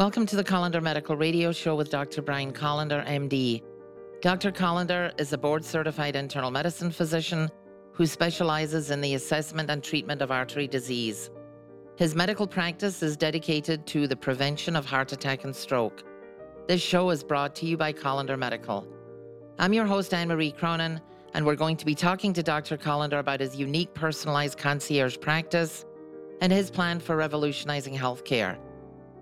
Welcome 0.00 0.24
to 0.28 0.36
the 0.36 0.42
Kolender 0.42 0.82
Medical 0.82 1.14
Radio 1.14 1.52
Show 1.52 1.74
with 1.74 1.90
Dr. 1.90 2.22
Brian 2.22 2.54
Kolender, 2.54 3.06
MD. 3.06 3.62
Dr. 4.22 4.50
Kolender 4.50 5.12
is 5.20 5.34
a 5.34 5.36
board 5.36 5.62
certified 5.62 6.16
internal 6.16 6.50
medicine 6.50 6.90
physician 6.90 7.50
who 7.92 8.06
specializes 8.06 8.90
in 8.90 9.02
the 9.02 9.12
assessment 9.12 9.68
and 9.68 9.84
treatment 9.84 10.22
of 10.22 10.30
artery 10.30 10.66
disease. 10.66 11.28
His 11.96 12.14
medical 12.14 12.46
practice 12.46 13.02
is 13.02 13.14
dedicated 13.14 13.86
to 13.88 14.08
the 14.08 14.16
prevention 14.16 14.74
of 14.74 14.86
heart 14.86 15.12
attack 15.12 15.44
and 15.44 15.54
stroke. 15.54 16.02
This 16.66 16.80
show 16.80 17.10
is 17.10 17.22
brought 17.22 17.54
to 17.56 17.66
you 17.66 17.76
by 17.76 17.92
Kolender 17.92 18.38
Medical. 18.38 18.88
I'm 19.58 19.74
your 19.74 19.84
host, 19.84 20.14
Anne 20.14 20.28
Marie 20.28 20.52
Cronin, 20.52 20.98
and 21.34 21.44
we're 21.44 21.56
going 21.56 21.76
to 21.76 21.84
be 21.84 21.94
talking 21.94 22.32
to 22.32 22.42
Dr. 22.42 22.78
Kolender 22.78 23.18
about 23.18 23.40
his 23.40 23.54
unique 23.54 23.92
personalized 23.92 24.56
concierge 24.56 25.18
practice 25.20 25.84
and 26.40 26.50
his 26.50 26.70
plan 26.70 27.00
for 27.00 27.16
revolutionizing 27.16 27.94
healthcare. 27.94 28.56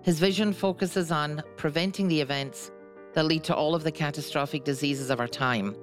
His 0.01 0.19
vision 0.19 0.53
focuses 0.53 1.11
on 1.11 1.43
preventing 1.57 2.07
the 2.07 2.21
events 2.21 2.71
that 3.13 3.25
lead 3.25 3.43
to 3.45 3.55
all 3.55 3.75
of 3.75 3.83
the 3.83 3.91
catastrophic 3.91 4.63
diseases 4.63 5.09
of 5.09 5.19
our 5.19 5.27
time. 5.27 5.75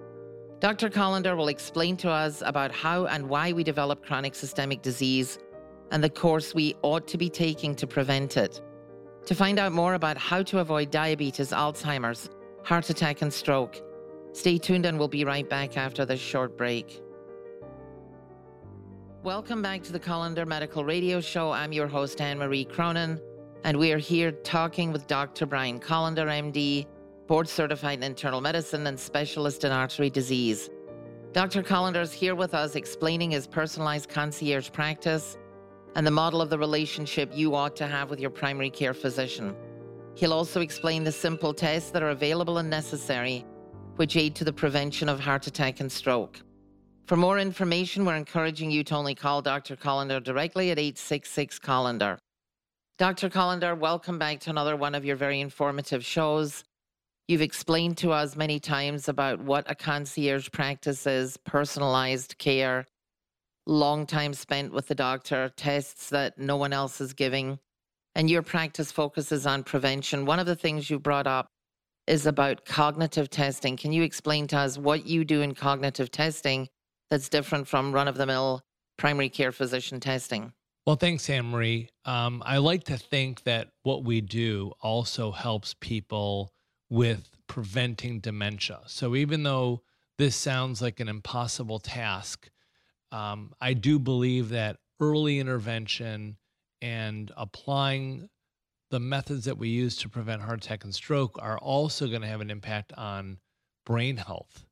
Dr. 0.58 0.88
Kolender 0.88 1.36
will 1.36 1.48
explain 1.48 1.96
to 1.98 2.10
us 2.10 2.42
about 2.44 2.72
how 2.72 3.06
and 3.06 3.28
why 3.28 3.52
we 3.52 3.62
develop 3.62 4.04
chronic 4.04 4.34
systemic 4.34 4.80
disease 4.80 5.38
and 5.90 6.02
the 6.02 6.10
course 6.10 6.54
we 6.54 6.74
ought 6.82 7.06
to 7.08 7.18
be 7.18 7.28
taking 7.28 7.74
to 7.74 7.86
prevent 7.86 8.36
it. 8.36 8.62
To 9.26 9.34
find 9.34 9.58
out 9.58 9.72
more 9.72 9.94
about 9.94 10.16
how 10.16 10.42
to 10.44 10.60
avoid 10.60 10.90
diabetes, 10.90 11.50
Alzheimer's, 11.50 12.30
heart 12.64 12.88
attack, 12.88 13.22
and 13.22 13.32
stroke, 13.32 13.82
stay 14.32 14.56
tuned 14.56 14.86
and 14.86 14.98
we'll 14.98 15.08
be 15.08 15.24
right 15.24 15.48
back 15.48 15.76
after 15.76 16.06
this 16.06 16.20
short 16.20 16.56
break. 16.56 17.02
Welcome 19.22 19.60
back 19.60 19.82
to 19.82 19.92
the 19.92 20.00
Kolender 20.00 20.46
Medical 20.46 20.84
Radio 20.84 21.20
Show. 21.20 21.50
I'm 21.50 21.72
your 21.72 21.88
host, 21.88 22.20
Anne 22.20 22.38
Marie 22.38 22.64
Cronin. 22.64 23.20
And 23.66 23.78
we 23.78 23.90
are 23.90 23.98
here 23.98 24.30
talking 24.30 24.92
with 24.92 25.08
Dr. 25.08 25.44
Brian 25.44 25.80
Kolender, 25.80 26.28
MD, 26.28 26.86
board 27.26 27.48
certified 27.48 27.98
in 27.98 28.04
internal 28.04 28.40
medicine 28.40 28.86
and 28.86 28.96
specialist 28.96 29.64
in 29.64 29.72
artery 29.72 30.08
disease. 30.08 30.70
Dr. 31.32 31.64
Kolender 31.64 32.00
is 32.00 32.12
here 32.12 32.36
with 32.36 32.54
us 32.54 32.76
explaining 32.76 33.32
his 33.32 33.48
personalized 33.48 34.08
concierge 34.08 34.70
practice 34.70 35.36
and 35.96 36.06
the 36.06 36.12
model 36.12 36.40
of 36.40 36.48
the 36.48 36.56
relationship 36.56 37.28
you 37.34 37.56
ought 37.56 37.74
to 37.74 37.88
have 37.88 38.08
with 38.08 38.20
your 38.20 38.30
primary 38.30 38.70
care 38.70 38.94
physician. 38.94 39.52
He'll 40.14 40.32
also 40.32 40.60
explain 40.60 41.02
the 41.02 41.10
simple 41.10 41.52
tests 41.52 41.90
that 41.90 42.04
are 42.04 42.10
available 42.10 42.58
and 42.58 42.70
necessary, 42.70 43.44
which 43.96 44.14
aid 44.14 44.36
to 44.36 44.44
the 44.44 44.52
prevention 44.52 45.08
of 45.08 45.18
heart 45.18 45.48
attack 45.48 45.80
and 45.80 45.90
stroke. 45.90 46.40
For 47.06 47.16
more 47.16 47.40
information, 47.40 48.04
we're 48.04 48.14
encouraging 48.14 48.70
you 48.70 48.84
to 48.84 48.94
only 48.94 49.16
call 49.16 49.42
Dr. 49.42 49.74
Kolender 49.74 50.22
directly 50.22 50.70
at 50.70 50.78
866 50.78 51.58
Kolender. 51.58 52.18
Dr. 52.98 53.28
Kolender, 53.28 53.78
welcome 53.78 54.18
back 54.18 54.40
to 54.40 54.48
another 54.48 54.74
one 54.74 54.94
of 54.94 55.04
your 55.04 55.16
very 55.16 55.38
informative 55.38 56.02
shows. 56.02 56.64
You've 57.28 57.42
explained 57.42 57.98
to 57.98 58.10
us 58.10 58.36
many 58.36 58.58
times 58.58 59.06
about 59.06 59.38
what 59.38 59.70
a 59.70 59.74
concierge 59.74 60.48
practice 60.50 61.06
is, 61.06 61.36
personalized 61.36 62.38
care, 62.38 62.86
long 63.66 64.06
time 64.06 64.32
spent 64.32 64.72
with 64.72 64.88
the 64.88 64.94
doctor, 64.94 65.52
tests 65.58 66.08
that 66.08 66.38
no 66.38 66.56
one 66.56 66.72
else 66.72 67.02
is 67.02 67.12
giving, 67.12 67.58
and 68.14 68.30
your 68.30 68.40
practice 68.40 68.90
focuses 68.90 69.46
on 69.46 69.62
prevention. 69.62 70.24
One 70.24 70.38
of 70.38 70.46
the 70.46 70.56
things 70.56 70.88
you 70.88 70.98
brought 70.98 71.26
up 71.26 71.48
is 72.06 72.24
about 72.24 72.64
cognitive 72.64 73.28
testing. 73.28 73.76
Can 73.76 73.92
you 73.92 74.04
explain 74.04 74.46
to 74.46 74.56
us 74.56 74.78
what 74.78 75.06
you 75.06 75.22
do 75.22 75.42
in 75.42 75.54
cognitive 75.54 76.10
testing 76.10 76.66
that's 77.10 77.28
different 77.28 77.68
from 77.68 77.92
run 77.92 78.08
of 78.08 78.16
the 78.16 78.24
mill 78.24 78.62
primary 78.96 79.28
care 79.28 79.52
physician 79.52 80.00
testing? 80.00 80.54
Well, 80.86 80.94
thanks, 80.94 81.28
Anne 81.28 81.46
Marie. 81.50 81.90
Um, 82.04 82.44
I 82.46 82.58
like 82.58 82.84
to 82.84 82.96
think 82.96 83.42
that 83.42 83.70
what 83.82 84.04
we 84.04 84.20
do 84.20 84.70
also 84.80 85.32
helps 85.32 85.74
people 85.74 86.52
with 86.88 87.28
preventing 87.48 88.20
dementia. 88.20 88.82
So 88.86 89.16
even 89.16 89.42
though 89.42 89.82
this 90.16 90.36
sounds 90.36 90.80
like 90.80 91.00
an 91.00 91.08
impossible 91.08 91.80
task, 91.80 92.48
um, 93.10 93.52
I 93.60 93.72
do 93.72 93.98
believe 93.98 94.50
that 94.50 94.76
early 95.00 95.40
intervention 95.40 96.36
and 96.80 97.32
applying 97.36 98.28
the 98.92 99.00
methods 99.00 99.46
that 99.46 99.58
we 99.58 99.68
use 99.68 99.96
to 99.96 100.08
prevent 100.08 100.42
heart 100.42 100.64
attack 100.64 100.84
and 100.84 100.94
stroke 100.94 101.36
are 101.42 101.58
also 101.58 102.06
going 102.06 102.22
to 102.22 102.28
have 102.28 102.40
an 102.40 102.50
impact 102.50 102.92
on 102.92 103.38
brain 103.84 104.18
health. 104.18 104.64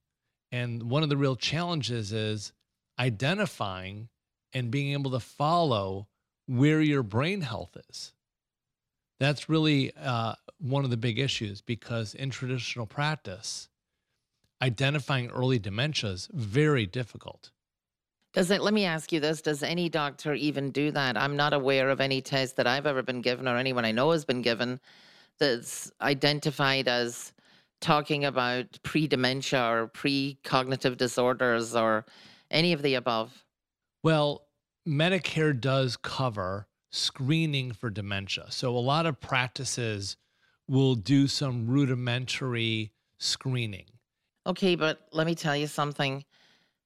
And 0.52 0.84
one 0.84 1.02
of 1.02 1.08
the 1.08 1.16
real 1.16 1.34
challenges 1.34 2.12
is 2.12 2.52
identifying 3.00 4.10
and 4.54 4.70
being 4.70 4.92
able 4.92 5.10
to 5.10 5.20
follow 5.20 6.06
where 6.46 6.80
your 6.80 7.02
brain 7.02 7.40
health 7.40 7.76
is. 7.88 8.12
That's 9.20 9.48
really 9.48 9.92
uh, 9.96 10.34
one 10.58 10.84
of 10.84 10.90
the 10.90 10.96
big 10.96 11.18
issues 11.18 11.60
because 11.60 12.14
in 12.14 12.30
traditional 12.30 12.86
practice, 12.86 13.68
identifying 14.60 15.30
early 15.30 15.58
dementia 15.58 16.10
is 16.10 16.28
very 16.32 16.86
difficult. 16.86 17.50
Does 18.32 18.50
it, 18.50 18.62
let 18.62 18.74
me 18.74 18.84
ask 18.84 19.12
you 19.12 19.20
this 19.20 19.40
Does 19.40 19.62
any 19.62 19.88
doctor 19.88 20.34
even 20.34 20.70
do 20.70 20.90
that? 20.90 21.16
I'm 21.16 21.36
not 21.36 21.52
aware 21.52 21.90
of 21.90 22.00
any 22.00 22.20
test 22.20 22.56
that 22.56 22.66
I've 22.66 22.86
ever 22.86 23.02
been 23.02 23.20
given 23.20 23.46
or 23.46 23.56
anyone 23.56 23.84
I 23.84 23.92
know 23.92 24.10
has 24.10 24.24
been 24.24 24.42
given 24.42 24.80
that's 25.38 25.90
identified 26.00 26.88
as 26.88 27.32
talking 27.80 28.24
about 28.24 28.78
pre 28.82 29.06
dementia 29.06 29.62
or 29.62 29.86
pre 29.86 30.38
cognitive 30.42 30.96
disorders 30.96 31.76
or 31.76 32.04
any 32.50 32.72
of 32.72 32.82
the 32.82 32.94
above. 32.94 33.44
Well, 34.02 34.46
Medicare 34.86 35.58
does 35.58 35.96
cover 35.96 36.66
screening 36.90 37.72
for 37.72 37.90
dementia. 37.90 38.46
So 38.50 38.76
a 38.76 38.78
lot 38.78 39.06
of 39.06 39.20
practices 39.20 40.16
will 40.68 40.94
do 40.94 41.26
some 41.26 41.66
rudimentary 41.66 42.92
screening. 43.18 43.86
Okay, 44.46 44.76
but 44.76 45.06
let 45.10 45.26
me 45.26 45.34
tell 45.34 45.56
you 45.56 45.66
something. 45.66 46.24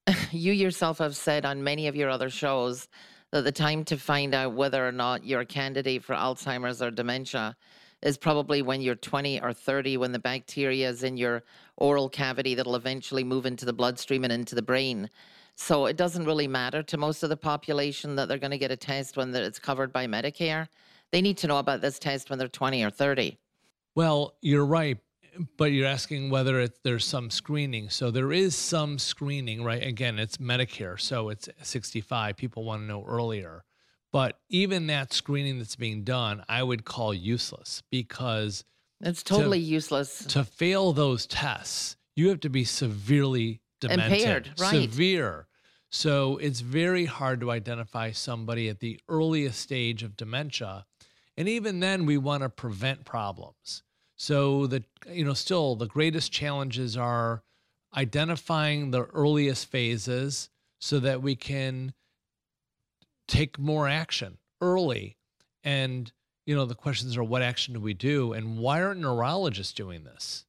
you 0.31 0.53
yourself 0.53 0.97
have 0.99 1.15
said 1.15 1.45
on 1.45 1.63
many 1.63 1.87
of 1.87 1.95
your 1.95 2.09
other 2.09 2.29
shows 2.29 2.87
that 3.31 3.43
the 3.43 3.51
time 3.51 3.83
to 3.85 3.97
find 3.97 4.33
out 4.33 4.53
whether 4.53 4.87
or 4.87 4.91
not 4.91 5.25
you're 5.25 5.41
a 5.41 5.45
candidate 5.45 6.03
for 6.03 6.15
Alzheimer's 6.15 6.81
or 6.81 6.89
dementia 6.89 7.55
is 8.01 8.17
probably 8.17 8.61
when 8.61 8.81
you're 8.81 8.95
20 8.95 9.41
or 9.41 9.53
30, 9.53 9.97
when 9.97 10.13
the 10.13 10.19
bacteria 10.19 10.89
is 10.89 11.03
in 11.03 11.17
your 11.17 11.43
oral 11.77 12.09
cavity 12.09 12.55
that'll 12.55 12.75
eventually 12.75 13.23
move 13.23 13.45
into 13.45 13.65
the 13.65 13.73
bloodstream 13.73 14.23
and 14.23 14.31
into 14.31 14.55
the 14.55 14.61
brain. 14.61 15.09
So 15.59 15.87
it 15.87 15.97
doesn't 15.97 16.23
really 16.23 16.47
matter 16.47 16.81
to 16.83 16.97
most 16.97 17.21
of 17.21 17.29
the 17.29 17.37
population 17.37 18.15
that 18.15 18.29
they're 18.29 18.37
going 18.37 18.51
to 18.51 18.57
get 18.57 18.71
a 18.71 18.77
test 18.77 19.17
when 19.17 19.35
it's 19.35 19.59
covered 19.59 19.91
by 19.91 20.07
Medicare. 20.07 20.69
They 21.11 21.21
need 21.21 21.37
to 21.39 21.47
know 21.47 21.59
about 21.59 21.81
this 21.81 21.99
test 21.99 22.29
when 22.29 22.39
they're 22.39 22.47
20 22.47 22.81
or 22.81 22.89
30. 22.89 23.37
Well, 23.93 24.35
you're 24.41 24.65
right, 24.65 24.97
but 25.57 25.73
you're 25.73 25.85
asking 25.85 26.29
whether 26.29 26.61
it, 26.61 26.79
there's 26.83 27.03
some 27.03 27.29
screening. 27.29 27.89
So 27.89 28.09
there 28.09 28.31
is 28.31 28.55
some 28.55 28.97
screening, 28.97 29.61
right? 29.63 29.83
Again, 29.83 30.17
it's 30.17 30.37
Medicare, 30.37 30.99
so 30.99 31.27
it's 31.27 31.49
65. 31.61 32.37
People 32.37 32.63
want 32.63 32.81
to 32.81 32.85
know 32.85 33.03
earlier. 33.05 33.65
But 34.13 34.39
even 34.49 34.87
that 34.87 35.11
screening 35.11 35.57
that's 35.57 35.75
being 35.75 36.05
done, 36.05 36.41
I 36.47 36.63
would 36.63 36.85
call 36.85 37.13
useless 37.13 37.83
because 37.91 38.63
it's 39.01 39.23
totally 39.23 39.59
to, 39.59 39.65
useless. 39.65 40.23
To 40.27 40.45
fail 40.45 40.93
those 40.93 41.27
tests, 41.27 41.97
you 42.15 42.29
have 42.29 42.39
to 42.39 42.49
be 42.49 42.63
severely 42.63 43.59
demented, 43.81 44.13
impaired, 44.13 44.51
right? 44.57 44.89
Severe. 44.89 45.47
So 45.89 46.37
it's 46.37 46.59
very 46.59 47.05
hard 47.05 47.39
to 47.41 47.51
identify 47.51 48.11
somebody 48.11 48.69
at 48.69 48.79
the 48.79 48.99
earliest 49.09 49.59
stage 49.59 50.03
of 50.03 50.15
dementia. 50.15 50.85
And 51.35 51.49
even 51.49 51.79
then, 51.79 52.05
we 52.05 52.17
want 52.17 52.43
to 52.43 52.49
prevent 52.49 53.05
problems. 53.05 53.83
So 54.15 54.67
the 54.67 54.83
you 55.09 55.23
know 55.23 55.33
still 55.33 55.75
the 55.75 55.87
greatest 55.87 56.31
challenges 56.31 56.97
are 56.97 57.41
identifying 57.95 58.91
the 58.91 59.03
earliest 59.05 59.67
phases 59.67 60.49
so 60.79 60.99
that 60.99 61.21
we 61.21 61.35
can 61.35 61.93
take 63.27 63.57
more 63.57 63.87
action 63.87 64.37
early. 64.61 65.17
And 65.63 66.11
you 66.45 66.55
know 66.55 66.65
the 66.65 66.75
questions 66.75 67.15
are 67.15 67.23
what 67.23 67.41
action 67.41 67.73
do 67.73 67.79
we 67.79 67.93
do 67.93 68.33
and 68.33 68.57
why 68.59 68.83
aren't 68.83 68.99
neurologists 68.99 69.73
doing 69.73 70.03
this? 70.03 70.45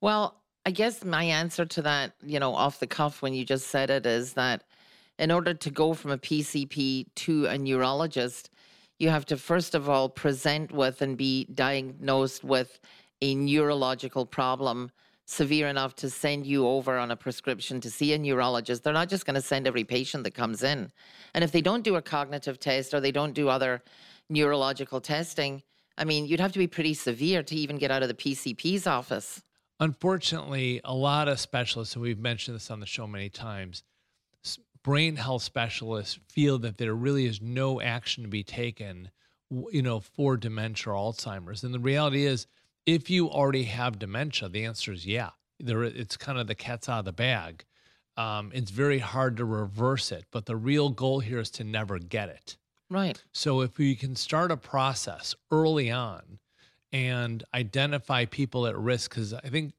Well, 0.00 0.41
I 0.64 0.70
guess 0.70 1.04
my 1.04 1.24
answer 1.24 1.64
to 1.64 1.82
that, 1.82 2.12
you 2.22 2.38
know, 2.38 2.54
off 2.54 2.78
the 2.78 2.86
cuff 2.86 3.20
when 3.20 3.34
you 3.34 3.44
just 3.44 3.68
said 3.68 3.90
it 3.90 4.06
is 4.06 4.34
that 4.34 4.62
in 5.18 5.30
order 5.32 5.54
to 5.54 5.70
go 5.70 5.92
from 5.92 6.12
a 6.12 6.18
PCP 6.18 7.06
to 7.16 7.46
a 7.46 7.58
neurologist, 7.58 8.50
you 8.98 9.08
have 9.08 9.26
to 9.26 9.36
first 9.36 9.74
of 9.74 9.88
all 9.88 10.08
present 10.08 10.70
with 10.70 11.02
and 11.02 11.16
be 11.16 11.46
diagnosed 11.46 12.44
with 12.44 12.78
a 13.20 13.34
neurological 13.34 14.24
problem 14.24 14.92
severe 15.26 15.66
enough 15.66 15.96
to 15.96 16.10
send 16.10 16.46
you 16.46 16.66
over 16.66 16.96
on 16.96 17.10
a 17.10 17.16
prescription 17.16 17.80
to 17.80 17.90
see 17.90 18.12
a 18.12 18.18
neurologist. 18.18 18.84
They're 18.84 18.92
not 18.92 19.08
just 19.08 19.26
going 19.26 19.34
to 19.34 19.40
send 19.40 19.66
every 19.66 19.84
patient 19.84 20.24
that 20.24 20.34
comes 20.34 20.62
in. 20.62 20.92
And 21.34 21.42
if 21.42 21.50
they 21.50 21.60
don't 21.60 21.84
do 21.84 21.96
a 21.96 22.02
cognitive 22.02 22.60
test 22.60 22.94
or 22.94 23.00
they 23.00 23.12
don't 23.12 23.32
do 23.32 23.48
other 23.48 23.82
neurological 24.28 25.00
testing, 25.00 25.62
I 25.98 26.04
mean, 26.04 26.26
you'd 26.26 26.40
have 26.40 26.52
to 26.52 26.58
be 26.58 26.66
pretty 26.66 26.94
severe 26.94 27.42
to 27.44 27.56
even 27.56 27.78
get 27.78 27.90
out 27.90 28.02
of 28.02 28.08
the 28.08 28.14
PCP's 28.14 28.86
office. 28.86 29.42
Unfortunately, 29.82 30.80
a 30.84 30.94
lot 30.94 31.26
of 31.26 31.40
specialists, 31.40 31.94
and 31.94 32.02
we've 32.02 32.18
mentioned 32.18 32.54
this 32.54 32.70
on 32.70 32.78
the 32.78 32.86
show 32.86 33.06
many 33.06 33.28
times, 33.28 33.82
brain 34.84 35.16
health 35.16 35.42
specialists 35.42 36.18
feel 36.28 36.58
that 36.60 36.78
there 36.78 36.94
really 36.94 37.26
is 37.26 37.42
no 37.42 37.80
action 37.80 38.22
to 38.22 38.28
be 38.28 38.44
taken 38.44 39.10
you 39.70 39.82
know, 39.82 40.00
for 40.00 40.36
dementia 40.36 40.92
or 40.92 40.96
Alzheimer's. 40.96 41.64
And 41.64 41.74
the 41.74 41.78
reality 41.78 42.24
is, 42.24 42.46
if 42.86 43.10
you 43.10 43.28
already 43.28 43.64
have 43.64 43.98
dementia, 43.98 44.48
the 44.48 44.64
answer 44.64 44.92
is 44.92 45.06
yeah. 45.06 45.30
There, 45.60 45.82
it's 45.82 46.16
kind 46.16 46.38
of 46.38 46.46
the 46.46 46.54
cat's 46.54 46.88
out 46.88 47.00
of 47.00 47.04
the 47.04 47.12
bag. 47.12 47.64
Um, 48.16 48.50
it's 48.54 48.70
very 48.70 48.98
hard 48.98 49.36
to 49.38 49.44
reverse 49.44 50.12
it, 50.12 50.24
but 50.30 50.46
the 50.46 50.56
real 50.56 50.90
goal 50.90 51.20
here 51.20 51.38
is 51.38 51.50
to 51.52 51.64
never 51.64 51.98
get 51.98 52.28
it. 52.28 52.56
Right. 52.90 53.22
So 53.32 53.60
if 53.60 53.78
we 53.78 53.94
can 53.94 54.16
start 54.16 54.50
a 54.50 54.56
process 54.56 55.34
early 55.50 55.90
on 55.90 56.38
and 56.92 57.42
identify 57.54 58.24
people 58.26 58.66
at 58.66 58.76
risk, 58.76 59.10
because 59.10 59.32
I 59.32 59.48
think 59.48 59.72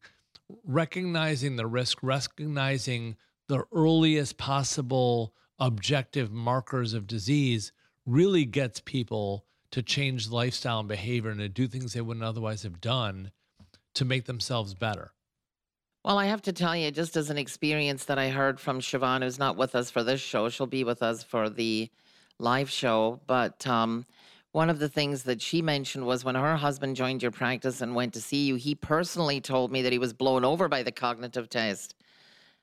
recognizing 0.65 1.55
the 1.55 1.67
risk, 1.67 1.99
recognizing 2.01 3.15
the 3.47 3.63
earliest 3.71 4.37
possible 4.37 5.33
objective 5.59 6.31
markers 6.31 6.93
of 6.93 7.07
disease 7.07 7.71
really 8.05 8.45
gets 8.45 8.79
people 8.79 9.45
to 9.71 9.81
change 9.81 10.29
lifestyle 10.29 10.79
and 10.79 10.87
behavior 10.87 11.31
and 11.31 11.39
to 11.39 11.49
do 11.49 11.67
things 11.67 11.93
they 11.93 12.01
wouldn't 12.01 12.25
otherwise 12.25 12.63
have 12.63 12.81
done 12.81 13.31
to 13.93 14.05
make 14.05 14.25
themselves 14.25 14.73
better. 14.73 15.11
Well, 16.03 16.17
I 16.17 16.25
have 16.25 16.41
to 16.43 16.53
tell 16.53 16.75
you, 16.75 16.91
just 16.91 17.15
as 17.15 17.29
an 17.29 17.37
experience 17.37 18.05
that 18.05 18.19
I 18.19 18.29
heard 18.29 18.59
from 18.59 18.81
Siobhan, 18.81 19.23
who's 19.23 19.39
not 19.39 19.55
with 19.55 19.73
us 19.73 19.89
for 19.89 20.03
this 20.03 20.19
show, 20.19 20.49
she'll 20.49 20.67
be 20.67 20.83
with 20.83 21.01
us 21.01 21.23
for 21.23 21.49
the 21.49 21.89
live 22.39 22.69
show. 22.69 23.21
But 23.25 23.65
um, 23.65 24.05
one 24.53 24.69
of 24.69 24.77
the 24.77 24.87
things 24.87 25.23
that 25.23 25.41
she 25.41 25.61
mentioned 25.61 26.05
was 26.05 26.23
when 26.23 26.35
her 26.35 26.55
husband 26.55 26.95
joined 26.95 27.23
your 27.23 27.31
practice 27.31 27.81
and 27.81 27.95
went 27.95 28.13
to 28.13 28.21
see 28.21 28.45
you, 28.45 28.55
he 28.55 28.75
personally 28.75 29.41
told 29.41 29.71
me 29.71 29.81
that 29.81 29.91
he 29.91 29.97
was 29.97 30.13
blown 30.13 30.45
over 30.45 30.69
by 30.69 30.83
the 30.83 30.91
cognitive 30.91 31.49
test. 31.49 31.95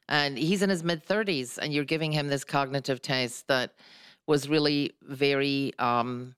And 0.09 0.39
he's 0.39 0.63
in 0.63 0.71
his 0.71 0.85
mid 0.85 1.05
30s, 1.05 1.59
and 1.59 1.75
you're 1.75 1.85
giving 1.85 2.13
him 2.13 2.29
this 2.29 2.45
cognitive 2.45 3.03
test 3.03 3.49
that 3.49 3.75
was 4.29 4.49
really 4.49 4.93
very, 5.03 5.73
um, 5.81 6.37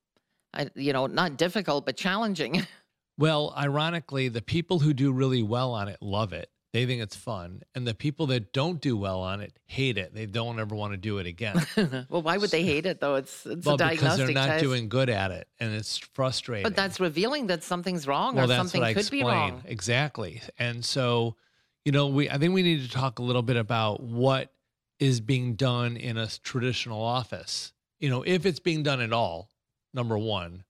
you 0.75 0.94
know, 0.94 1.06
not 1.06 1.37
difficult, 1.37 1.87
but 1.87 1.96
challenging. 1.96 2.66
Well, 3.19 3.52
ironically, 3.56 4.28
the 4.28 4.40
people 4.40 4.78
who 4.78 4.94
do 4.94 5.12
really 5.12 5.43
well 5.43 5.75
on 5.75 5.87
it 5.87 5.98
love 6.00 6.32
it. 6.32 6.48
They 6.72 6.86
think 6.86 7.02
it's 7.02 7.16
fun. 7.16 7.62
And 7.74 7.86
the 7.86 7.94
people 7.94 8.26
that 8.28 8.54
don't 8.54 8.80
do 8.80 8.96
well 8.96 9.20
on 9.20 9.42
it 9.42 9.58
hate 9.66 9.98
it. 9.98 10.14
They 10.14 10.24
don't 10.24 10.58
ever 10.58 10.74
want 10.74 10.94
to 10.94 10.96
do 10.96 11.19
it 11.19 11.26
again. 11.26 11.66
well, 12.08 12.22
why 12.22 12.38
would 12.38 12.50
they 12.50 12.62
hate 12.62 12.86
it 12.86 12.98
though? 12.98 13.16
It's 13.16 13.44
it's 13.44 13.66
well, 13.66 13.74
a 13.74 13.78
diagnostic 13.78 14.02
because 14.02 14.19
they're 14.19 14.34
not 14.34 14.46
test. 14.46 14.64
doing 14.64 14.88
good 14.88 15.10
at 15.10 15.30
it 15.30 15.48
and 15.60 15.74
it's 15.74 15.98
frustrating. 15.98 16.62
But 16.62 16.74
that's 16.74 16.98
revealing 16.98 17.48
that 17.48 17.62
something's 17.62 18.06
wrong 18.06 18.36
well, 18.36 18.50
or 18.50 18.54
something 18.54 18.80
could 18.80 18.96
explained. 18.96 19.24
be 19.26 19.30
wrong. 19.30 19.62
Exactly. 19.66 20.40
And 20.58 20.82
so, 20.82 21.36
you 21.84 21.92
know, 21.92 22.06
we 22.06 22.30
I 22.30 22.38
think 22.38 22.54
we 22.54 22.62
need 22.62 22.82
to 22.82 22.90
talk 22.90 23.19
a 23.19 23.22
little 23.22 23.42
bit 23.42 23.56
about 23.56 24.02
what 24.02 24.50
is 24.98 25.20
being 25.20 25.56
done 25.56 25.98
in 25.98 26.16
a 26.16 26.26
traditional 26.42 27.02
office. 27.02 27.72
You 28.00 28.08
know, 28.08 28.22
if 28.22 28.46
it's 28.46 28.60
being 28.60 28.82
done 28.82 29.00
at 29.00 29.12
all, 29.12 29.50
number 29.92 30.16
one. 30.16 30.64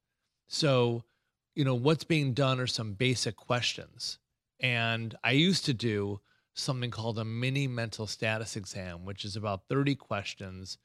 So, 0.48 1.04
you 1.54 1.64
know, 1.64 1.74
what's 1.74 2.04
being 2.04 2.34
done 2.34 2.58
are 2.58 2.66
some 2.66 2.94
basic 2.94 3.36
questions. 3.36 4.18
And 4.62 5.16
I 5.24 5.32
used 5.32 5.64
to 5.66 5.74
do 5.74 6.20
something 6.54 6.90
called 6.90 7.18
a 7.18 7.24
mini 7.24 7.66
mental 7.66 8.06
status 8.06 8.56
exam, 8.56 9.04
which 9.04 9.24
is 9.24 9.36
about 9.36 9.68
30 9.68 9.94
questions. 9.96 10.78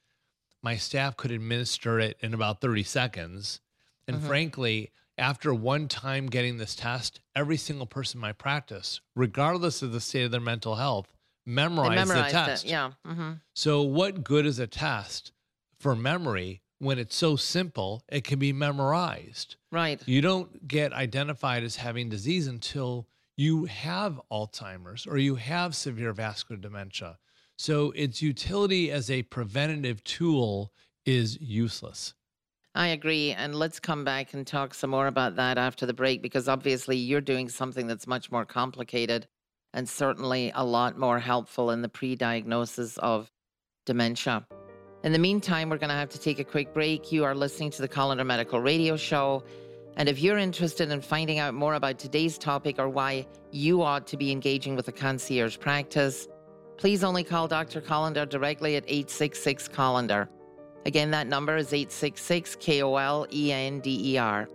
My 0.62 0.76
staff 0.76 1.16
could 1.16 1.30
administer 1.30 2.00
it 2.00 2.16
in 2.20 2.34
about 2.34 2.60
30 2.60 2.82
seconds. 2.82 3.60
And 4.08 4.20
Mhm. 4.20 4.26
frankly, 4.26 4.92
after 5.16 5.52
one 5.54 5.88
time 5.88 6.26
getting 6.26 6.56
this 6.58 6.74
test, 6.74 7.20
every 7.34 7.56
single 7.56 7.86
person 7.86 8.18
in 8.18 8.22
my 8.22 8.32
practice, 8.32 9.00
regardless 9.14 9.82
of 9.82 9.92
the 9.92 10.00
state 10.00 10.24
of 10.24 10.30
their 10.30 10.40
mental 10.40 10.76
health, 10.76 11.12
memorized, 11.46 12.08
memorized 12.08 12.34
the 12.34 12.38
test. 12.38 12.64
it. 12.64 12.70
Yeah. 12.70 12.92
hmm 13.04 13.32
So, 13.54 13.82
what 13.82 14.24
good 14.24 14.46
is 14.46 14.58
a 14.58 14.66
test 14.66 15.32
for 15.78 15.94
memory 15.94 16.62
when 16.78 16.98
it's 16.98 17.16
so 17.16 17.36
simple 17.36 18.02
it 18.08 18.24
can 18.24 18.38
be 18.38 18.52
memorized? 18.52 19.56
Right. 19.70 20.00
You 20.06 20.20
don't 20.20 20.66
get 20.66 20.92
identified 20.92 21.62
as 21.64 21.76
having 21.76 22.08
disease 22.08 22.46
until 22.46 23.08
you 23.38 23.66
have 23.66 24.20
Alzheimer's 24.32 25.06
or 25.06 25.16
you 25.16 25.36
have 25.36 25.74
severe 25.74 26.12
vascular 26.12 26.60
dementia. 26.60 27.16
So, 27.56 27.92
its 27.92 28.20
utility 28.20 28.90
as 28.90 29.10
a 29.10 29.22
preventative 29.22 30.04
tool 30.04 30.72
is 31.06 31.40
useless. 31.40 32.14
I 32.74 32.88
agree. 32.88 33.32
And 33.32 33.54
let's 33.54 33.80
come 33.80 34.04
back 34.04 34.34
and 34.34 34.46
talk 34.46 34.74
some 34.74 34.90
more 34.90 35.06
about 35.06 35.36
that 35.36 35.56
after 35.56 35.86
the 35.86 35.94
break 35.94 36.20
because 36.20 36.48
obviously 36.48 36.96
you're 36.96 37.20
doing 37.20 37.48
something 37.48 37.86
that's 37.86 38.06
much 38.06 38.30
more 38.30 38.44
complicated 38.44 39.26
and 39.72 39.88
certainly 39.88 40.52
a 40.54 40.64
lot 40.64 40.98
more 40.98 41.18
helpful 41.18 41.70
in 41.70 41.82
the 41.82 41.88
pre 41.88 42.16
diagnosis 42.16 42.98
of 42.98 43.30
dementia. 43.86 44.46
In 45.04 45.12
the 45.12 45.18
meantime, 45.18 45.70
we're 45.70 45.78
going 45.78 45.90
to 45.90 45.94
have 45.94 46.10
to 46.10 46.18
take 46.18 46.40
a 46.40 46.44
quick 46.44 46.74
break. 46.74 47.12
You 47.12 47.24
are 47.24 47.34
listening 47.34 47.70
to 47.70 47.82
the 47.82 47.88
Kolender 47.88 48.26
Medical 48.26 48.60
Radio 48.60 48.96
Show. 48.96 49.44
And 49.98 50.08
if 50.08 50.20
you're 50.20 50.38
interested 50.38 50.92
in 50.92 51.00
finding 51.00 51.40
out 51.40 51.54
more 51.54 51.74
about 51.74 51.98
today's 51.98 52.38
topic 52.38 52.78
or 52.78 52.88
why 52.88 53.26
you 53.50 53.82
ought 53.82 54.06
to 54.06 54.16
be 54.16 54.30
engaging 54.30 54.76
with 54.76 54.86
a 54.86 54.92
concierge 54.92 55.58
practice, 55.58 56.28
please 56.76 57.02
only 57.02 57.24
call 57.24 57.48
Dr. 57.48 57.80
Kolender 57.80 58.26
directly 58.28 58.76
at 58.76 58.84
866 58.86 59.68
Kolender. 59.68 60.28
Again, 60.86 61.10
that 61.10 61.26
number 61.26 61.56
is 61.56 61.72
866 61.72 62.56
K 62.60 62.80
O 62.84 62.94
L 62.94 63.26
E 63.32 63.50
N 63.50 63.80
D 63.80 64.14
E 64.14 64.18
R. 64.18 64.48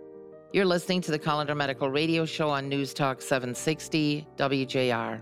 You're 0.54 0.64
listening 0.64 1.02
to 1.02 1.10
the 1.10 1.18
Kolender 1.18 1.54
Medical 1.54 1.90
Radio 1.90 2.24
Show 2.24 2.48
on 2.48 2.66
News 2.66 2.94
Talk 2.94 3.20
760 3.20 4.26
WJR. 4.38 5.20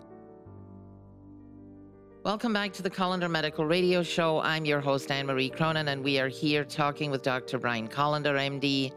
Welcome 2.25 2.53
back 2.53 2.73
to 2.75 2.83
the 2.83 2.91
Kolender 2.91 3.29
Medical 3.29 3.67
Radio 3.67 4.05
Show. 4.05 4.39
I'm 4.39 4.65
your 4.65 4.81
host, 4.81 5.11
Anne 5.11 5.27
Marie 5.27 5.51
Cronin, 5.51 5.89
and 5.89 6.05
we 6.05 6.21
are 6.21 6.29
here 6.29 6.65
talking 6.65 7.11
with 7.11 7.23
Dr. 7.23 7.59
Brian 7.59 7.89
Kolender, 7.89 8.37
MD, 8.39 8.93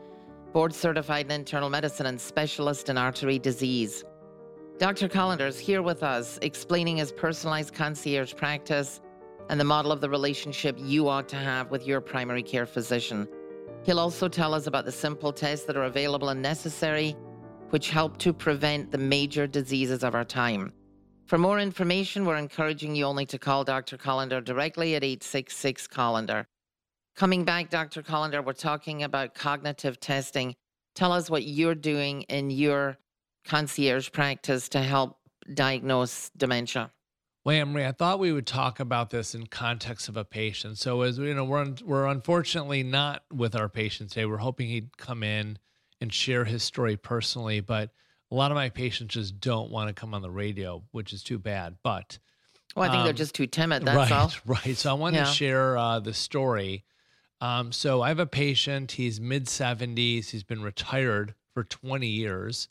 board 0.56 0.74
certified 0.74 1.26
in 1.26 1.34
internal 1.34 1.70
medicine 1.70 2.06
and 2.06 2.20
specialist 2.20 2.88
in 2.88 2.98
artery 2.98 3.38
disease. 3.38 4.06
Dr. 4.78 5.10
Kolender 5.10 5.46
is 5.46 5.60
here 5.60 5.82
with 5.82 6.02
us, 6.02 6.40
explaining 6.42 6.96
his 6.96 7.12
personalized 7.12 7.74
concierge 7.74 8.34
practice 8.34 9.02
and 9.50 9.60
the 9.60 9.66
model 9.66 9.92
of 9.92 10.00
the 10.00 10.10
relationship 10.10 10.78
you 10.80 11.10
ought 11.10 11.28
to 11.28 11.36
have 11.36 11.72
with 11.72 11.86
your 11.86 12.00
primary 12.00 12.42
care 12.42 12.66
physician. 12.66 13.28
He'll 13.84 14.00
also 14.00 14.30
tell 14.30 14.54
us 14.54 14.66
about 14.66 14.86
the 14.86 14.94
simple 14.94 15.34
tests 15.34 15.66
that 15.66 15.76
are 15.76 15.84
available 15.84 16.30
and 16.30 16.42
necessary, 16.42 17.18
which 17.72 17.90
help 17.90 18.18
to 18.20 18.32
prevent 18.32 18.92
the 18.92 18.98
major 18.98 19.48
diseases 19.48 20.06
of 20.06 20.16
our 20.16 20.24
time. 20.24 20.72
For 21.26 21.38
more 21.38 21.60
information, 21.60 22.24
we're 22.24 22.38
encouraging 22.38 22.96
you 22.96 23.04
only 23.04 23.26
to 23.26 23.38
call 23.38 23.66
Dr. 23.66 23.98
Kolender 23.98 24.42
directly 24.42 24.96
at 24.96 25.04
866 25.04 25.86
Kolender. 25.90 26.46
Coming 27.16 27.46
back, 27.46 27.70
Dr. 27.70 28.04
Kolender, 28.04 28.44
we're 28.44 28.54
talking 28.54 29.04
about 29.04 29.34
cognitive 29.34 30.00
testing. 30.00 30.56
Tell 30.96 31.14
us 31.14 31.30
what 31.30 31.44
you're 31.44 31.76
doing 31.76 32.24
in 32.24 32.50
your 32.50 32.98
concierge 33.46 34.12
practice 34.12 34.68
to 34.70 34.82
help 34.82 35.18
diagnose 35.54 36.30
dementia. 36.36 36.92
Well, 37.46 37.56
Anne 37.56 37.72
Marie, 37.72 37.86
I 37.86 37.92
thought 37.92 38.20
we 38.20 38.34
would 38.34 38.48
talk 38.48 38.80
about 38.80 39.12
this 39.12 39.34
in 39.36 39.46
context 39.48 40.10
of 40.10 40.18
a 40.18 40.26
patient. 40.26 40.78
So, 40.78 41.02
as 41.04 41.18
you 41.18 41.34
know, 41.34 41.46
we're 41.46 41.60
un- 41.62 41.78
we're 41.86 42.08
unfortunately 42.08 42.84
not 42.84 43.24
with 43.32 43.56
our 43.56 43.70
patient 43.70 44.10
today. 44.10 44.26
We're 44.26 44.38
hoping 44.38 44.68
he'd 44.68 44.98
come 44.98 45.22
in 45.24 45.60
and 46.02 46.12
share 46.12 46.44
his 46.44 46.64
story 46.64 46.98
personally, 46.98 47.62
but 47.62 47.92
a 48.32 48.36
lot 48.36 48.52
of 48.52 48.56
my 48.56 48.70
patients 48.70 49.14
just 49.14 49.40
don't 49.40 49.70
want 49.72 49.88
to 49.88 49.94
come 49.94 50.14
on 50.14 50.22
the 50.24 50.32
radio, 50.32 50.84
which 50.92 51.14
is 51.14 51.24
too 51.24 51.38
bad. 51.38 51.76
But 51.84 52.18
Well, 52.76 52.90
I 52.90 52.92
think 52.92 53.04
they're 53.04 53.12
Um, 53.12 53.16
just 53.16 53.36
too 53.36 53.48
timid, 53.48 53.86
that's 53.86 53.96
right, 53.96 54.12
all. 54.12 54.32
right. 54.46 54.76
So 54.76 54.90
I 54.90 54.94
wanted 54.94 55.18
Yeah. 55.18 55.24
to 55.26 55.32
share 55.32 55.78
uh, 55.78 56.00
the 56.00 56.14
story. 56.16 56.84
Um, 57.46 57.72
so 57.72 58.02
I 58.02 58.08
have 58.08 58.18
a 58.18 58.26
patient. 58.26 58.94
He's 58.94 59.22
mid 59.22 59.48
seventies. 59.48 60.30
He's 60.30 60.44
been 60.44 60.64
retired 60.64 61.36
for 61.54 61.64
twenty 61.64 62.08
years, 62.08 62.70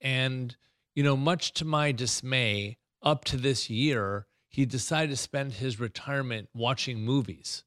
and 0.00 0.56
you 0.94 1.02
know, 1.02 1.16
much 1.16 1.52
to 1.54 1.66
my 1.66 1.92
dismay, 1.92 2.78
up 3.02 3.24
to 3.26 3.36
this 3.36 3.68
year, 3.68 4.26
he 4.48 4.64
decided 4.64 5.10
to 5.10 5.16
spend 5.16 5.52
his 5.52 5.78
retirement 5.78 6.48
watching 6.54 7.02
movies 7.02 7.64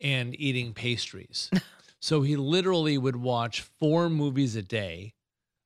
and 0.00 0.34
eating 0.40 0.72
pastries. 0.72 1.50
so 2.00 2.22
he 2.22 2.34
literally 2.34 2.96
would 2.96 3.16
watch 3.16 3.60
four 3.60 4.08
movies 4.08 4.56
a 4.56 4.62
day. 4.62 5.12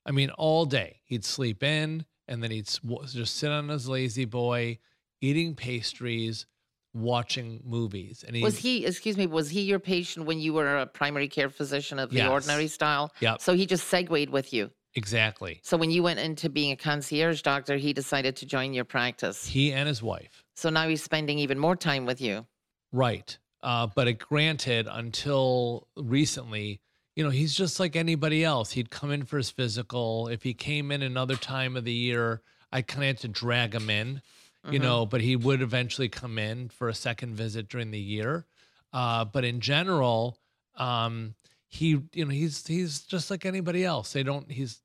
I 0.04 0.10
mean, 0.10 0.30
all 0.30 0.66
day. 0.66 1.00
He'd 1.04 1.25
sleep 1.25 1.62
in, 1.62 2.04
and 2.26 2.42
then 2.42 2.50
he'd 2.50 2.68
just 3.06 3.37
sit 3.37 3.52
on 3.52 3.68
his 3.68 3.88
lazy 3.88 4.25
boy, 4.25 4.80
eating 5.20 5.54
pastries, 5.54 6.46
watching 6.95 7.61
movies. 7.64 8.25
And 8.26 8.35
he 8.37 8.42
Was 8.42 8.59
he, 8.59 8.85
excuse 8.87 9.16
me, 9.16 9.26
was 9.26 9.50
he 9.50 9.62
your 9.62 9.78
patient 9.78 10.26
when 10.26 10.38
you 10.40 10.52
were 10.52 10.78
a 10.78 10.87
primary 10.87 11.28
care 11.28 11.49
physician 11.50 11.99
of 11.99 12.11
the 12.11 12.16
Yes. 12.16 12.30
ordinary 12.30 12.68
style? 12.68 13.12
Yeah. 13.21 13.37
So 13.38 13.54
he 13.54 13.66
just 13.66 13.88
segued 13.88 14.30
with 14.30 14.52
you. 14.52 14.71
exactly 14.95 15.61
So 15.62 15.76
when 15.76 15.90
you 15.90 16.02
went 16.02 16.18
into 16.18 16.49
being 16.49 16.73
a 16.73 16.76
concierge 16.76 17.42
doctor, 17.42 17.76
he 17.76 17.92
decided 17.92 18.37
to 18.37 18.47
join 18.47 18.73
your 18.75 18.85
practice. 18.85 19.47
he 19.47 19.73
and 19.73 19.87
his 19.87 20.02
wife. 20.02 20.45
So 20.57 20.71
now 20.71 20.88
he's 20.88 21.02
spending 21.02 21.38
even 21.38 21.59
more 21.59 21.76
time 21.76 22.04
with 22.07 22.21
you. 22.21 22.47
Right. 22.90 23.38
Uh, 23.62 23.87
but 23.95 24.09
it, 24.09 24.18
granted, 24.18 24.88
until 24.90 25.88
recently, 25.97 26.80
you 27.16 27.23
know, 27.25 27.30
he's 27.30 27.54
just 27.54 27.78
like 27.80 27.97
anybody 27.97 28.45
else. 28.45 28.71
He'd 28.73 28.90
come 28.90 29.11
in 29.11 29.25
for 29.25 29.37
his 29.37 29.50
physical. 29.50 30.28
If 30.28 30.42
he 30.42 30.54
came 30.54 30.90
in 30.90 31.02
another 31.02 31.37
time 31.37 31.76
of 31.76 31.85
the 31.85 31.92
year, 31.92 32.40
I 32.73 32.83
kind 32.83 33.02
of 33.02 33.07
had 33.09 33.18
to 33.18 33.28
drag 33.28 33.75
him 33.75 33.90
in, 33.90 34.23
you 34.64 34.78
Mhm. 34.78 34.82
know, 34.82 35.06
but 35.06 35.20
he 35.20 35.36
would 35.36 35.62
eventually 35.62 36.08
come 36.08 36.38
in 36.38 36.68
for 36.68 36.88
a 36.88 36.94
second 36.94 37.34
visit 37.34 37.68
during 37.68 37.90
the 37.90 38.00
year. 38.00 38.46
Uh, 38.92 39.24
but 39.24 39.44
in 39.44 39.60
general, 39.60 40.38
um, 40.74 41.34
he, 41.68 42.00
you 42.12 42.24
know, 42.24 42.30
he's 42.30 42.66
he's 42.66 43.02
just 43.04 43.30
like 43.30 43.44
anybody 43.44 43.84
else. 43.84 44.12
They 44.12 44.22
don't. 44.22 44.50
He's 44.50 44.82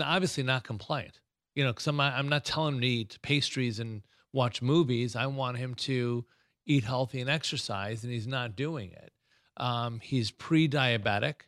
obviously 0.00 0.42
not 0.42 0.64
compliant. 0.64 1.20
You 1.54 1.64
know, 1.64 1.72
because 1.72 1.86
I'm 1.86 1.96
not, 1.96 2.12
I'm 2.14 2.28
not 2.28 2.44
telling 2.44 2.74
him 2.76 2.80
to 2.82 2.86
eat 2.86 3.18
pastries 3.22 3.78
and 3.80 4.02
watch 4.32 4.60
movies. 4.60 5.16
I 5.16 5.26
want 5.26 5.56
him 5.56 5.74
to 5.76 6.26
eat 6.66 6.84
healthy 6.84 7.20
and 7.20 7.30
exercise, 7.30 8.04
and 8.04 8.12
he's 8.12 8.26
not 8.26 8.56
doing 8.56 8.92
it. 8.92 9.12
Um, 9.56 10.00
he's 10.00 10.30
pre-diabetic, 10.30 11.42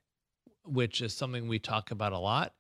which 0.65 1.03
is 1.03 1.13
something 1.13 1.47
we 1.47 1.59
talk 1.59 1.91
about 1.91 2.13
a 2.13 2.19
lot. 2.19 2.55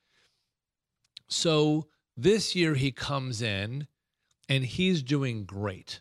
So 1.28 1.88
this 2.16 2.54
year 2.54 2.74
he 2.74 2.90
comes 2.92 3.42
in 3.42 3.86
and 4.48 4.64
he's 4.64 5.02
doing 5.02 5.44
great. 5.44 6.00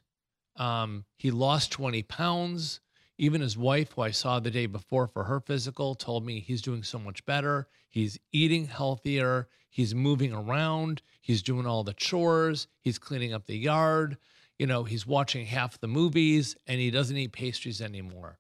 Um, 0.56 1.06
he 1.18 1.32
lost 1.32 1.72
20 1.72 2.04
pounds. 2.04 2.82
Even 3.20 3.42
his 3.42 3.58
wife, 3.58 3.94
who 3.94 4.04
I 4.04 4.12
saw 4.12 4.40
the 4.40 4.52
day 4.52 4.68
before 4.68 5.08
for 5.08 5.24
her 5.24 5.40
physical, 5.40 5.96
told 5.96 6.24
me 6.26 6.40
he's 6.40 6.62
doing 6.62 6.84
so 6.84 7.00
much 7.00 7.26
better. 7.26 7.68
He's 7.90 8.20
eating 8.32 8.66
healthier. 8.66 9.48
He's 9.70 9.96
moving 9.96 10.34
around. 10.34 11.02
He's 11.20 11.42
doing 11.42 11.66
all 11.66 11.84
the 11.84 11.94
chores. 11.94 12.68
He's 12.80 13.00
cleaning 13.00 13.34
up 13.34 13.48
the 13.48 13.58
yard. 13.58 14.18
You 14.60 14.68
know, 14.68 14.84
he's 14.84 15.06
watching 15.06 15.46
half 15.46 15.80
the 15.80 15.88
movies 15.88 16.56
and 16.68 16.80
he 16.80 16.92
doesn't 16.92 17.18
eat 17.18 17.32
pastries 17.32 17.82
anymore. 17.82 18.38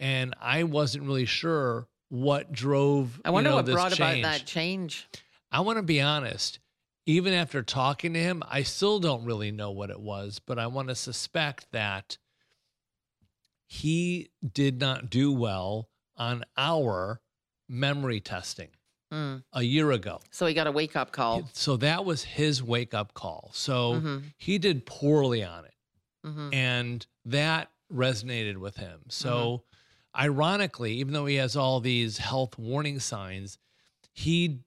And 0.00 0.34
I 0.40 0.64
wasn't 0.64 1.04
really 1.04 1.26
sure 1.26 1.86
what 2.08 2.52
drove. 2.52 3.20
I 3.24 3.30
wonder 3.30 3.50
you 3.50 3.52
know, 3.52 3.62
what 3.62 3.66
brought 3.66 3.92
change. 3.92 4.20
about 4.20 4.38
that 4.38 4.46
change. 4.46 5.08
I 5.50 5.60
want 5.60 5.78
to 5.78 5.82
be 5.82 6.00
honest. 6.00 6.58
Even 7.04 7.32
after 7.32 7.62
talking 7.62 8.14
to 8.14 8.20
him, 8.20 8.42
I 8.48 8.62
still 8.62 9.00
don't 9.00 9.24
really 9.24 9.50
know 9.50 9.70
what 9.72 9.90
it 9.90 10.00
was, 10.00 10.38
but 10.38 10.58
I 10.58 10.68
want 10.68 10.88
to 10.88 10.94
suspect 10.94 11.66
that 11.72 12.16
he 13.66 14.30
did 14.52 14.80
not 14.80 15.10
do 15.10 15.32
well 15.32 15.88
on 16.16 16.44
our 16.56 17.20
memory 17.68 18.20
testing 18.20 18.68
Mm. 19.10 19.42
a 19.52 19.62
year 19.62 19.90
ago. 19.92 20.20
So 20.30 20.46
he 20.46 20.54
got 20.54 20.66
a 20.66 20.72
wake 20.72 20.96
up 20.96 21.12
call. 21.12 21.48
So 21.52 21.76
that 21.78 22.04
was 22.04 22.24
his 22.24 22.62
wake 22.62 22.94
up 22.94 23.12
call. 23.14 23.50
So 23.52 23.94
Mhm. 24.00 24.32
he 24.38 24.58
did 24.58 24.86
poorly 24.86 25.42
on 25.42 25.64
it. 25.64 25.74
hmm 26.24 26.50
And 26.52 27.06
that 27.24 27.72
resonated 27.92 28.56
with 28.58 28.76
him. 28.76 29.02
So, 29.10 29.64
Mm-hmm. 30.14 30.22
ironically, 30.22 30.94
even 30.94 31.12
though 31.12 31.26
he 31.26 31.34
has 31.34 31.56
all 31.56 31.80
these 31.80 32.18
health 32.18 32.56
warning 32.58 33.00
signs, 33.00 33.58
he 34.12 34.60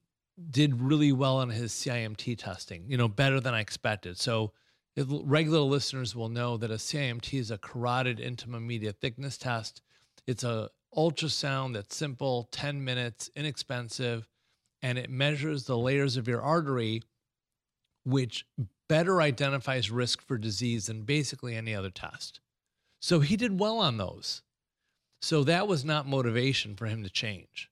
did 0.50 0.80
really 0.80 1.12
well 1.12 1.38
on 1.38 1.50
his 1.50 1.72
CIMT 1.72 2.38
testing, 2.38 2.84
you 2.88 2.96
know, 2.96 3.08
better 3.08 3.40
than 3.40 3.54
I 3.54 3.60
expected. 3.60 4.18
So, 4.18 4.52
regular 4.96 5.60
listeners 5.60 6.14
will 6.16 6.28
know 6.28 6.56
that 6.56 6.70
a 6.70 6.74
CIMT 6.74 7.38
is 7.38 7.50
a 7.50 7.58
carotid 7.58 8.18
intima 8.18 8.62
media 8.62 8.92
thickness 8.92 9.36
test. 9.36 9.82
It's 10.26 10.44
a 10.44 10.70
ultrasound 10.96 11.74
that's 11.74 11.94
simple, 11.94 12.48
10 12.52 12.82
minutes, 12.82 13.30
inexpensive, 13.36 14.26
and 14.82 14.98
it 14.98 15.10
measures 15.10 15.64
the 15.64 15.76
layers 15.76 16.16
of 16.16 16.28
your 16.28 16.40
artery, 16.40 17.02
which 18.04 18.46
better 18.88 19.20
identifies 19.20 19.90
risk 19.90 20.22
for 20.22 20.38
disease 20.38 20.86
than 20.86 21.02
basically 21.02 21.54
any 21.56 21.74
other 21.74 21.90
test. 21.90 22.40
So 23.00 23.20
he 23.20 23.36
did 23.36 23.60
well 23.60 23.78
on 23.78 23.98
those. 23.98 24.42
So 25.20 25.44
that 25.44 25.68
was 25.68 25.84
not 25.84 26.06
motivation 26.06 26.76
for 26.76 26.86
him 26.86 27.02
to 27.02 27.10
change. 27.10 27.70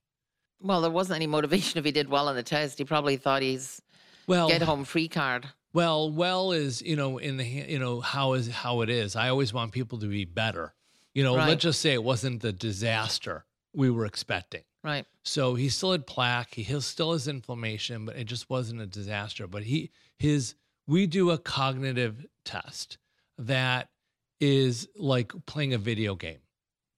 Well, 0.61 0.80
there 0.80 0.90
wasn't 0.90 1.16
any 1.16 1.26
motivation 1.26 1.78
if 1.78 1.84
he 1.84 1.92
did 1.92 2.08
well 2.08 2.28
on 2.28 2.37
the 2.37 2.42
test. 2.42 2.78
He 2.78 2.84
probably 2.84 3.16
thought 3.16 3.42
he's 3.42 3.82
Well, 4.26 4.49
get 4.49 4.62
home 4.62 4.84
free 4.84 5.08
card. 5.08 5.46
well, 5.73 6.11
well 6.11 6.52
is 6.52 6.80
you 6.82 6.96
know 6.96 7.18
in 7.18 7.37
the 7.37 7.44
you 7.44 7.78
know 7.78 8.00
how 8.00 8.32
is 8.34 8.49
how 8.50 8.80
it 8.82 8.88
is. 8.90 9.16
I 9.16 9.28
always 9.28 9.52
want 9.52 9.73
people 9.73 9.99
to 9.99 10.06
be 10.06 10.25
better. 10.25 10.75
You 11.14 11.23
know, 11.23 11.37
Right. 11.37 11.49
let's 11.49 11.62
just 11.62 11.80
say 11.80 11.92
it 11.92 12.02
wasn't 12.02 12.42
the 12.42 12.52
disaster 12.52 13.44
we 13.73 13.90
were 13.90 14.04
expecting. 14.06 14.62
Right. 14.82 15.06
So 15.23 15.54
he 15.54 15.68
still 15.68 15.92
had 15.92 16.06
plaque. 16.06 16.54
He 16.54 16.80
still 16.80 17.12
has 17.12 17.26
inflammation, 17.28 18.04
but 18.04 18.16
it 18.16 18.25
just 18.25 18.50
wasn't 18.50 18.80
a 18.82 18.87
disaster. 18.87 19.46
But 19.46 19.62
he 19.64 19.90
his 20.18 20.54
we 20.87 21.06
do 21.06 21.30
a 21.30 21.38
cognitive 21.38 22.26
test 22.44 22.99
that 23.38 23.88
is 24.40 24.88
like 24.96 25.32
playing 25.46 25.73
a 25.73 25.78
video 25.78 26.14
game. 26.14 26.38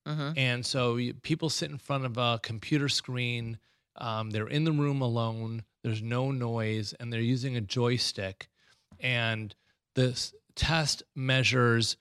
Hmm 0.07 0.31
And 0.37 0.65
so 0.65 0.97
you, 0.97 1.15
people 1.15 1.51
sit 1.51 1.71
in 1.71 1.79
front 1.79 2.05
of 2.05 2.17
a 2.17 2.39
computer 2.43 2.89
screen. 2.89 3.59
Um, 3.97 4.31
they're 4.31 4.47
in 4.47 4.65
the 4.65 4.73
room 4.73 5.03
alone. 5.03 5.65
There's 5.83 6.03
no 6.03 6.31
noise, 6.31 6.95
and 6.99 7.13
they're 7.13 7.21
using 7.21 7.57
a 7.57 7.61
joystick. 7.61 8.49
And 9.01 9.55
this 9.95 10.33
test 10.55 11.03
measures 11.15 11.97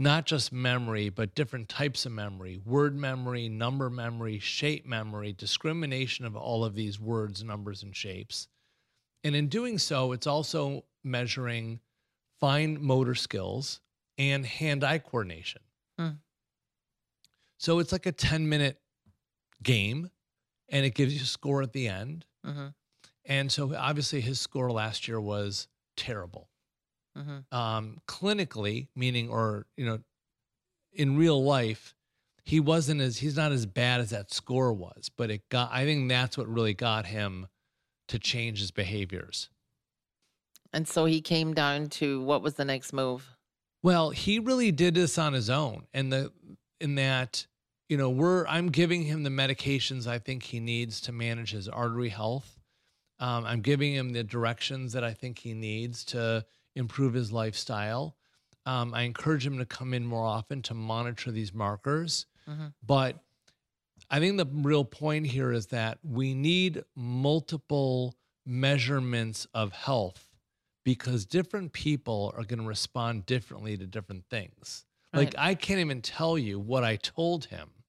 not 0.00 0.26
just 0.26 0.52
memory, 0.52 1.08
but 1.08 1.34
different 1.34 1.68
types 1.68 2.06
of 2.06 2.12
memory 2.12 2.60
word 2.64 2.96
memory, 2.96 3.48
number 3.48 3.90
memory, 3.90 4.38
shape 4.38 4.86
memory, 4.86 5.32
discrimination 5.32 6.24
of 6.24 6.36
all 6.36 6.64
of 6.64 6.74
these 6.74 7.00
words, 7.00 7.42
numbers, 7.42 7.82
and 7.82 7.94
shapes. 7.94 8.48
And 9.24 9.34
in 9.34 9.48
doing 9.48 9.78
so, 9.78 10.12
it's 10.12 10.28
also 10.28 10.84
measuring 11.02 11.80
fine 12.38 12.80
motor 12.80 13.16
skills 13.16 13.80
and 14.16 14.46
hand 14.46 14.84
eye 14.84 14.98
coordination. 14.98 15.62
Mm. 15.98 16.18
So 17.58 17.78
it's 17.80 17.92
like 17.92 18.06
a 18.06 18.12
10 18.12 18.48
minute 18.48 18.80
game 19.62 20.10
and 20.68 20.86
it 20.86 20.94
gives 20.94 21.14
you 21.14 21.22
a 21.22 21.26
score 21.26 21.62
at 21.62 21.72
the 21.72 21.88
end. 21.88 22.24
hmm 22.44 22.68
And 23.24 23.50
so 23.52 23.74
obviously 23.74 24.20
his 24.20 24.40
score 24.40 24.70
last 24.70 25.08
year 25.08 25.20
was 25.20 25.68
terrible. 25.96 26.50
hmm 27.16 27.38
Um, 27.50 27.98
clinically, 28.06 28.88
meaning, 28.94 29.28
or, 29.28 29.66
you 29.76 29.84
know, 29.86 29.98
in 30.92 31.16
real 31.16 31.42
life, 31.42 31.94
he 32.44 32.60
wasn't 32.60 33.00
as, 33.00 33.18
he's 33.18 33.36
not 33.36 33.52
as 33.52 33.66
bad 33.66 34.00
as 34.00 34.10
that 34.10 34.32
score 34.32 34.72
was, 34.72 35.10
but 35.14 35.30
it 35.30 35.48
got, 35.50 35.70
I 35.72 35.84
think 35.84 36.08
that's 36.08 36.38
what 36.38 36.48
really 36.48 36.74
got 36.74 37.06
him 37.06 37.48
to 38.08 38.18
change 38.18 38.60
his 38.60 38.70
behaviors. 38.70 39.50
And 40.72 40.86
so 40.86 41.04
he 41.04 41.20
came 41.20 41.54
down 41.54 41.88
to 41.90 42.22
what 42.22 42.42
was 42.42 42.54
the 42.54 42.64
next 42.64 42.92
move? 42.92 43.36
Well, 43.82 44.10
he 44.10 44.38
really 44.38 44.72
did 44.72 44.94
this 44.94 45.18
on 45.18 45.32
his 45.32 45.48
own, 45.48 45.86
and 45.94 46.12
the 46.12 46.32
in 46.80 46.94
that 46.96 47.46
you 47.88 47.96
know 47.96 48.10
we're 48.10 48.46
I'm 48.46 48.70
giving 48.70 49.02
him 49.02 49.22
the 49.22 49.30
medications 49.30 50.06
I 50.06 50.18
think 50.18 50.42
he 50.44 50.60
needs 50.60 51.00
to 51.02 51.12
manage 51.12 51.52
his 51.52 51.68
artery 51.68 52.10
health. 52.10 52.58
Um, 53.20 53.44
I'm 53.44 53.60
giving 53.62 53.94
him 53.94 54.10
the 54.10 54.22
directions 54.22 54.92
that 54.92 55.02
I 55.02 55.12
think 55.12 55.38
he 55.40 55.52
needs 55.54 56.04
to 56.06 56.44
improve 56.76 57.14
his 57.14 57.32
lifestyle. 57.32 58.16
Um, 58.64 58.94
I 58.94 59.02
encourage 59.02 59.44
him 59.46 59.58
to 59.58 59.66
come 59.66 59.92
in 59.94 60.06
more 60.06 60.24
often 60.24 60.62
to 60.62 60.74
monitor 60.74 61.32
these 61.32 61.52
markers. 61.52 62.26
Mhm. 62.48 62.74
But 62.86 63.24
I 64.10 64.20
think 64.20 64.36
the 64.36 64.46
real 64.46 64.84
point 64.84 65.26
here 65.26 65.52
is 65.52 65.66
that 65.68 65.98
we 66.04 66.34
need 66.34 66.84
multiple 66.94 68.14
measurements 68.46 69.46
of 69.52 69.72
health 69.72 70.28
because 70.84 71.26
different 71.26 71.72
people 71.72 72.32
are 72.36 72.44
going 72.44 72.60
to 72.60 72.66
respond 72.66 73.26
differently 73.26 73.76
to 73.76 73.86
different 73.86 74.24
things. 74.30 74.86
Like 75.12 75.28
Right. 75.28 75.38
I 75.38 75.54
can't 75.54 75.80
even 75.80 76.02
tell 76.02 76.38
you 76.38 76.58
what 76.60 76.84
I 76.84 76.96
told 76.96 77.46
him 77.46 77.84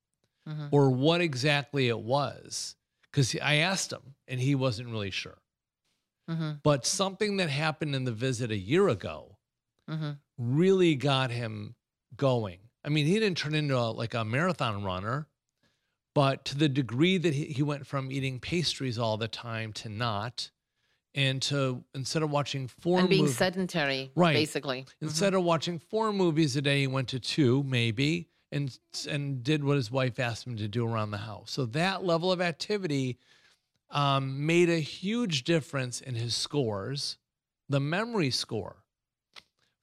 hmm 0.46 0.68
or 0.72 0.90
what 0.92 1.22
exactly 1.22 1.88
it 1.88 2.00
was 2.00 2.76
because 3.12 3.36
I 3.42 3.56
asked 3.56 3.92
him 3.94 4.16
and 4.28 4.40
he 4.40 4.56
wasn't 4.56 4.90
really 4.90 5.12
sure. 5.12 5.42
hmm 6.28 6.62
But 6.64 6.86
something 6.86 7.36
that 7.38 7.50
happened 7.50 7.96
in 7.96 8.06
the 8.06 8.14
visit 8.14 8.50
a 8.50 8.58
year 8.58 8.88
ago 8.88 9.40
hmm 9.88 10.12
really 10.38 10.96
got 10.96 11.32
him 11.32 11.76
going. 12.16 12.70
I 12.84 12.90
mean, 12.90 13.06
he 13.06 13.14
didn't 13.20 13.38
turn 13.38 13.56
into 13.56 13.78
a, 13.78 13.92
like 13.92 14.14
a 14.14 14.24
marathon 14.24 14.84
runner, 14.84 15.28
but 16.16 16.46
to 16.46 16.58
the 16.58 16.70
degree 16.70 17.18
that 17.18 17.34
he, 17.34 17.46
he 17.48 17.64
went 17.64 17.88
from 17.88 18.12
eating 18.12 18.40
pastries 18.40 19.00
all 19.00 19.18
the 19.18 19.28
time 19.28 19.74
to 19.74 19.90
not, 19.90 20.52
and 21.20 21.42
to 21.42 21.84
instead 21.94 22.24
of 22.24 22.32
watching 22.32 22.68
four 22.68 23.00
And 23.00 23.10
being 23.10 23.24
movies, 23.24 23.38
sedentary, 23.38 24.12
Right. 24.16 24.34
basically. 24.34 24.84
Mhm. 24.84 24.94
instead 25.02 25.34
of 25.34 25.44
watching 25.44 25.78
four 25.78 26.14
movies 26.14 26.56
a 26.56 26.62
day, 26.62 26.80
he 26.82 26.88
went 26.88 27.10
to 27.10 27.20
two 27.20 27.62
maybe, 27.64 28.30
and 28.52 28.80
and 29.08 29.44
did 29.44 29.64
what 29.64 29.76
his 29.76 29.92
wife 29.92 30.18
asked 30.18 30.48
him 30.48 30.56
to 30.58 30.68
do 30.68 30.86
around 30.88 31.12
the 31.12 31.18
house. 31.20 31.52
So 31.52 31.66
that 31.68 32.04
level 32.06 32.32
of 32.32 32.40
activity 32.42 33.18
um, 33.90 34.46
made 34.46 34.70
a 34.70 34.80
huge 34.80 35.44
difference 35.44 36.00
in 36.00 36.16
his 36.16 36.36
scores, 36.36 37.18
the 37.68 37.80
memory 37.80 38.30
score, 38.32 38.84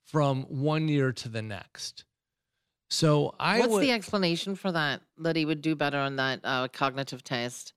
from 0.05 0.45
one 0.45 0.88
year 0.88 1.12
to 1.12 1.28
the 1.28 1.43
next. 1.43 2.05
So 2.88 3.35
I 3.38 3.59
What's 3.59 3.73
would, 3.73 3.83
the 3.83 3.90
explanation 3.90 4.55
for 4.55 4.71
that? 4.73 5.02
That 5.19 5.35
he 5.37 5.45
would 5.45 5.61
do 5.61 5.75
better 5.75 5.99
on 5.99 6.16
that 6.16 6.40
uh, 6.45 6.69
cognitive 6.69 7.23
test? 7.25 7.75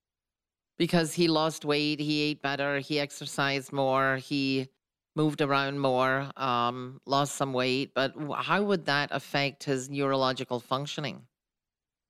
Because 0.80 1.14
he 1.14 1.28
lost 1.28 1.66
weight, 1.66 2.00
he 2.00 2.22
ate 2.22 2.42
better, 2.42 2.80
he 2.80 3.00
exercised 3.00 3.72
more, 3.72 4.18
he 4.18 4.70
moved 5.16 5.42
around 5.42 5.80
more, 5.80 6.32
um, 6.38 7.02
lost 7.06 7.36
some 7.36 7.54
weight. 7.54 7.94
But 7.94 8.16
how 8.36 8.64
would 8.64 8.86
that 8.86 9.10
affect 9.12 9.66
his 9.66 9.90
neurological 9.90 10.60
functioning? 10.62 11.28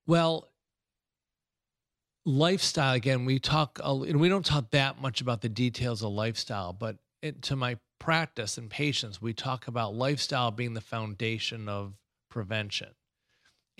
Well, 0.06 0.48
lifestyle 2.24 2.94
again. 2.94 3.24
We 3.24 3.38
talk, 3.40 3.80
and 3.82 4.20
we 4.20 4.28
don't 4.28 4.46
talk 4.46 4.70
that 4.70 5.00
much 5.00 5.20
about 5.20 5.40
the 5.40 5.48
details 5.48 6.02
of 6.02 6.12
lifestyle, 6.12 6.72
but 6.72 6.96
it, 7.22 7.42
to 7.42 7.56
my 7.56 7.76
practice 7.98 8.56
and 8.56 8.70
patients, 8.70 9.20
we 9.20 9.32
talk 9.32 9.66
about 9.66 9.94
lifestyle 9.94 10.50
being 10.52 10.74
the 10.74 10.80
foundation 10.80 11.68
of 11.68 11.94
prevention. 12.30 12.90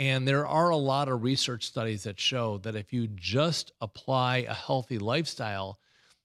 And 0.00 0.26
there 0.26 0.46
are 0.46 0.70
a 0.70 0.78
lot 0.78 1.08
of 1.10 1.22
research 1.22 1.66
studies 1.66 2.04
that 2.04 2.18
show 2.18 2.56
that 2.58 2.74
if 2.74 2.90
you 2.90 3.06
just 3.06 3.70
apply 3.82 4.38
a 4.38 4.54
healthy 4.54 4.98
lifestyle, 4.98 5.78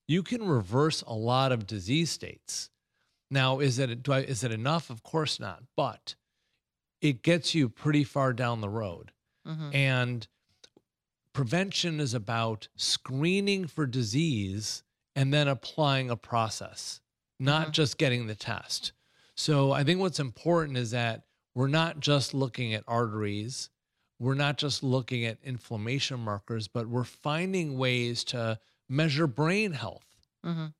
you 0.08 0.22
can 0.22 0.48
reverse 0.48 1.02
a 1.02 1.12
lot 1.12 1.52
of 1.52 1.66
disease 1.66 2.10
states. 2.10 2.70
Now, 3.30 3.58
is 3.60 3.78
it 3.78 4.02
do 4.02 4.12
I, 4.14 4.20
is 4.20 4.42
it 4.42 4.50
enough? 4.50 4.88
Of 4.88 5.02
course 5.02 5.38
not, 5.38 5.62
but 5.76 6.14
it 7.02 7.22
gets 7.22 7.54
you 7.54 7.68
pretty 7.68 8.02
far 8.02 8.32
down 8.32 8.62
the 8.62 8.68
road. 8.70 9.12
Mhm. 9.46 9.74
And 9.74 10.26
prevention 11.34 12.00
is 12.00 12.14
about 12.14 12.68
screening 12.76 13.66
for 13.66 13.86
disease 13.86 14.84
and 15.14 15.34
then 15.34 15.48
applying 15.48 16.08
a 16.08 16.16
process, 16.16 17.02
not 17.38 17.68
Mhm. 17.68 17.72
just 17.72 17.98
getting 17.98 18.26
the 18.26 18.34
test. 18.34 18.92
So 19.34 19.72
I 19.72 19.84
think 19.84 20.00
what's 20.00 20.18
important 20.18 20.78
is 20.78 20.92
that 20.92 21.26
we're 21.56 21.68
not 21.68 22.00
just 22.00 22.34
looking 22.34 22.74
at 22.74 22.84
arteries, 22.86 23.70
we're 24.18 24.34
not 24.34 24.58
just 24.58 24.82
looking 24.82 25.24
at 25.24 25.38
inflammation 25.42 26.20
markers, 26.20 26.68
but 26.68 26.86
we're 26.86 27.02
finding 27.02 27.78
ways 27.78 28.24
to 28.24 28.60
measure 28.90 29.26
brain 29.26 29.72
health. 29.72 30.04
Mhm. 30.44 30.74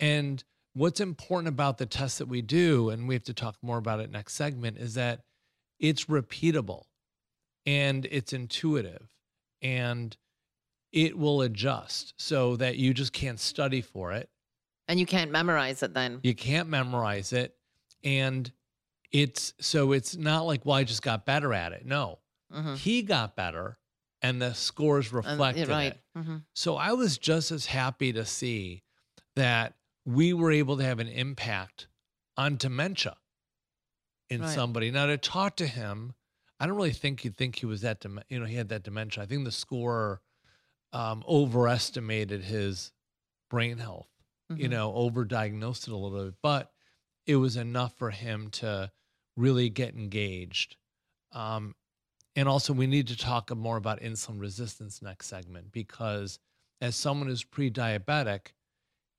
And 0.00 0.44
what's 0.74 0.98
important 0.98 1.48
about 1.48 1.78
the 1.78 1.86
test 1.86 2.18
that 2.18 2.26
we 2.26 2.42
do, 2.42 2.90
and 2.90 3.06
we 3.06 3.14
have 3.14 3.22
to 3.22 3.34
talk 3.34 3.56
more 3.62 3.78
about 3.78 4.00
it 4.00 4.10
next 4.10 4.34
segment, 4.34 4.78
is 4.78 4.94
that 4.94 5.24
it's 5.78 6.06
repeatable 6.06 6.86
and 7.64 8.04
it's 8.06 8.32
intuitive 8.32 9.08
and 9.62 10.16
it 10.90 11.16
will 11.16 11.40
adjust 11.42 12.14
so 12.16 12.56
that 12.56 12.78
you 12.78 12.92
just 12.92 13.12
can't 13.12 13.38
study 13.38 13.80
for 13.80 14.10
it. 14.10 14.28
And 14.88 14.98
you 14.98 15.06
can't 15.06 15.30
memorize 15.30 15.84
it 15.84 15.94
then. 15.94 16.18
You 16.24 16.34
can't 16.34 16.68
memorize 16.68 17.32
it. 17.32 17.56
And 18.02 18.52
it's 19.22 19.54
so 19.60 19.92
it's 19.92 20.16
not 20.16 20.46
like, 20.46 20.64
well, 20.66 20.76
I 20.76 20.84
just 20.84 21.02
got 21.02 21.24
better 21.26 21.54
at 21.54 21.72
it. 21.72 21.86
No, 21.86 22.18
Mhm. 22.52 22.76
he 22.76 23.02
got 23.02 23.36
better 23.36 23.78
and 24.22 24.40
the 24.42 24.54
scores 24.54 25.12
reflected 25.12 25.68
right. 25.68 25.92
it. 25.94 26.00
Mhm. 26.18 26.44
So 26.54 26.76
I 26.76 26.92
was 26.92 27.18
just 27.18 27.50
as 27.50 27.66
happy 27.66 28.12
to 28.12 28.24
see 28.24 28.82
that 29.34 29.74
we 30.04 30.32
were 30.32 30.50
able 30.52 30.76
to 30.78 30.84
have 30.84 30.98
an 30.98 31.08
impact 31.08 31.88
on 32.36 32.56
dementia 32.56 33.16
in 34.30 34.40
Right. 34.42 34.54
somebody. 34.54 34.90
Now 34.90 35.06
to 35.06 35.16
talk 35.18 35.56
to 35.56 35.66
him, 35.66 36.14
I 36.58 36.66
don't 36.66 36.76
really 36.76 36.92
think 36.92 37.24
you'd 37.24 37.36
think 37.36 37.56
he 37.56 37.66
was 37.66 37.82
that, 37.82 38.00
dem- 38.00 38.22
you 38.28 38.38
know, 38.40 38.46
he 38.46 38.56
had 38.56 38.68
that 38.70 38.82
dementia. 38.82 39.22
I 39.22 39.26
think 39.26 39.44
the 39.44 39.52
score 39.52 40.22
um, 40.92 41.22
overestimated 41.28 42.44
his 42.44 42.92
brain 43.50 43.76
health, 43.78 44.08
you 44.48 44.66
Mhm. 44.68 44.70
know, 44.70 44.92
overdiagnosed 44.92 45.88
it 45.88 45.92
a 45.92 45.96
little 45.96 46.24
bit, 46.26 46.34
but 46.40 46.72
it 47.26 47.36
was 47.36 47.56
enough 47.56 47.98
for 47.98 48.10
him 48.12 48.50
to 48.52 48.90
really 49.36 49.68
get 49.68 49.94
engaged. 49.94 50.76
Um, 51.32 51.74
and 52.34 52.48
also, 52.48 52.72
we 52.72 52.86
need 52.86 53.08
to 53.08 53.16
talk 53.16 53.54
more 53.54 53.76
about 53.76 54.00
insulin 54.00 54.40
resistance 54.40 55.00
next 55.00 55.26
segment 55.26 55.72
because 55.72 56.38
as 56.80 56.94
someone 56.94 57.28
who's 57.28 57.44
pre 57.44 57.70
diabetic, 57.70 58.48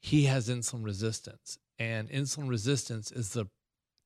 he 0.02 0.26
has 0.26 0.50
insulin 0.50 0.84
resistance. 0.84 1.58
And 1.80 2.10
insulin 2.10 2.50
resistance 2.50 3.12
is 3.12 3.30
the 3.30 3.48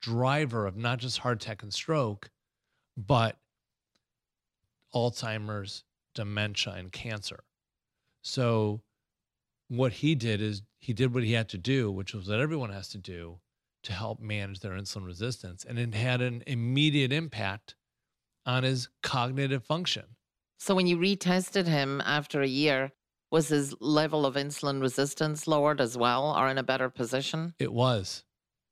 driver 0.01 0.65
of 0.65 0.77
not 0.77 1.00
just 1.00 1.20
heart 1.20 1.41
attack 1.41 1.63
and 1.63 1.74
stroke, 1.74 2.30
but 2.98 3.38
Alzheimer's, 4.94 5.84
dementia, 6.15 6.74
and 6.74 6.91
cancer. 6.91 7.44
So, 8.24 8.82
what 9.68 9.94
he 9.94 10.15
did 10.15 10.41
is 10.41 10.63
he 10.80 10.94
did 10.94 11.13
what 11.13 11.24
he 11.24 11.34
had 11.34 11.50
to 11.50 11.58
do, 11.58 11.91
which 11.91 12.13
was 12.13 12.27
what 12.27 12.39
everyone 12.39 12.72
has 12.72 12.89
to 12.89 12.98
do 12.98 13.39
to 13.83 13.93
help 13.93 14.19
manage 14.19 14.59
their 14.59 14.73
insulin 14.73 15.05
resistance. 15.05 15.65
And 15.65 15.79
it 15.79 15.93
had 15.93 16.21
an 16.21 16.43
immediate 16.47 17.11
impact 17.11 17.75
on 18.45 18.63
his 18.63 18.89
cognitive 19.03 19.63
function. 19.63 20.15
So 20.59 20.75
when 20.75 20.88
you 20.88 20.97
retested 20.97 21.65
him 21.67 22.01
after 22.01 22.41
a 22.41 22.47
year, 22.47 22.91
was 23.31 23.47
his 23.47 23.73
level 23.79 24.25
of 24.25 24.35
insulin 24.35 24.81
resistance 24.81 25.47
lowered 25.47 25.81
as 25.81 25.97
well 25.97 26.35
or 26.38 26.50
in 26.50 26.57
a 26.57 26.63
better 26.63 26.89
position? 26.89 27.55
It 27.59 27.71
was. 27.71 28.25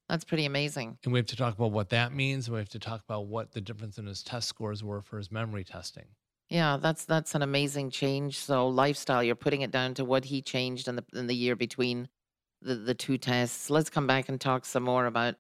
That's 0.10 0.26
pretty 0.26 0.46
amazing. 0.46 0.98
And 1.04 1.14
we 1.14 1.20
have 1.20 1.28
to 1.28 1.36
talk 1.36 1.56
about 1.56 1.72
what 1.72 1.90
that 1.90 2.14
means. 2.14 2.48
And 2.48 2.56
we 2.56 2.60
have 2.60 2.70
to 2.70 2.80
talk 2.80 3.04
about 3.08 3.28
what 3.28 3.52
the 3.52 3.62
difference 3.62 3.98
in 3.98 4.08
his 4.08 4.24
test 4.24 4.48
scores 4.48 4.84
were 4.84 5.02
for 5.02 5.18
his 5.18 5.32
memory 5.32 5.64
testing. 5.64 6.08
Yeah, 6.50 6.78
that's 6.78 7.06
that's 7.06 7.36
an 7.36 7.44
amazing 7.44 7.92
change. 7.92 8.40
So 8.40 8.68
lifestyle, 8.68 9.24
you're 9.24 9.36
putting 9.36 9.62
it 9.62 9.70
down 9.70 9.94
to 9.96 10.06
what 10.06 10.26
he 10.26 10.42
changed 10.42 10.88
in 10.88 10.96
the 10.96 11.06
in 11.14 11.28
the 11.28 11.36
year 11.36 11.56
between 11.56 12.10
the, 12.62 12.76
the 12.76 12.94
two 12.94 13.18
tests. 13.18 13.70
Let's 13.70 13.90
come 13.90 14.08
back 14.08 14.30
and 14.30 14.40
talk 14.40 14.66
some 14.66 14.84
more 14.84 15.06
about 15.06 15.36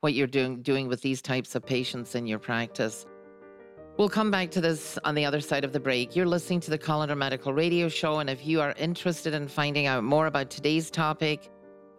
what 0.00 0.14
you're 0.14 0.26
doing 0.26 0.62
doing 0.62 0.88
with 0.88 1.00
these 1.02 1.22
types 1.22 1.54
of 1.54 1.64
patients 1.64 2.14
in 2.14 2.26
your 2.26 2.38
practice. 2.38 3.06
We'll 3.96 4.10
come 4.10 4.30
back 4.30 4.50
to 4.50 4.60
this 4.60 4.98
on 5.04 5.14
the 5.14 5.24
other 5.24 5.40
side 5.40 5.64
of 5.64 5.72
the 5.72 5.80
break. 5.80 6.14
You're 6.14 6.26
listening 6.26 6.60
to 6.60 6.70
the 6.70 6.78
Kolender 6.78 7.16
Medical 7.16 7.54
Radio 7.54 7.88
Show, 7.88 8.18
and 8.18 8.28
if 8.28 8.46
you 8.46 8.60
are 8.60 8.74
interested 8.76 9.32
in 9.32 9.48
finding 9.48 9.86
out 9.86 10.04
more 10.04 10.26
about 10.26 10.50
today's 10.50 10.90
topic 10.90 11.48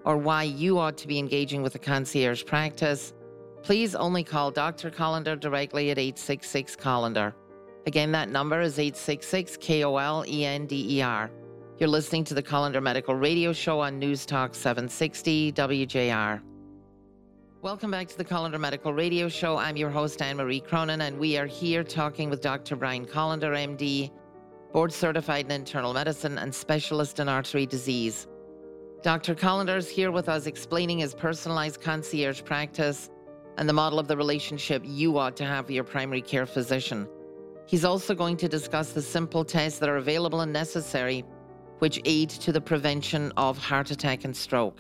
or 0.06 0.16
why 0.16 0.44
you 0.44 0.78
ought 0.78 0.96
to 1.00 1.08
be 1.08 1.18
engaging 1.18 1.64
with 1.64 1.74
a 1.74 1.80
concierge 1.80 2.46
practice, 2.46 3.14
please 3.64 3.96
only 3.96 4.24
call 4.24 4.52
Dr. 4.52 4.92
Kolender 4.92 5.40
directly 5.40 5.90
at 5.90 5.98
866 5.98 6.76
Kolender. 6.76 7.34
Again, 7.88 8.12
that 8.12 8.30
number 8.30 8.62
is 8.62 8.78
866 8.78 9.58
K 9.58 9.84
O 9.84 9.98
L 9.98 10.24
E 10.28 10.46
N 10.46 10.68
D 10.68 10.98
E 10.98 11.02
R. 11.02 11.32
You're 11.80 11.90
listening 11.90 12.24
to 12.24 12.34
the 12.34 12.42
Kolender 12.42 12.82
Medical 12.82 13.14
Radio 13.14 13.54
Show 13.54 13.82
on 13.82 14.00
News 14.00 14.26
Talk 14.26 14.56
760 14.56 15.52
WJR. 15.52 16.42
Welcome 17.62 17.92
back 17.92 18.08
to 18.08 18.18
the 18.18 18.26
Kolender 18.26 18.60
Medical 18.60 18.96
Radio 18.96 19.30
Show. 19.30 19.58
I'm 19.58 19.78
your 19.78 19.92
host, 19.92 20.20
Anne 20.24 20.38
Marie 20.38 20.60
Cronin, 20.60 21.02
and 21.02 21.20
we 21.20 21.38
are 21.38 21.46
here 21.46 21.84
talking 21.84 22.32
with 22.32 22.42
Dr. 22.42 22.76
Brian 22.76 23.06
Kolender, 23.06 23.56
MD, 23.56 24.10
board 24.74 24.92
certified 24.92 25.46
in 25.46 25.52
internal 25.52 25.94
medicine 25.94 26.40
and 26.40 26.54
specialist 26.54 27.20
in 27.20 27.30
artery 27.30 27.68
disease. 27.68 28.26
Dr. 29.04 29.36
Kolender 29.36 29.78
is 29.78 29.88
here 29.88 30.10
with 30.10 30.30
us 30.30 30.48
explaining 30.48 30.98
his 30.98 31.14
personalized 31.14 31.80
concierge 31.80 32.44
practice 32.44 33.12
and 33.60 33.70
the 33.70 33.74
model 33.74 34.00
of 34.00 34.08
the 34.08 34.18
relationship 34.18 34.82
you 34.84 35.20
ought 35.20 35.38
to 35.38 35.46
have 35.46 35.66
with 35.66 35.76
your 35.76 35.84
primary 35.84 36.24
care 36.24 36.48
physician. 36.48 37.08
He's 37.68 37.86
also 37.86 38.16
going 38.16 38.38
to 38.38 38.50
discuss 38.50 38.94
the 38.94 39.02
simple 39.04 39.46
tests 39.46 39.78
that 39.78 39.90
are 39.90 39.98
available 39.98 40.42
and 40.42 40.52
necessary, 40.52 41.24
which 41.80 42.02
aid 42.06 42.30
to 42.30 42.52
the 42.52 42.62
prevention 42.62 43.32
of 43.38 43.58
heart 43.58 43.92
attack 43.92 44.24
and 44.24 44.36
stroke. 44.36 44.80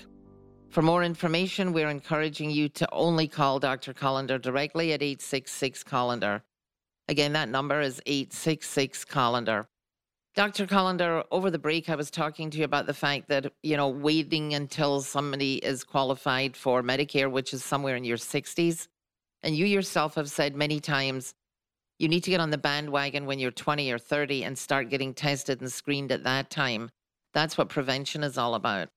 For 0.69 0.81
more 0.81 1.03
information, 1.03 1.73
we're 1.73 1.89
encouraging 1.89 2.51
you 2.51 2.69
to 2.69 2.87
only 2.91 3.27
call 3.27 3.59
Dr. 3.59 3.93
Kolender 3.93 4.41
directly 4.41 4.93
at 4.93 5.01
866 5.01 5.83
Kolender. 5.83 6.41
Again, 7.07 7.33
that 7.33 7.49
number 7.49 7.79
is 7.79 8.01
866 8.05 9.05
Kolender. 9.05 9.67
Dr. 10.35 10.67
Kolender, 10.67 11.23
over 11.31 11.49
the 11.49 11.57
break, 11.57 11.89
I 11.89 11.95
was 11.95 12.11
talking 12.11 12.51
to 12.51 12.59
you 12.59 12.63
about 12.63 12.85
the 12.85 12.93
fact 12.93 13.27
that, 13.29 13.51
you 13.63 13.75
know, 13.75 13.89
waiting 13.89 14.53
until 14.53 15.01
somebody 15.01 15.55
is 15.55 15.83
qualified 15.83 16.55
for 16.55 16.83
Medicare, 16.83 17.31
which 17.31 17.53
is 17.53 17.63
somewhere 17.63 17.95
in 17.95 18.03
your 18.03 18.17
60s. 18.17 18.87
And 19.41 19.55
you 19.55 19.65
yourself 19.65 20.15
have 20.15 20.29
said 20.29 20.55
many 20.55 20.79
times 20.79 21.33
you 21.99 22.07
need 22.07 22.23
to 22.23 22.29
get 22.29 22.39
on 22.39 22.51
the 22.51 22.57
bandwagon 22.57 23.25
when 23.25 23.39
you're 23.39 23.51
20 23.51 23.91
or 23.91 23.97
30 23.97 24.43
and 24.43 24.57
start 24.57 24.89
getting 24.89 25.13
tested 25.13 25.61
and 25.61 25.71
screened 25.71 26.11
at 26.11 26.23
that 26.23 26.49
time. 26.49 26.89
That's 27.33 27.57
what 27.57 27.69
prevention 27.69 28.23
is 28.23 28.37
all 28.37 28.55
about. 28.55 28.89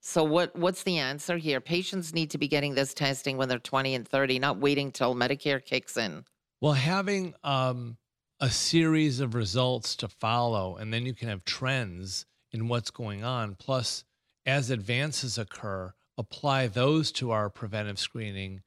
So 0.00 0.22
what 0.22 0.54
what's 0.54 0.82
the 0.82 0.98
answer 0.98 1.38
here? 1.38 1.60
Patients 1.60 2.12
need 2.12 2.30
to 2.30 2.38
be 2.38 2.46
getting 2.46 2.74
this 2.74 2.92
testing 2.92 3.38
when 3.38 3.48
they're 3.48 3.58
20 3.58 3.94
and 3.94 4.06
30, 4.06 4.38
not 4.38 4.58
waiting 4.58 4.92
till 4.92 5.14
Medicare 5.14 5.64
kicks 5.64 5.96
in. 5.96 6.24
Well, 6.60 6.74
having 6.74 7.34
um, 7.42 7.96
a 8.38 8.50
series 8.50 9.20
of 9.20 9.34
results 9.34 9.96
to 9.96 10.08
follow, 10.08 10.76
and 10.76 10.92
then 10.92 11.06
you 11.06 11.14
can 11.14 11.28
have 11.28 11.44
trends 11.44 12.26
in 12.52 12.68
what's 12.68 12.90
going 12.90 13.24
on. 13.24 13.54
Plus, 13.54 14.04
as 14.44 14.70
advances 14.70 15.38
occur, 15.38 15.94
apply 16.18 16.66
those 16.66 17.10
to 17.12 17.30
our 17.30 17.48
preventive 17.48 17.98
screening 17.98 18.60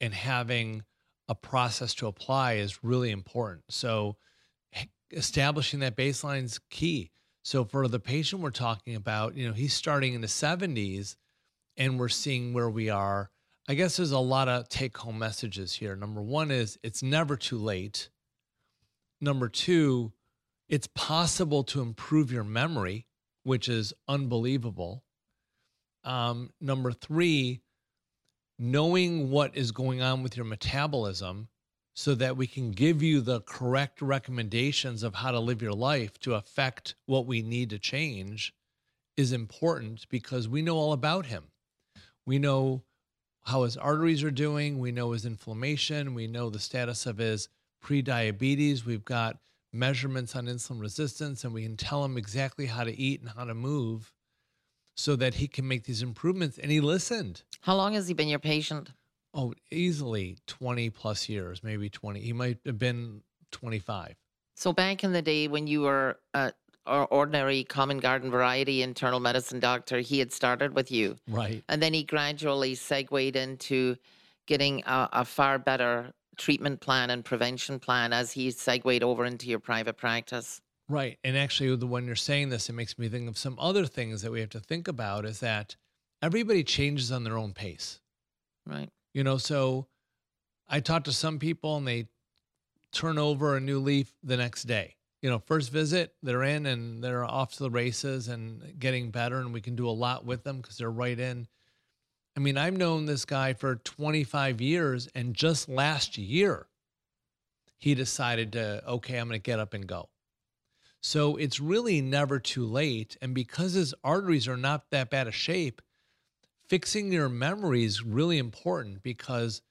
and 0.00 0.14
having 0.14 0.84
a 1.28 1.34
process 1.34 1.94
to 1.94 2.06
apply 2.06 2.54
is 2.54 2.82
really 2.82 3.10
important. 3.10 3.64
So, 3.68 4.16
establishing 5.10 5.80
that 5.80 5.96
baseline 5.96 6.44
is 6.44 6.58
key. 6.70 7.10
So, 7.42 7.64
for 7.64 7.88
the 7.88 8.00
patient 8.00 8.42
we're 8.42 8.50
talking 8.50 8.94
about, 8.94 9.36
you 9.36 9.46
know, 9.46 9.54
he's 9.54 9.74
starting 9.74 10.14
in 10.14 10.20
the 10.20 10.26
70s 10.26 11.16
and 11.76 11.98
we're 11.98 12.08
seeing 12.08 12.52
where 12.52 12.70
we 12.70 12.90
are. 12.90 13.30
I 13.68 13.74
guess 13.74 13.96
there's 13.96 14.12
a 14.12 14.18
lot 14.18 14.48
of 14.48 14.68
take 14.68 14.96
home 14.96 15.18
messages 15.18 15.74
here. 15.74 15.94
Number 15.94 16.22
one 16.22 16.50
is 16.50 16.78
it's 16.82 17.02
never 17.02 17.36
too 17.36 17.58
late. 17.58 18.08
Number 19.20 19.48
two, 19.48 20.12
it's 20.68 20.88
possible 20.94 21.64
to 21.64 21.82
improve 21.82 22.32
your 22.32 22.44
memory, 22.44 23.06
which 23.42 23.68
is 23.68 23.92
unbelievable. 24.06 25.04
Um, 26.04 26.50
number 26.60 26.92
three, 26.92 27.60
knowing 28.58 29.30
what 29.30 29.56
is 29.56 29.70
going 29.70 30.02
on 30.02 30.22
with 30.22 30.36
your 30.36 30.46
metabolism 30.46 31.48
so 31.94 32.14
that 32.14 32.36
we 32.36 32.46
can 32.46 32.70
give 32.70 33.02
you 33.02 33.20
the 33.20 33.40
correct 33.42 34.00
recommendations 34.00 35.02
of 35.02 35.16
how 35.16 35.30
to 35.30 35.40
live 35.40 35.62
your 35.62 35.72
life 35.72 36.18
to 36.18 36.34
affect 36.34 36.94
what 37.06 37.26
we 37.26 37.42
need 37.42 37.70
to 37.70 37.78
change 37.78 38.52
is 39.16 39.32
important 39.32 40.06
because 40.08 40.48
we 40.48 40.62
know 40.62 40.76
all 40.76 40.92
about 40.92 41.26
him. 41.26 41.44
We 42.24 42.38
know 42.38 42.84
how 43.44 43.64
his 43.64 43.76
arteries 43.76 44.22
are 44.22 44.30
doing, 44.30 44.78
we 44.78 44.92
know 44.92 45.12
his 45.12 45.24
inflammation, 45.24 46.14
we 46.14 46.26
know 46.26 46.50
the 46.50 46.58
status 46.58 47.06
of 47.06 47.18
his 47.18 47.48
pre-diabetes, 47.80 48.84
we've 48.84 49.04
got 49.04 49.38
measurements 49.72 50.36
on 50.36 50.46
insulin 50.46 50.80
resistance, 50.80 51.44
and 51.44 51.52
we 51.52 51.62
can 51.62 51.76
tell 51.76 52.04
him 52.04 52.16
exactly 52.16 52.66
how 52.66 52.84
to 52.84 52.96
eat 52.96 53.20
and 53.20 53.30
how 53.30 53.44
to 53.44 53.54
move 53.54 54.12
so 54.98 55.14
that 55.14 55.34
he 55.34 55.46
can 55.46 55.66
make 55.66 55.84
these 55.84 56.02
improvements. 56.02 56.58
And 56.58 56.72
he 56.72 56.80
listened. 56.80 57.42
How 57.60 57.76
long 57.76 57.94
has 57.94 58.08
he 58.08 58.14
been 58.14 58.26
your 58.26 58.40
patient? 58.40 58.90
Oh, 59.32 59.54
easily 59.70 60.38
20 60.48 60.90
plus 60.90 61.28
years, 61.28 61.62
maybe 61.62 61.88
20. 61.88 62.18
He 62.18 62.32
might 62.32 62.58
have 62.66 62.78
been 62.78 63.22
25. 63.52 64.16
So 64.56 64.72
back 64.72 65.04
in 65.04 65.12
the 65.12 65.22
day 65.22 65.46
when 65.46 65.68
you 65.68 65.82
were 65.82 66.18
an 66.34 66.52
ordinary 66.84 67.62
common 67.62 67.98
garden 67.98 68.28
variety 68.28 68.82
internal 68.82 69.20
medicine 69.20 69.60
doctor, 69.60 70.00
he 70.00 70.18
had 70.18 70.32
started 70.32 70.74
with 70.74 70.90
you. 70.90 71.16
Right. 71.28 71.62
And 71.68 71.80
then 71.80 71.94
he 71.94 72.02
gradually 72.02 72.74
segued 72.74 73.36
into 73.36 73.96
getting 74.48 74.82
a, 74.84 75.08
a 75.12 75.24
far 75.24 75.60
better 75.60 76.12
treatment 76.36 76.80
plan 76.80 77.10
and 77.10 77.24
prevention 77.24 77.78
plan 77.78 78.12
as 78.12 78.32
he 78.32 78.50
segued 78.50 79.04
over 79.04 79.24
into 79.24 79.48
your 79.48 79.60
private 79.60 79.96
practice. 79.96 80.60
Right. 80.88 81.18
And 81.22 81.36
actually, 81.36 81.74
when 81.76 82.06
you're 82.06 82.16
saying 82.16 82.48
this, 82.48 82.68
it 82.68 82.72
makes 82.72 82.98
me 82.98 83.08
think 83.08 83.28
of 83.28 83.36
some 83.36 83.58
other 83.60 83.84
things 83.84 84.22
that 84.22 84.32
we 84.32 84.40
have 84.40 84.50
to 84.50 84.60
think 84.60 84.88
about 84.88 85.26
is 85.26 85.40
that 85.40 85.76
everybody 86.22 86.64
changes 86.64 87.12
on 87.12 87.24
their 87.24 87.36
own 87.36 87.52
pace. 87.52 88.00
Right. 88.66 88.88
You 89.12 89.22
know, 89.22 89.36
so 89.36 89.86
I 90.68 90.80
talk 90.80 91.04
to 91.04 91.12
some 91.12 91.38
people 91.38 91.76
and 91.76 91.86
they 91.86 92.08
turn 92.92 93.18
over 93.18 93.56
a 93.56 93.60
new 93.60 93.80
leaf 93.80 94.14
the 94.22 94.36
next 94.36 94.64
day. 94.64 94.96
You 95.20 95.28
know, 95.28 95.40
first 95.40 95.72
visit, 95.72 96.14
they're 96.22 96.44
in 96.44 96.64
and 96.66 97.02
they're 97.02 97.24
off 97.24 97.54
to 97.54 97.64
the 97.64 97.70
races 97.70 98.28
and 98.28 98.78
getting 98.78 99.10
better, 99.10 99.40
and 99.40 99.52
we 99.52 99.60
can 99.60 99.74
do 99.74 99.88
a 99.88 99.90
lot 99.90 100.24
with 100.24 100.44
them 100.44 100.58
because 100.58 100.78
they're 100.78 100.90
right 100.90 101.18
in. 101.18 101.48
I 102.36 102.40
mean, 102.40 102.56
I've 102.56 102.76
known 102.76 103.06
this 103.06 103.24
guy 103.24 103.52
for 103.52 103.76
25 103.76 104.60
years, 104.60 105.08
and 105.16 105.34
just 105.34 105.68
last 105.68 106.16
year, 106.16 106.68
he 107.78 107.96
decided 107.96 108.52
to, 108.52 108.82
okay, 108.86 109.18
I'm 109.18 109.26
going 109.26 109.40
to 109.40 109.42
get 109.42 109.58
up 109.58 109.74
and 109.74 109.88
go. 109.88 110.08
So 111.00 111.36
it's 111.36 111.60
really 111.60 112.00
never 112.00 112.38
too 112.38 112.66
late. 112.66 113.16
And 113.20 113.34
because 113.34 113.72
his 113.72 113.94
arteries 114.02 114.48
are 114.48 114.56
not 114.56 114.90
that 114.90 115.10
bad 115.10 115.28
a 115.28 115.32
shape, 115.32 115.80
fixing 116.68 117.12
your 117.12 117.28
memory 117.28 117.84
is 117.84 118.02
really 118.02 118.38
important 118.38 119.02
because 119.02 119.62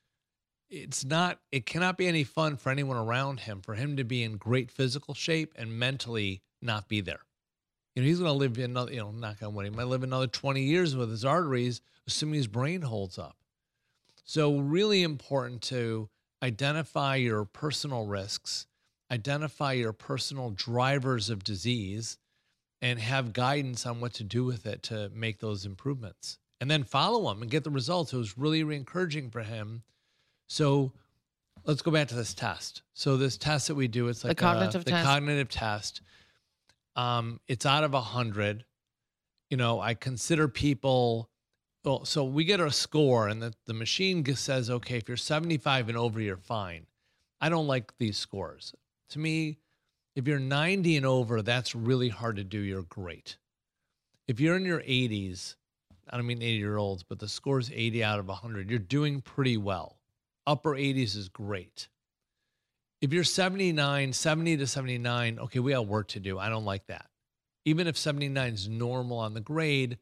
it's 0.70 1.06
not, 1.06 1.40
it 1.52 1.66
cannot 1.66 1.98
be 1.98 2.08
any 2.08 2.24
fun 2.24 2.58
for 2.58 2.70
anyone 2.70 2.98
around 2.98 3.42
him 3.42 3.62
for 3.62 3.76
him 3.76 3.98
to 3.98 4.04
be 4.04 4.24
in 4.24 4.38
great 4.38 4.72
physical 4.72 5.13
shape 5.13 5.54
and 5.56 5.78
mentally 5.78 6.42
not 6.62 6.88
be 6.88 7.02
there. 7.02 7.22
You 7.96 8.04
know, 8.04 8.08
he's 8.08 8.20
going 8.20 8.32
to 8.32 8.38
live 8.38 8.58
another, 8.58 8.92
you 8.92 9.00
know, 9.00 9.12
knock 9.12 9.42
on 9.42 9.54
wood, 9.54 9.66
he 9.66 9.72
might 9.72 9.88
live 9.88 10.04
another 10.04 10.28
20 10.28 10.62
years 10.62 10.96
with 10.96 11.10
his 11.10 11.26
arteries, 11.26 11.82
assuming 12.06 12.36
his 12.36 12.48
brain 12.48 12.82
holds 12.82 13.18
up. 13.18 13.38
So, 14.24 14.60
really 14.60 15.04
important 15.04 15.62
to 15.63 16.10
identify 16.44 17.16
your 17.16 17.46
personal 17.46 18.06
risks 18.06 18.68
identify 19.12 19.74
your 19.74 19.93
personal 19.93 20.52
drivers 20.52 21.30
of 21.30 21.43
disease 21.43 22.17
and 22.82 23.00
have 23.00 23.34
guidance 23.34 23.86
on 23.86 24.00
what 24.00 24.13
to 24.13 24.24
do 24.24 24.43
with 24.43 24.65
it 24.65 24.84
to 24.84 25.10
make 25.13 25.39
those 25.39 25.65
improvements 25.65 26.38
and 26.60 26.70
then 26.70 26.84
follow 26.84 27.30
them 27.30 27.41
and 27.41 27.52
get 27.52 27.63
the 27.63 27.70
results. 27.70 28.13
It 28.13 28.17
was 28.17 28.38
really 28.38 28.62
encouraging 28.62 29.30
for 29.30 29.41
him. 29.41 29.84
So 30.48 30.91
let's 31.65 31.82
go 31.82 31.91
back 31.91 32.08
to 32.10 32.15
this 32.15 32.34
test. 32.34 32.84
So 32.93 33.17
this 33.17 33.38
test 33.38 33.67
that 33.67 33.76
we 33.76 33.88
do, 33.88 34.08
it's 34.08 34.24
like 34.24 34.38
the 34.38 34.41
cognitive 34.41 34.82
a, 34.82 34.86
the 34.86 34.91
test. 34.91 35.06
cognitive 35.06 35.50
test. 35.50 36.02
Um, 36.96 37.39
it's 37.48 37.65
out 37.65 37.84
of 37.84 37.93
a 37.93 38.02
hundred. 38.02 38.65
You 39.50 39.58
know, 39.58 39.80
I 39.80 39.93
consider 39.93 40.48
people. 40.48 41.30
Well, 41.86 42.04
so 42.04 42.26
we 42.26 42.43
get 42.43 42.60
a 42.60 42.70
score, 42.70 43.30
and 43.30 43.41
the, 43.41 43.54
the 43.65 43.74
machine 43.74 44.26
says, 44.36 44.70
okay, 44.70 44.98
if 44.98 45.08
you're 45.08 45.15
75 45.15 45.88
and 45.88 45.98
over, 45.98 46.20
you're 46.20 46.36
fine. 46.36 46.86
I 47.39 47.48
don't 47.48 47.67
like 47.67 47.98
these 47.98 48.17
scores 48.17 48.74
to 49.10 49.20
me, 49.20 49.60
if 50.15 50.28
you're 50.28 50.39
90 50.39 50.98
and 50.98 51.06
over, 51.06 51.41
that's 51.41 51.76
really 51.76 52.10
hard 52.10 52.38
to 52.38 52.43
do. 52.43 52.60
You're 52.60 52.84
great. 52.84 53.38
If 54.28 54.39
you're 54.39 54.58
in 54.58 54.65
your 54.65 54.82
80s, 54.82 55.56
I 56.10 56.17
don't 56.17 56.26
mean 56.26 56.41
80 56.41 56.58
year 56.58 56.78
olds, 56.78 57.04
but 57.04 57.20
the 57.20 57.28
score 57.28 57.60
is 57.60 57.72
80 57.74 58.04
out 58.04 58.20
of 58.20 58.28
100, 58.28 58.70
you're 58.70 58.80
doing 58.80 59.22
pretty 59.22 59.58
well. 59.58 59.98
Upper 60.46 60.72
80s 60.72 61.15
is 61.15 61.30
great. 61.30 61.89
If 63.02 63.13
you're 63.13 63.24
79, 63.24 64.13
70 64.13 64.58
to 64.58 64.67
79, 64.67 65.39
okay, 65.39 65.60
we 65.60 65.74
have 65.74 65.88
work 65.88 66.08
to 66.10 66.20
do. 66.20 66.39
I 66.39 66.50
don't 66.50 66.65
like 66.65 66.88
that. 66.88 67.06
Even 67.65 67.86
if 67.86 67.98
79 67.98 68.54
is 68.54 68.67
normal 68.67 69.20
on 69.20 69.34
the 69.34 69.41
grade, 69.41 69.98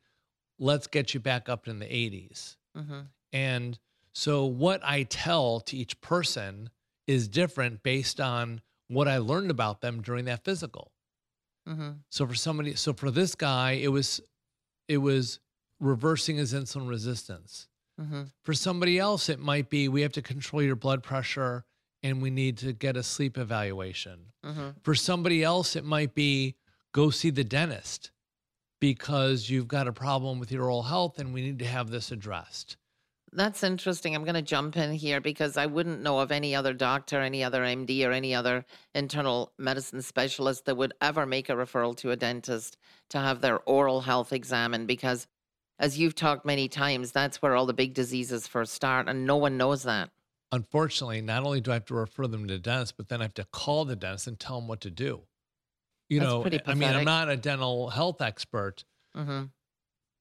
let's 0.59 0.87
get 0.87 1.13
you 1.13 1.19
back 1.19 1.49
up 1.49 1.67
in 1.67 1.79
the 1.79 1.85
80s. 1.85 2.55
Mm-hmm. 2.77 2.99
And 3.33 3.79
so, 4.13 4.45
what 4.45 4.81
I 4.83 5.03
tell 5.03 5.59
to 5.61 5.75
each 5.75 5.99
person 5.99 6.69
is 7.05 7.27
different 7.27 7.83
based 7.83 8.21
on 8.21 8.61
what 8.87 9.07
I 9.07 9.17
learned 9.17 9.51
about 9.51 9.81
them 9.81 10.01
during 10.01 10.25
that 10.25 10.43
physical. 10.43 10.91
Mm-hmm. 11.67 11.89
So 12.09 12.27
for 12.27 12.35
somebody, 12.35 12.75
so 12.75 12.93
for 12.93 13.11
this 13.11 13.35
guy, 13.35 13.73
it 13.73 13.87
was, 13.87 14.21
it 14.87 14.97
was 14.97 15.39
reversing 15.79 16.37
his 16.37 16.53
insulin 16.53 16.87
resistance. 16.87 17.67
Mm-hmm. 17.99 18.23
For 18.43 18.53
somebody 18.53 18.99
else, 18.99 19.29
it 19.29 19.39
might 19.39 19.69
be 19.69 19.87
we 19.87 20.01
have 20.01 20.11
to 20.13 20.21
control 20.21 20.61
your 20.61 20.75
blood 20.75 21.01
pressure 21.01 21.65
and 22.03 22.21
we 22.21 22.29
need 22.29 22.57
to 22.57 22.73
get 22.73 22.97
a 22.97 23.03
sleep 23.03 23.37
evaluation. 23.37 24.19
Mm-hmm. 24.45 24.69
For 24.83 24.93
somebody 24.93 25.43
else, 25.43 25.75
it 25.75 25.85
might 25.85 26.13
be 26.13 26.55
go 26.93 27.09
see 27.09 27.29
the 27.29 27.43
dentist 27.43 28.11
because 28.79 29.49
you've 29.49 29.67
got 29.67 29.87
a 29.87 29.93
problem 29.93 30.39
with 30.39 30.51
your 30.51 30.65
oral 30.65 30.83
health 30.83 31.17
and 31.17 31.33
we 31.33 31.41
need 31.41 31.59
to 31.59 31.65
have 31.65 31.89
this 31.89 32.11
addressed 32.11 32.77
that's 33.35 33.63
interesting. 33.63 34.15
I'm 34.15 34.23
going 34.23 34.35
to 34.35 34.41
jump 34.41 34.77
in 34.77 34.93
here 34.93 35.21
because 35.21 35.57
I 35.57 35.65
wouldn't 35.65 36.01
know 36.01 36.19
of 36.19 36.31
any 36.31 36.55
other 36.55 36.73
doctor, 36.73 37.19
any 37.21 37.43
other 37.43 37.61
MD, 37.61 38.05
or 38.07 38.11
any 38.11 38.33
other 38.33 38.65
internal 38.93 39.51
medicine 39.57 40.01
specialist 40.01 40.65
that 40.65 40.77
would 40.77 40.93
ever 41.01 41.25
make 41.25 41.49
a 41.49 41.53
referral 41.53 41.95
to 41.97 42.11
a 42.11 42.15
dentist 42.15 42.77
to 43.09 43.19
have 43.19 43.41
their 43.41 43.59
oral 43.59 44.01
health 44.01 44.33
examined 44.33 44.87
because, 44.87 45.27
as 45.79 45.99
you've 45.99 46.15
talked 46.15 46.45
many 46.45 46.67
times, 46.67 47.11
that's 47.11 47.41
where 47.41 47.55
all 47.55 47.65
the 47.65 47.73
big 47.73 47.93
diseases 47.93 48.47
first 48.47 48.73
start, 48.73 49.07
and 49.07 49.25
no 49.25 49.35
one 49.37 49.57
knows 49.57 49.83
that. 49.83 50.09
Unfortunately, 50.51 51.21
not 51.21 51.43
only 51.43 51.59
do 51.59 51.71
I 51.71 51.75
have 51.75 51.85
to 51.85 51.95
refer 51.95 52.27
them 52.27 52.47
to 52.47 52.53
the 52.53 52.59
dentist, 52.59 52.95
but 52.97 53.09
then 53.09 53.21
I 53.21 53.25
have 53.25 53.33
to 53.35 53.45
call 53.45 53.85
the 53.85 53.95
dentist 53.95 54.27
and 54.27 54.39
tell 54.39 54.59
them 54.59 54.67
what 54.67 54.81
to 54.81 54.89
do. 54.89 55.23
You 56.09 56.19
that's 56.19 56.31
know, 56.31 56.45
I 56.67 56.73
mean, 56.75 56.89
I'm 56.89 57.03
not 57.03 57.29
a 57.29 57.35
dental 57.35 57.89
health 57.89 58.21
expert, 58.21 58.85
mm-hmm. 59.15 59.45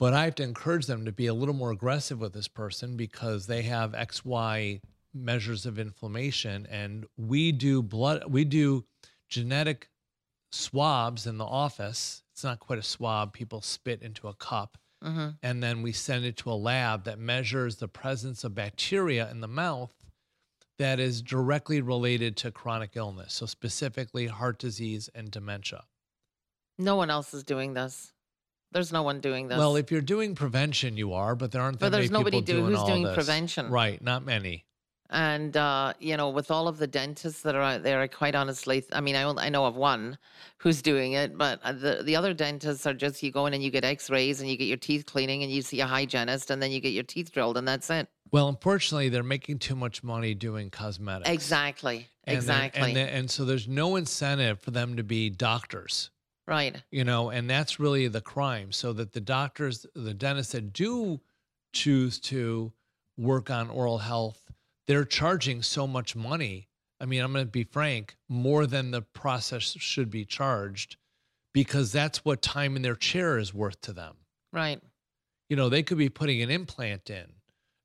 But 0.00 0.12
I 0.12 0.24
have 0.24 0.34
to 0.36 0.42
encourage 0.42 0.86
them 0.86 1.04
to 1.04 1.12
be 1.12 1.26
a 1.26 1.34
little 1.34 1.54
more 1.54 1.70
aggressive 1.70 2.20
with 2.20 2.32
this 2.32 2.48
person 2.48 2.96
because 2.96 3.46
they 3.46 3.62
have 3.62 3.92
XY 3.92 4.80
measures 5.14 5.66
of 5.66 5.78
inflammation. 5.78 6.66
And 6.70 7.06
we 7.16 7.52
do 7.52 7.82
blood, 7.82 8.24
we 8.28 8.44
do 8.44 8.84
genetic 9.28 9.88
swabs 10.50 11.26
in 11.26 11.38
the 11.38 11.44
office. 11.44 12.22
It's 12.32 12.44
not 12.44 12.60
quite 12.60 12.78
a 12.78 12.82
swab, 12.82 13.32
people 13.32 13.60
spit 13.60 14.02
into 14.02 14.28
a 14.28 14.34
cup. 14.34 14.78
Mm-hmm. 15.04 15.28
And 15.42 15.62
then 15.62 15.82
we 15.82 15.92
send 15.92 16.24
it 16.24 16.36
to 16.38 16.50
a 16.50 16.54
lab 16.54 17.04
that 17.04 17.18
measures 17.18 17.76
the 17.76 17.88
presence 17.88 18.42
of 18.42 18.54
bacteria 18.54 19.30
in 19.30 19.40
the 19.40 19.48
mouth 19.48 19.94
that 20.78 20.98
is 20.98 21.22
directly 21.22 21.80
related 21.80 22.36
to 22.38 22.50
chronic 22.50 22.92
illness. 22.94 23.34
So, 23.34 23.46
specifically, 23.46 24.26
heart 24.26 24.58
disease 24.58 25.08
and 25.14 25.30
dementia. 25.30 25.84
No 26.78 26.96
one 26.96 27.10
else 27.10 27.34
is 27.34 27.44
doing 27.44 27.74
this. 27.74 28.13
There's 28.74 28.92
no 28.92 29.04
one 29.04 29.20
doing 29.20 29.46
this. 29.46 29.56
Well, 29.56 29.76
if 29.76 29.92
you're 29.92 30.00
doing 30.00 30.34
prevention, 30.34 30.96
you 30.96 31.12
are, 31.12 31.36
but 31.36 31.52
there 31.52 31.62
aren't. 31.62 31.78
That 31.78 31.92
But 31.92 31.96
there's 31.96 32.10
nobody 32.10 32.40
do, 32.40 32.54
doing 32.54 32.74
who's 32.74 32.82
doing 32.82 33.04
this. 33.04 33.14
prevention, 33.14 33.70
right? 33.70 34.02
Not 34.02 34.24
many. 34.24 34.66
And 35.10 35.56
uh, 35.56 35.92
you 36.00 36.16
know, 36.16 36.30
with 36.30 36.50
all 36.50 36.66
of 36.66 36.78
the 36.78 36.88
dentists 36.88 37.42
that 37.42 37.54
are 37.54 37.62
out 37.62 37.84
there, 37.84 38.00
I 38.00 38.08
quite 38.08 38.34
honestly, 38.34 38.84
I 38.92 39.00
mean, 39.00 39.14
I 39.14 39.22
I 39.22 39.48
know 39.48 39.64
of 39.64 39.76
one 39.76 40.18
who's 40.58 40.82
doing 40.82 41.12
it, 41.12 41.38
but 41.38 41.60
uh, 41.62 41.70
the 41.72 42.02
the 42.02 42.16
other 42.16 42.34
dentists 42.34 42.84
are 42.84 42.94
just 42.94 43.22
you 43.22 43.30
go 43.30 43.46
in 43.46 43.54
and 43.54 43.62
you 43.62 43.70
get 43.70 43.84
X-rays 43.84 44.40
and 44.40 44.50
you 44.50 44.56
get 44.56 44.64
your 44.64 44.76
teeth 44.76 45.06
cleaning 45.06 45.44
and 45.44 45.52
you 45.52 45.62
see 45.62 45.80
a 45.80 45.86
hygienist 45.86 46.50
and 46.50 46.60
then 46.60 46.72
you 46.72 46.80
get 46.80 46.92
your 46.92 47.04
teeth 47.04 47.30
drilled 47.30 47.56
and 47.56 47.68
that's 47.68 47.88
it. 47.90 48.08
Well, 48.32 48.48
unfortunately, 48.48 49.08
they're 49.08 49.22
making 49.22 49.60
too 49.60 49.76
much 49.76 50.02
money 50.02 50.34
doing 50.34 50.68
cosmetics. 50.70 51.30
Exactly. 51.30 52.08
And 52.24 52.36
exactly. 52.36 52.80
Then, 52.80 52.88
and, 52.88 52.96
then, 52.96 53.08
and 53.08 53.30
so 53.30 53.44
there's 53.44 53.68
no 53.68 53.94
incentive 53.94 54.58
for 54.58 54.72
them 54.72 54.96
to 54.96 55.04
be 55.04 55.30
doctors. 55.30 56.10
Right. 56.46 56.82
You 56.90 57.04
know, 57.04 57.30
and 57.30 57.48
that's 57.48 57.80
really 57.80 58.08
the 58.08 58.20
crime. 58.20 58.72
So 58.72 58.92
that 58.94 59.12
the 59.12 59.20
doctors, 59.20 59.86
the 59.94 60.14
dentists 60.14 60.52
that 60.52 60.72
do 60.72 61.20
choose 61.72 62.18
to 62.20 62.72
work 63.16 63.50
on 63.50 63.70
oral 63.70 63.98
health, 63.98 64.52
they're 64.86 65.04
charging 65.04 65.62
so 65.62 65.86
much 65.86 66.14
money. 66.14 66.68
I 67.00 67.06
mean, 67.06 67.22
I'm 67.22 67.32
going 67.32 67.46
to 67.46 67.50
be 67.50 67.64
frank, 67.64 68.16
more 68.28 68.66
than 68.66 68.90
the 68.90 69.02
process 69.02 69.62
should 69.62 70.10
be 70.10 70.24
charged 70.24 70.96
because 71.52 71.92
that's 71.92 72.24
what 72.24 72.42
time 72.42 72.76
in 72.76 72.82
their 72.82 72.94
chair 72.94 73.38
is 73.38 73.54
worth 73.54 73.80
to 73.82 73.92
them. 73.92 74.16
Right. 74.52 74.80
You 75.48 75.56
know, 75.56 75.68
they 75.68 75.82
could 75.82 75.98
be 75.98 76.08
putting 76.08 76.42
an 76.42 76.50
implant 76.50 77.10
in 77.10 77.26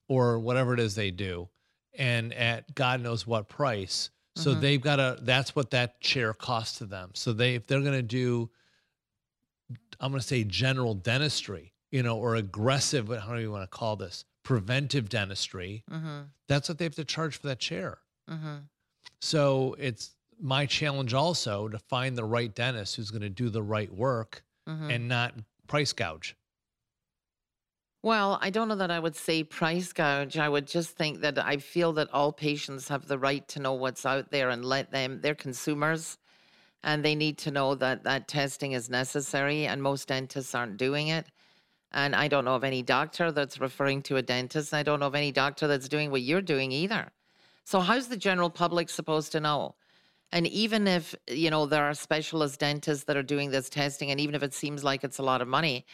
or 0.07 0.39
whatever 0.39 0.73
it 0.73 0.79
is 0.79 0.95
they 0.95 1.11
do 1.11 1.49
and 1.97 2.33
at 2.33 2.73
God 2.75 3.01
knows 3.01 3.25
what 3.25 3.49
price. 3.49 4.09
So 4.35 4.51
mm-hmm. 4.51 4.61
they've 4.61 4.81
got 4.81 4.97
to, 4.97 5.17
that's 5.21 5.55
what 5.55 5.71
that 5.71 5.99
chair 6.01 6.33
costs 6.33 6.77
to 6.79 6.85
them. 6.85 7.11
So 7.13 7.33
they, 7.33 7.55
if 7.55 7.67
they're 7.67 7.81
going 7.81 7.93
to 7.93 8.01
do, 8.01 8.49
I'm 9.99 10.11
going 10.11 10.21
to 10.21 10.27
say 10.27 10.43
general 10.43 10.93
dentistry, 10.93 11.73
you 11.91 12.03
know, 12.03 12.17
or 12.17 12.35
aggressive, 12.35 13.07
how 13.09 13.35
do 13.35 13.41
you 13.41 13.51
want 13.51 13.63
to 13.69 13.77
call 13.77 13.95
this? 13.95 14.25
Preventive 14.43 15.09
dentistry. 15.09 15.83
Mm-hmm. 15.91 16.21
That's 16.47 16.69
what 16.69 16.77
they 16.77 16.85
have 16.85 16.95
to 16.95 17.05
charge 17.05 17.37
for 17.37 17.47
that 17.47 17.59
chair. 17.59 17.97
Mm-hmm. 18.29 18.57
So 19.21 19.75
it's 19.77 20.11
my 20.39 20.65
challenge 20.65 21.13
also 21.13 21.67
to 21.67 21.79
find 21.79 22.17
the 22.17 22.23
right 22.23 22.53
dentist 22.53 22.95
who's 22.95 23.11
going 23.11 23.21
to 23.23 23.29
do 23.29 23.49
the 23.49 23.63
right 23.63 23.93
work 23.93 24.43
Mhm. 24.67 24.93
and 24.95 25.07
not 25.07 25.33
price 25.67 25.93
gouge. 25.93 26.35
Well, 28.01 28.39
I 28.41 28.49
don't 28.49 28.69
know 28.69 28.77
that 28.77 28.91
I 28.91 28.99
would 28.99 29.17
say 29.17 29.43
price 29.43 29.91
gouge. 29.91 30.37
I 30.37 30.47
would 30.47 30.67
just 30.67 30.91
think 30.91 31.19
that 31.19 31.37
I 31.37 31.57
feel 31.57 31.91
that 31.93 32.07
all 32.13 32.31
patients 32.31 32.87
have 32.87 33.07
the 33.07 33.19
right 33.19 33.45
to 33.49 33.59
know 33.59 33.73
what's 33.73 34.05
out 34.05 34.31
there 34.31 34.49
and 34.49 34.63
let 34.63 34.91
them, 34.91 35.19
they're 35.21 35.35
consumers 35.35 36.17
and 36.81 37.03
they 37.03 37.13
need 37.13 37.37
to 37.39 37.51
know 37.51 37.75
that 37.75 38.05
that 38.05 38.29
testing 38.29 38.71
is 38.71 38.89
necessary 38.89 39.65
and 39.65 39.83
most 39.83 40.07
dentists 40.07 40.55
aren't 40.55 40.77
doing 40.77 41.09
it. 41.09 41.25
And 41.91 42.15
I 42.15 42.29
don't 42.29 42.45
know 42.45 42.55
of 42.55 42.63
any 42.63 42.83
doctor 42.83 43.33
that's 43.33 43.59
referring 43.59 44.01
to 44.03 44.15
a 44.15 44.21
dentist. 44.21 44.73
I 44.73 44.83
don't 44.83 45.01
know 45.01 45.07
of 45.07 45.15
any 45.15 45.33
doctor 45.33 45.67
that's 45.67 45.89
doing 45.89 46.09
what 46.09 46.21
you're 46.21 46.41
doing 46.41 46.71
either. 46.71 47.09
So 47.65 47.81
how's 47.81 48.07
the 48.07 48.15
general 48.15 48.49
public 48.49 48.89
supposed 48.89 49.33
to 49.33 49.41
know? 49.41 49.75
And 50.31 50.47
even 50.47 50.87
if, 50.87 51.15
you 51.27 51.49
know, 51.49 51.65
there 51.65 51.83
are 51.83 51.93
specialist 51.93 52.61
dentists 52.61 53.03
that 53.05 53.17
are 53.17 53.23
doing 53.23 53.51
this 53.51 53.69
testing 53.69 54.09
and 54.09 54.21
even 54.21 54.35
if 54.35 54.43
it 54.43 54.53
seems 54.53 54.85
like 54.85 55.03
it's 55.03 55.17
a 55.17 55.23
lot 55.23 55.41
of 55.41 55.49
money, 55.49 55.85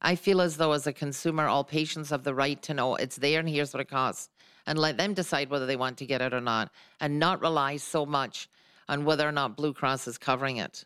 I 0.00 0.16
feel 0.16 0.40
as 0.40 0.56
though 0.56 0.72
as 0.72 0.86
a 0.86 0.92
consumer, 0.92 1.46
all 1.46 1.64
patients 1.64 2.10
have 2.10 2.24
the 2.24 2.34
right 2.34 2.60
to 2.62 2.74
know 2.74 2.96
it's 2.96 3.16
there 3.16 3.40
and 3.40 3.48
here's 3.48 3.72
what 3.72 3.80
it 3.80 3.88
costs. 3.88 4.28
And 4.66 4.78
let 4.78 4.96
them 4.96 5.14
decide 5.14 5.50
whether 5.50 5.66
they 5.66 5.76
want 5.76 5.98
to 5.98 6.06
get 6.06 6.22
it 6.22 6.32
or 6.32 6.40
not 6.40 6.70
and 7.00 7.18
not 7.18 7.42
rely 7.42 7.76
so 7.76 8.06
much 8.06 8.48
on 8.88 9.04
whether 9.04 9.28
or 9.28 9.32
not 9.32 9.56
Blue 9.56 9.74
Cross 9.74 10.08
is 10.08 10.18
covering 10.18 10.56
it. 10.56 10.84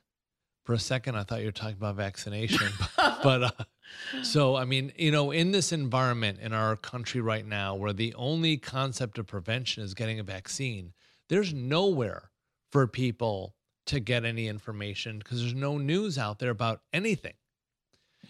For 0.64 0.75
a 0.75 0.79
second, 0.79 1.16
I 1.16 1.23
thought 1.23 1.40
you 1.40 1.47
were 1.47 1.53
talking 1.53 1.77
about 1.77 1.97
vaccination, 1.97 2.68
but 2.97 3.42
uh, 3.42 3.64
so 4.23 4.57
I 4.57 4.64
mean, 4.64 4.92
you 4.97 5.11
know, 5.11 5.31
in 5.31 5.53
this 5.53 5.73
environment 5.73 6.40
in 6.40 6.53
our 6.53 6.77
country 6.77 7.21
right 7.21 7.47
now, 7.47 7.75
where 7.75 7.92
the 7.92 8.14
only 8.14 8.57
concept 8.57 9.18
of 9.18 9.27
prevention 9.27 9.83
is 9.83 9.94
getting 9.94 10.21
a 10.21 10.23
vaccine, 10.23 10.92
there's 11.29 11.55
nowhere 11.55 12.31
for 12.71 12.87
people 12.87 13.55
to 13.87 14.01
get 14.01 14.25
any 14.25 14.47
information 14.47 15.18
because 15.18 15.40
there's 15.40 15.55
no 15.55 15.79
news 15.79 16.18
out 16.18 16.38
there 16.38 16.51
about 16.51 16.83
anything. 16.92 17.35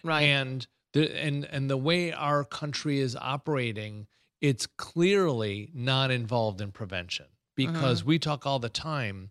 Right. 0.03 0.23
And 0.23 0.67
the 0.93 1.17
and 1.19 1.45
and 1.45 1.69
the 1.71 1.77
way 1.77 2.13
our 2.13 2.45
country 2.45 3.01
is 3.01 3.17
operating, 3.17 4.07
it's 4.41 4.67
clearly 4.67 5.71
not 5.75 6.11
involved 6.11 6.61
in 6.61 6.73
prevention 6.73 7.27
because 7.57 8.05
we 8.05 8.19
talk 8.19 8.47
all 8.47 8.59
the 8.59 8.69
time. 8.69 9.31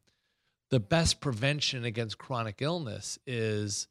The 0.69 0.79
best 0.81 1.21
prevention 1.21 1.85
against 1.85 2.17
chronic 2.17 2.61
illness 2.61 3.17
is 3.25 3.87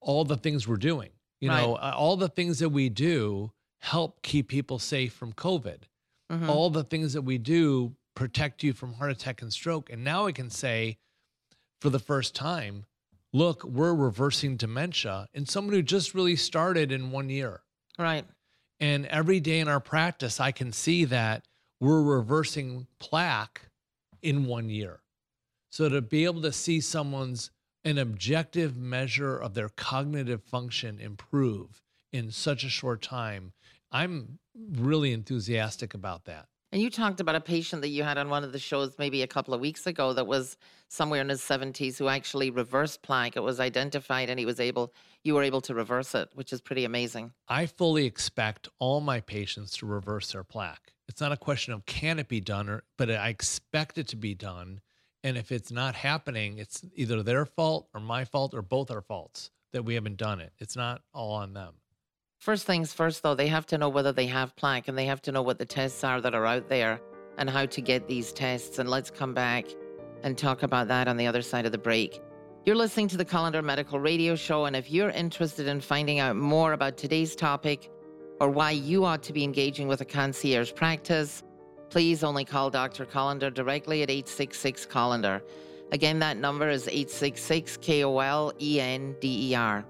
all 0.00 0.24
the 0.24 0.36
things 0.36 0.68
we're 0.68 0.76
doing. 0.76 1.10
You 1.40 1.48
know, 1.48 1.76
uh, 1.76 1.94
all 1.96 2.16
the 2.18 2.28
things 2.28 2.58
that 2.58 2.68
we 2.68 2.90
do 2.90 3.52
help 3.78 4.20
keep 4.22 4.48
people 4.48 4.78
safe 4.78 5.14
from 5.14 5.32
COVID. 5.32 5.84
Mhm. 6.30 6.48
All 6.48 6.68
the 6.68 6.84
things 6.84 7.14
that 7.14 7.22
we 7.22 7.38
do 7.38 7.96
protect 8.14 8.62
you 8.62 8.74
from 8.74 8.94
heart 8.94 9.10
attack 9.10 9.40
and 9.40 9.50
stroke. 9.50 9.88
And 9.90 10.04
now 10.04 10.26
I 10.26 10.32
can 10.32 10.50
say 10.50 10.98
for 11.80 11.88
the 11.88 11.98
first 11.98 12.34
time, 12.34 12.84
look, 13.32 13.64
we're 13.64 13.94
reversing 13.94 14.56
dementia 14.56 15.28
in 15.34 15.46
someone 15.46 15.74
who 15.74 15.82
just 15.82 16.14
really 16.14 16.36
started 16.36 16.92
in 16.92 17.10
one 17.10 17.28
year. 17.28 17.62
Right. 17.98 18.24
And 18.78 19.06
every 19.06 19.40
day 19.40 19.60
in 19.60 19.68
our 19.68 19.80
practice, 19.80 20.40
I 20.40 20.52
can 20.52 20.72
see 20.72 21.04
that 21.06 21.44
we're 21.80 22.02
reversing 22.02 22.86
plaque 22.98 23.68
in 24.22 24.46
one 24.46 24.68
year. 24.68 25.00
So 25.70 25.88
to 25.88 26.00
be 26.00 26.24
able 26.24 26.42
to 26.42 26.52
see 26.52 26.80
someone's 26.80 27.50
an 27.84 27.98
objective 27.98 28.76
measure 28.76 29.36
of 29.36 29.54
their 29.54 29.68
cognitive 29.70 30.42
function 30.42 31.00
improve 31.00 31.82
in 32.12 32.30
such 32.30 32.64
a 32.64 32.68
short 32.68 33.00
time, 33.00 33.52
I'm 33.92 34.38
really 34.72 35.12
enthusiastic 35.12 35.94
about 35.94 36.24
that. 36.24 36.46
And 36.72 36.80
you 36.80 36.88
talked 36.88 37.18
about 37.18 37.34
a 37.34 37.40
patient 37.40 37.82
that 37.82 37.88
you 37.88 38.04
had 38.04 38.16
on 38.16 38.28
one 38.28 38.44
of 38.44 38.52
the 38.52 38.58
shows 38.58 38.94
maybe 38.96 39.22
a 39.22 39.26
couple 39.26 39.52
of 39.52 39.60
weeks 39.60 39.88
ago 39.88 40.12
that 40.12 40.26
was 40.26 40.56
somewhere 40.86 41.20
in 41.20 41.28
his 41.28 41.40
70s 41.40 41.98
who 41.98 42.06
actually 42.06 42.50
reversed 42.50 43.02
plaque. 43.02 43.36
It 43.36 43.42
was 43.42 43.58
identified 43.58 44.30
and 44.30 44.38
he 44.38 44.46
was 44.46 44.60
able, 44.60 44.92
you 45.24 45.34
were 45.34 45.42
able 45.42 45.60
to 45.62 45.74
reverse 45.74 46.14
it, 46.14 46.28
which 46.34 46.52
is 46.52 46.60
pretty 46.60 46.84
amazing. 46.84 47.32
I 47.48 47.66
fully 47.66 48.06
expect 48.06 48.68
all 48.78 49.00
my 49.00 49.20
patients 49.20 49.76
to 49.78 49.86
reverse 49.86 50.30
their 50.30 50.44
plaque. 50.44 50.92
It's 51.08 51.20
not 51.20 51.32
a 51.32 51.36
question 51.36 51.74
of 51.74 51.84
can 51.86 52.20
it 52.20 52.28
be 52.28 52.40
done, 52.40 52.68
or, 52.68 52.84
but 52.96 53.10
I 53.10 53.30
expect 53.30 53.98
it 53.98 54.06
to 54.08 54.16
be 54.16 54.34
done. 54.34 54.80
And 55.24 55.36
if 55.36 55.50
it's 55.50 55.72
not 55.72 55.96
happening, 55.96 56.58
it's 56.58 56.84
either 56.94 57.24
their 57.24 57.46
fault 57.46 57.88
or 57.92 58.00
my 58.00 58.24
fault 58.24 58.54
or 58.54 58.62
both 58.62 58.92
our 58.92 59.02
faults 59.02 59.50
that 59.72 59.84
we 59.84 59.94
haven't 59.94 60.18
done 60.18 60.40
it. 60.40 60.52
It's 60.60 60.76
not 60.76 61.02
all 61.12 61.32
on 61.32 61.52
them. 61.52 61.74
First 62.40 62.64
things 62.66 62.90
first, 62.94 63.22
though, 63.22 63.34
they 63.34 63.48
have 63.48 63.66
to 63.66 63.76
know 63.76 63.90
whether 63.90 64.12
they 64.12 64.26
have 64.26 64.56
plaque 64.56 64.88
and 64.88 64.96
they 64.96 65.04
have 65.04 65.20
to 65.22 65.32
know 65.32 65.42
what 65.42 65.58
the 65.58 65.66
tests 65.66 66.02
are 66.02 66.22
that 66.22 66.34
are 66.34 66.46
out 66.46 66.70
there 66.70 66.98
and 67.36 67.50
how 67.50 67.66
to 67.66 67.82
get 67.82 68.08
these 68.08 68.32
tests. 68.32 68.78
And 68.78 68.88
let's 68.88 69.10
come 69.10 69.34
back 69.34 69.66
and 70.22 70.38
talk 70.38 70.62
about 70.62 70.88
that 70.88 71.06
on 71.06 71.18
the 71.18 71.26
other 71.26 71.42
side 71.42 71.66
of 71.66 71.72
the 71.72 71.76
break. 71.76 72.22
You're 72.64 72.76
listening 72.76 73.08
to 73.08 73.18
the 73.18 73.26
Kolender 73.26 73.62
Medical 73.62 74.00
Radio 74.00 74.36
Show, 74.36 74.64
and 74.64 74.74
if 74.74 74.90
you're 74.90 75.10
interested 75.10 75.66
in 75.66 75.82
finding 75.82 76.18
out 76.18 76.34
more 76.34 76.72
about 76.72 76.96
today's 76.96 77.36
topic 77.36 77.90
or 78.40 78.48
why 78.48 78.70
you 78.70 79.04
ought 79.04 79.22
to 79.24 79.34
be 79.34 79.44
engaging 79.44 79.86
with 79.86 80.00
a 80.00 80.06
concierge 80.06 80.72
practice, 80.74 81.42
please 81.90 82.24
only 82.24 82.46
call 82.46 82.70
Dr. 82.70 83.04
Kolender 83.04 83.52
directly 83.52 84.02
at 84.02 84.08
866 84.08 84.86
Kolender. 84.86 85.42
Again, 85.92 86.20
that 86.20 86.38
number 86.38 86.70
is 86.70 86.88
866 86.88 87.76
K 87.82 88.02
O 88.02 88.18
L 88.18 88.54
E 88.58 88.80
N 88.80 89.14
D 89.20 89.50
E 89.50 89.54
R. 89.54 89.84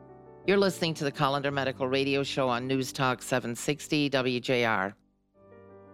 You're 0.51 0.59
listening 0.59 0.95
to 0.95 1.05
the 1.05 1.13
Kolender 1.13 1.53
Medical 1.53 1.87
Radio 1.87 2.25
Show 2.25 2.49
on 2.49 2.67
News 2.67 2.93
Talk 2.93 3.23
760 3.23 4.11
WJR. 4.11 4.95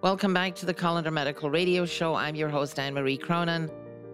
Welcome 0.01 0.33
back 0.33 0.55
to 0.55 0.65
the 0.65 0.73
Kolender 0.73 1.13
Medical 1.13 1.51
Radio 1.51 1.85
Show. 1.85 2.15
I'm 2.15 2.35
your 2.35 2.49
host, 2.49 2.79
Anne 2.79 2.95
Marie 2.95 3.19
Cronin, 3.19 3.71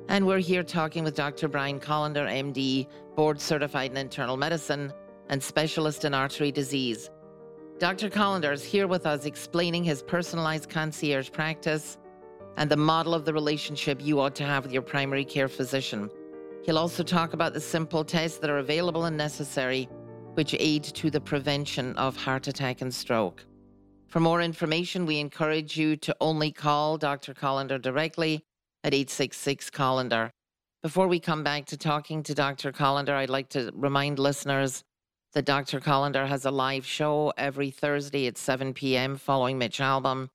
and 0.08 0.26
we're 0.26 0.40
here 0.40 0.64
talking 0.64 1.04
with 1.04 1.14
Dr. 1.14 1.46
Brian 1.46 1.78
Kolender, 1.78 2.26
MD, 2.26 2.88
board 3.14 3.40
certified 3.40 3.92
in 3.92 3.96
internal 3.96 4.36
medicine 4.36 4.92
and 5.28 5.40
specialist 5.40 6.04
in 6.04 6.12
artery 6.12 6.50
disease. 6.50 7.08
Dr. 7.78 8.10
Kolender 8.10 8.52
is 8.52 8.64
here 8.64 8.88
with 8.88 9.06
us 9.06 9.26
explaining 9.26 9.84
his 9.84 10.02
personalized 10.02 10.68
concierge 10.68 11.30
practice 11.30 11.98
and 12.56 12.68
the 12.68 12.76
model 12.76 13.14
of 13.14 13.24
the 13.24 13.32
relationship 13.32 14.04
you 14.04 14.18
ought 14.18 14.34
to 14.34 14.44
have 14.44 14.64
with 14.64 14.72
your 14.72 14.82
primary 14.82 15.24
care 15.24 15.46
physician. 15.46 16.10
He'll 16.64 16.78
also 16.78 17.04
talk 17.04 17.32
about 17.32 17.54
the 17.54 17.60
simple 17.60 18.04
tests 18.04 18.38
that 18.38 18.50
are 18.50 18.58
available 18.58 19.04
and 19.04 19.16
necessary 19.16 19.88
which 20.34 20.54
aid 20.58 20.84
to 20.84 21.10
the 21.10 21.20
prevention 21.20 21.96
of 21.96 22.16
heart 22.16 22.48
attack 22.48 22.80
and 22.80 22.92
stroke. 22.94 23.44
For 24.08 24.20
more 24.20 24.42
information, 24.42 25.06
we 25.06 25.18
encourage 25.18 25.76
you 25.76 25.96
to 25.96 26.16
only 26.20 26.52
call 26.52 26.98
Dr. 26.98 27.34
Kolender 27.34 27.80
directly 27.80 28.44
at 28.84 28.94
866 28.94 29.70
Kolender. 29.70 30.30
Before 30.82 31.08
we 31.08 31.20
come 31.20 31.42
back 31.42 31.66
to 31.66 31.76
talking 31.76 32.22
to 32.24 32.34
Dr. 32.34 32.72
Kolender, 32.72 33.14
I'd 33.14 33.30
like 33.30 33.48
to 33.50 33.70
remind 33.74 34.18
listeners 34.18 34.82
that 35.32 35.46
Dr. 35.46 35.80
Kolender 35.80 36.26
has 36.26 36.44
a 36.44 36.50
live 36.50 36.84
show 36.84 37.32
every 37.38 37.70
Thursday 37.70 38.26
at 38.26 38.36
7 38.36 38.74
p.m. 38.74 39.16
following 39.16 39.58
Mitch 39.58 39.78
Albom. 39.78 40.28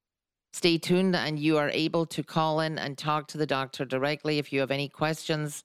Stay 0.54 0.78
tuned 0.78 1.16
and 1.16 1.38
you 1.38 1.58
are 1.58 1.70
able 1.70 2.06
to 2.08 2.24
call 2.24 2.62
in 2.62 2.80
and 2.80 2.98
talk 2.98 3.28
to 3.28 3.38
the 3.38 3.46
doctor 3.46 3.86
directly 3.86 4.40
if 4.40 4.52
you 4.52 4.60
have 4.60 4.72
any 4.72 4.90
questions. 4.90 5.64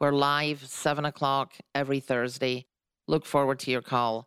We're 0.00 0.12
live 0.12 0.66
7 0.66 1.04
o'clock 1.04 1.52
every 1.74 2.00
Thursday. 2.00 2.66
Look 3.12 3.26
forward 3.26 3.58
to 3.60 3.70
your 3.70 3.82
call. 3.82 4.26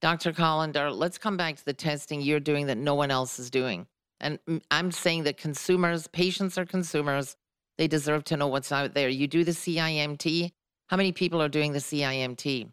Dr. 0.00 0.32
Kolender, 0.32 0.90
let's 0.90 1.18
come 1.18 1.36
back 1.36 1.56
to 1.56 1.64
the 1.66 1.74
testing 1.74 2.22
you're 2.22 2.40
doing 2.40 2.64
that 2.68 2.78
no 2.78 2.94
one 2.94 3.10
else 3.10 3.38
is 3.38 3.50
doing. 3.50 3.86
And 4.20 4.38
I'm 4.70 4.90
saying 4.90 5.24
that 5.24 5.36
consumers, 5.36 6.06
patients 6.06 6.56
are 6.56 6.64
consumers. 6.64 7.36
They 7.76 7.88
deserve 7.88 8.24
to 8.24 8.38
know 8.38 8.46
what's 8.46 8.72
out 8.72 8.94
there. 8.94 9.10
You 9.10 9.26
do 9.26 9.44
the 9.44 9.50
CIMT. 9.52 10.50
How 10.88 10.96
many 10.96 11.12
people 11.12 11.42
are 11.42 11.50
doing 11.50 11.74
the 11.74 11.78
CIMT? 11.78 12.70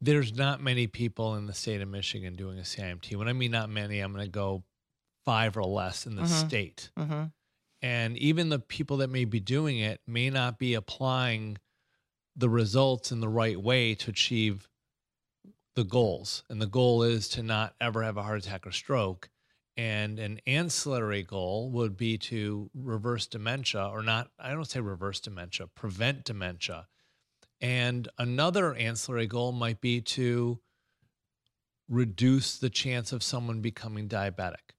There's 0.00 0.32
not 0.32 0.62
many 0.62 0.86
people 0.86 1.34
in 1.34 1.46
the 1.46 1.52
state 1.52 1.80
of 1.80 1.88
Michigan 1.88 2.36
doing 2.36 2.60
a 2.60 2.62
CIMT. 2.62 3.16
When 3.16 3.26
I 3.26 3.32
mean 3.32 3.50
not 3.50 3.68
many, 3.68 3.98
I'm 3.98 4.12
going 4.12 4.24
to 4.26 4.30
go 4.30 4.62
five 5.24 5.56
or 5.56 5.64
less 5.64 6.06
in 6.06 6.14
the 6.14 6.22
Mhm. 6.22 6.46
state. 6.46 6.90
Mm-hmm. 6.96 7.24
And 7.82 8.16
even 8.16 8.50
the 8.50 8.60
people 8.60 8.98
that 8.98 9.10
may 9.10 9.24
be 9.24 9.40
doing 9.40 9.80
it 9.80 10.02
may 10.06 10.30
not 10.30 10.56
be 10.56 10.74
applying 10.74 11.58
the 12.36 12.48
results 12.48 13.10
in 13.10 13.20
the 13.20 13.28
right 13.28 13.60
way 13.60 13.94
to 13.94 14.10
achieve 14.10 14.68
the 15.74 15.84
goals. 15.84 16.42
And 16.50 16.60
the 16.60 16.66
goal 16.66 17.02
is 17.02 17.28
to 17.30 17.42
not 17.42 17.74
ever 17.80 18.02
have 18.02 18.16
a 18.16 18.22
heart 18.22 18.44
attack 18.44 18.66
or 18.66 18.72
stroke. 18.72 19.30
And 19.76 20.18
an 20.18 20.40
ancillary 20.46 21.22
goal 21.22 21.70
would 21.72 21.96
be 21.96 22.16
to 22.18 22.70
reverse 22.74 23.26
dementia, 23.26 23.86
or 23.86 24.02
not, 24.02 24.30
I 24.38 24.52
don't 24.52 24.64
say 24.64 24.80
reverse 24.80 25.20
dementia, 25.20 25.66
prevent 25.66 26.24
dementia. 26.24 26.86
And 27.60 28.08
another 28.18 28.74
ancillary 28.74 29.26
goal 29.26 29.52
might 29.52 29.80
be 29.80 30.00
to 30.02 30.60
reduce 31.88 32.58
the 32.58 32.70
chance 32.70 33.12
of 33.12 33.22
someone 33.22 33.60
becoming 33.60 34.08
diabetic. 34.08 34.74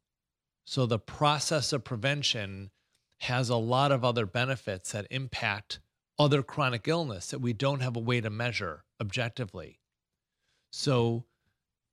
So 0.65 0.85
the 0.85 0.99
process 0.99 1.73
of 1.73 1.83
prevention 1.83 2.71
has 3.19 3.49
a 3.49 3.55
lot 3.55 3.91
of 3.91 4.03
other 4.03 4.25
benefits 4.25 4.91
that 4.91 5.07
impact 5.09 5.79
other 6.19 6.43
chronic 6.43 6.87
illness 6.87 7.29
that 7.31 7.39
we 7.39 7.53
don't 7.53 7.81
have 7.81 7.95
a 7.95 7.99
way 7.99 8.21
to 8.21 8.29
measure 8.29 8.85
objectively. 9.01 9.79
So 10.71 11.25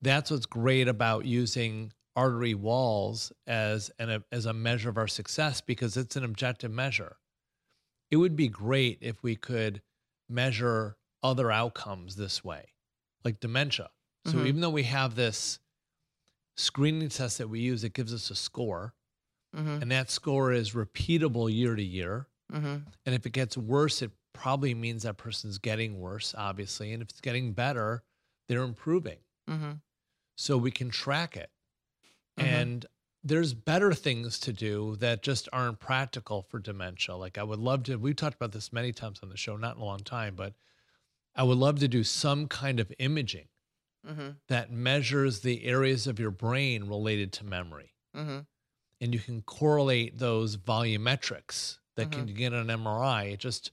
that's 0.02 0.30
what's 0.30 0.46
great 0.46 0.88
about 0.88 1.26
using 1.26 1.92
artery 2.16 2.54
walls 2.54 3.32
as 3.46 3.90
an 3.98 4.24
as 4.32 4.46
a 4.46 4.52
measure 4.52 4.90
of 4.90 4.98
our 4.98 5.08
success 5.08 5.60
because 5.60 5.96
it's 5.96 6.16
an 6.16 6.24
objective 6.24 6.70
measure. 6.72 7.18
It 8.10 8.16
would 8.16 8.36
be 8.36 8.48
great 8.48 8.98
if 9.02 9.22
we 9.22 9.36
could 9.36 9.82
measure 10.28 10.96
other 11.22 11.50
outcomes 11.52 12.16
this 12.16 12.44
way, 12.44 12.74
like 13.24 13.40
dementia. 13.40 13.90
So 14.26 14.38
Mhm. 14.38 14.46
even 14.46 14.60
though 14.60 14.70
we 14.70 14.84
have 14.84 15.16
this 15.16 15.58
screening 16.56 17.08
test 17.08 17.38
that 17.38 17.48
we 17.48 17.60
use, 17.60 17.84
it 17.84 17.94
gives 17.94 18.12
us 18.14 18.30
a 18.30 18.34
score, 18.36 18.94
Mm-hmm. 19.56 19.82
and 19.82 19.90
that 19.92 20.10
score 20.10 20.52
is 20.52 20.72
repeatable 20.72 21.52
year 21.52 21.76
to 21.76 21.82
year. 21.82 22.28
Mm-hmm. 22.54 22.76
And 23.06 23.14
if 23.14 23.26
it 23.26 23.32
gets 23.32 23.56
worse, 23.56 24.02
it 24.02 24.12
probably 24.32 24.74
means 24.74 25.02
that 25.02 25.16
person's 25.16 25.58
getting 25.58 26.00
worse, 26.00 26.34
obviously. 26.36 26.92
And 26.92 27.02
if 27.02 27.10
it's 27.10 27.20
getting 27.20 27.52
better, 27.52 28.02
they're 28.48 28.62
improving. 28.62 29.18
Mm-hmm. 29.48 29.72
So 30.36 30.56
we 30.56 30.70
can 30.70 30.90
track 30.90 31.36
it. 31.36 31.50
Mhm. 32.38 32.44
And 32.44 32.86
there's 33.22 33.54
better 33.54 33.94
things 33.94 34.38
to 34.40 34.52
do 34.52 34.96
that 34.96 35.22
just 35.22 35.48
aren't 35.52 35.78
practical 35.78 36.42
for 36.42 36.58
dementia. 36.58 37.16
Like 37.16 37.38
I 37.38 37.42
would 37.42 37.58
love 37.58 37.84
to, 37.84 37.96
we've 37.96 38.16
talked 38.16 38.34
about 38.36 38.52
this 38.52 38.72
many 38.72 38.92
times 38.92 39.20
on 39.22 39.28
the 39.28 39.36
show, 39.36 39.56
not 39.56 39.76
in 39.76 39.82
a 39.82 39.84
long 39.84 40.00
time, 40.00 40.34
but 40.34 40.52
I 41.34 41.42
would 41.42 41.58
love 41.58 41.78
to 41.80 41.88
do 41.88 42.04
some 42.04 42.48
kind 42.48 42.80
of 42.80 42.92
imaging 42.98 43.48
Mm-hmm. 44.06 44.32
that 44.48 44.70
measures 44.70 45.40
the 45.40 45.64
areas 45.64 46.06
of 46.06 46.20
your 46.20 46.30
brain 46.30 46.84
related 46.84 47.32
to 47.32 47.46
memory. 47.46 47.94
Mm-hmm. 48.14 48.40
And 49.00 49.14
you 49.14 49.18
can 49.18 49.40
correlate 49.40 50.18
those 50.18 50.58
volumetrics 50.58 51.78
that 51.96 52.10
can 52.10 52.26
get 52.26 52.52
an 52.52 52.68
MRI. 52.70 53.24
It 53.32 53.40
just, 53.40 53.72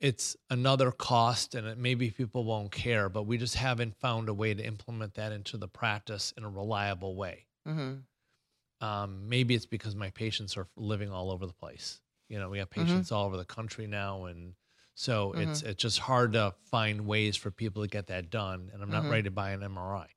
it's 0.00 0.36
another 0.50 0.90
cost 0.92 1.54
and 1.54 1.66
it, 1.66 1.78
maybe 1.78 2.10
people 2.10 2.44
won't 2.44 2.70
care, 2.72 3.08
but 3.08 3.24
we 3.24 3.38
just 3.38 3.56
haven't 3.56 3.96
found 3.96 4.28
a 4.28 4.34
way 4.34 4.54
to 4.54 4.64
implement 4.64 5.14
that 5.14 5.32
into 5.32 5.56
the 5.56 5.68
practice 5.68 6.32
in 6.36 6.44
a 6.44 6.50
reliable 6.50 7.16
way. 7.16 7.46
Mm-hmm. 7.66 8.04
Um, 8.80 9.28
maybe 9.28 9.54
it's 9.54 9.66
because 9.66 9.94
my 9.94 10.10
patients 10.10 10.56
are 10.56 10.68
living 10.76 11.10
all 11.10 11.30
over 11.30 11.46
the 11.46 11.52
place. 11.52 12.02
You 12.28 12.38
know, 12.38 12.50
we 12.50 12.58
have 12.58 12.70
patients 12.70 13.12
all 13.12 13.26
over 13.26 13.36
the 13.36 13.44
country 13.44 13.86
now, 13.86 14.24
and 14.24 14.54
so 14.94 15.32
it's 15.32 15.62
it's 15.62 15.80
just 15.82 15.98
hard 16.00 16.32
to 16.32 16.54
find 16.70 17.06
ways 17.06 17.36
for 17.36 17.50
people 17.50 17.82
to 17.82 17.88
get 17.88 18.06
that 18.08 18.30
done. 18.30 18.70
And 18.72 18.82
I'm 18.82 18.90
not 18.90 19.04
Mhm. 19.04 19.10
ready 19.10 19.22
to 19.24 19.30
buy 19.30 19.50
an 19.50 19.62
MRI. 19.62 20.08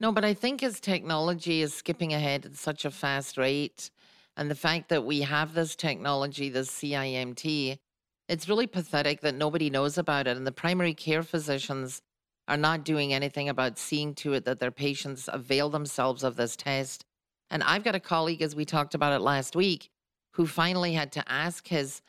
No, 0.00 0.12
but 0.12 0.24
I 0.24 0.34
think 0.34 0.62
as 0.62 0.80
technology 0.80 1.60
is 1.60 1.74
skipping 1.74 2.12
ahead 2.12 2.46
at 2.46 2.56
such 2.56 2.84
a 2.84 2.90
fast 2.90 3.36
rate, 3.36 3.90
and 4.40 4.50
the 4.50 4.54
fact 4.54 4.88
that 4.88 5.04
we 5.04 5.20
have 5.20 5.52
this 5.52 5.76
technology, 5.76 6.48
this 6.48 6.70
CIMT, 6.70 7.78
it's 8.26 8.48
really 8.48 8.66
pathetic 8.66 9.20
that 9.20 9.34
nobody 9.34 9.68
knows 9.68 9.98
about 9.98 10.26
it. 10.26 10.34
And 10.34 10.46
the 10.46 10.50
primary 10.50 10.94
care 10.94 11.22
physicians 11.22 12.00
are 12.48 12.56
not 12.56 12.82
doing 12.82 13.12
anything 13.12 13.50
about 13.50 13.78
seeing 13.78 14.14
to 14.14 14.32
it 14.32 14.46
that 14.46 14.58
their 14.58 14.70
patients 14.70 15.28
avail 15.30 15.68
themselves 15.68 16.24
of 16.24 16.36
this 16.36 16.56
test. 16.56 17.04
And 17.50 17.62
I've 17.62 17.84
got 17.84 17.94
a 17.94 18.00
colleague, 18.00 18.40
as 18.40 18.56
we 18.56 18.64
talked 18.64 18.94
about 18.94 19.12
it 19.12 19.20
last 19.20 19.54
week, 19.54 19.90
who 20.32 20.46
finally 20.46 20.94
had 20.94 21.12
to 21.12 21.30
ask 21.30 21.68
his 21.68 22.00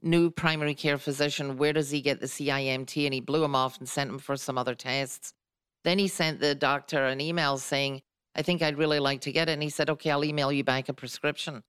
new 0.00 0.30
primary 0.30 0.76
care 0.76 0.96
physician, 0.96 1.56
where 1.56 1.72
does 1.72 1.90
he 1.90 2.00
get 2.00 2.20
the 2.20 2.26
CIMT? 2.26 3.04
And 3.04 3.14
he 3.14 3.20
blew 3.20 3.42
him 3.42 3.56
off 3.56 3.80
and 3.80 3.88
sent 3.88 4.10
him 4.10 4.20
for 4.20 4.36
some 4.36 4.56
other 4.56 4.76
tests. 4.76 5.34
Then 5.82 5.98
he 5.98 6.06
sent 6.06 6.38
the 6.38 6.54
doctor 6.54 7.04
an 7.06 7.20
email 7.20 7.58
saying, 7.58 8.02
I 8.36 8.42
think 8.42 8.62
I'd 8.62 8.78
really 8.78 9.00
like 9.00 9.22
to 9.22 9.32
get 9.32 9.48
it. 9.48 9.54
And 9.54 9.62
he 9.62 9.70
said, 9.70 9.90
okay, 9.90 10.12
I'll 10.12 10.24
email 10.24 10.52
you 10.52 10.62
back 10.62 10.88
a 10.88 10.94
prescription. 10.94 11.64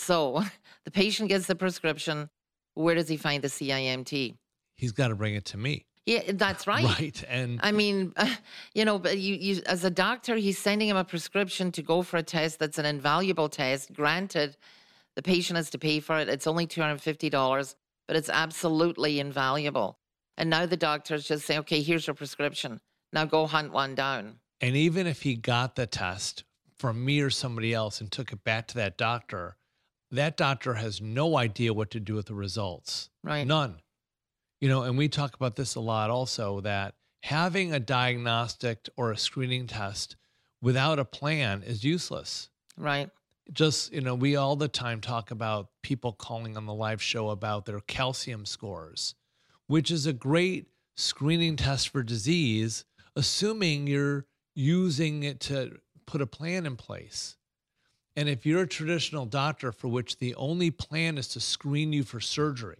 So 0.00 0.42
the 0.84 0.90
patient 0.90 1.28
gets 1.28 1.46
the 1.46 1.54
prescription. 1.54 2.30
Where 2.74 2.94
does 2.94 3.08
he 3.08 3.16
find 3.16 3.42
the 3.42 3.48
CIMT? 3.48 4.36
He's 4.76 4.92
got 4.92 5.08
to 5.08 5.14
bring 5.14 5.34
it 5.34 5.44
to 5.46 5.58
me, 5.58 5.84
Yeah, 6.06 6.20
eh, 6.26 6.32
that's 6.34 6.66
right. 6.74 6.84
right? 6.84 7.24
And 7.28 7.60
I 7.62 7.70
mean, 7.72 8.14
you 8.74 8.84
know, 8.84 8.98
but 8.98 9.18
you, 9.18 9.34
you, 9.34 9.62
as 9.66 9.84
a 9.84 9.90
doctor, 9.90 10.36
he's 10.36 10.58
sending 10.58 10.88
him 10.88 10.96
a 10.96 11.04
prescription 11.04 11.70
to 11.72 11.82
go 11.82 12.02
for 12.02 12.16
a 12.16 12.22
test 12.22 12.58
that's 12.58 12.78
an 12.78 12.86
invaluable 12.86 13.48
test. 13.48 13.92
Granted, 13.92 14.56
the 15.16 15.22
patient 15.22 15.56
has 15.56 15.68
to 15.70 15.78
pay 15.78 16.00
for 16.00 16.18
it. 16.18 16.28
It's 16.28 16.46
only 16.46 16.66
$250, 16.66 17.74
but 18.06 18.16
it's 18.16 18.30
absolutely 18.30 19.20
invaluable. 19.20 19.98
And 20.38 20.48
now 20.48 20.64
the 20.66 20.76
doctor's 20.76 21.26
just 21.28 21.44
saying, 21.46 21.60
okay, 21.60 21.82
here's 21.82 22.06
your 22.06 22.14
prescription. 22.14 22.80
Now 23.12 23.24
go 23.26 23.46
hunt 23.46 23.72
one 23.72 23.94
down. 23.94 24.36
and 24.62 24.76
even 24.76 25.06
if 25.06 25.22
he 25.22 25.34
got 25.34 25.74
the 25.76 25.86
test 25.86 26.44
from 26.78 27.04
me 27.04 27.20
or 27.20 27.28
somebody 27.30 27.74
else 27.74 28.00
and 28.00 28.10
took 28.10 28.32
it 28.32 28.42
back 28.44 28.66
to 28.68 28.76
that 28.76 28.96
doctor, 28.96 29.56
that 30.10 30.36
doctor 30.36 30.74
has 30.74 31.00
no 31.00 31.36
idea 31.36 31.72
what 31.72 31.90
to 31.92 32.00
do 32.00 32.14
with 32.14 32.26
the 32.26 32.34
results. 32.34 33.10
Right. 33.22 33.46
None. 33.46 33.76
You 34.60 34.68
know, 34.68 34.82
and 34.82 34.98
we 34.98 35.08
talk 35.08 35.34
about 35.34 35.56
this 35.56 35.74
a 35.74 35.80
lot 35.80 36.10
also 36.10 36.60
that 36.60 36.94
having 37.22 37.72
a 37.72 37.80
diagnostic 37.80 38.88
or 38.96 39.10
a 39.10 39.16
screening 39.16 39.66
test 39.66 40.16
without 40.60 40.98
a 40.98 41.04
plan 41.04 41.62
is 41.62 41.84
useless. 41.84 42.50
Right. 42.76 43.10
Just, 43.52 43.92
you 43.92 44.00
know, 44.00 44.14
we 44.14 44.36
all 44.36 44.56
the 44.56 44.68
time 44.68 45.00
talk 45.00 45.30
about 45.30 45.68
people 45.82 46.12
calling 46.12 46.56
on 46.56 46.66
the 46.66 46.74
live 46.74 47.02
show 47.02 47.30
about 47.30 47.66
their 47.66 47.80
calcium 47.80 48.46
scores, 48.46 49.14
which 49.66 49.90
is 49.90 50.06
a 50.06 50.12
great 50.12 50.66
screening 50.96 51.56
test 51.56 51.88
for 51.88 52.02
disease, 52.02 52.84
assuming 53.16 53.86
you're 53.86 54.26
using 54.54 55.22
it 55.22 55.40
to 55.40 55.78
put 56.06 56.20
a 56.20 56.26
plan 56.26 56.66
in 56.66 56.76
place. 56.76 57.36
And 58.16 58.28
if 58.28 58.44
you're 58.44 58.62
a 58.62 58.66
traditional 58.68 59.24
doctor 59.26 59.72
for 59.72 59.88
which 59.88 60.18
the 60.18 60.34
only 60.34 60.70
plan 60.70 61.16
is 61.16 61.28
to 61.28 61.40
screen 61.40 61.92
you 61.92 62.02
for 62.02 62.20
surgery, 62.20 62.78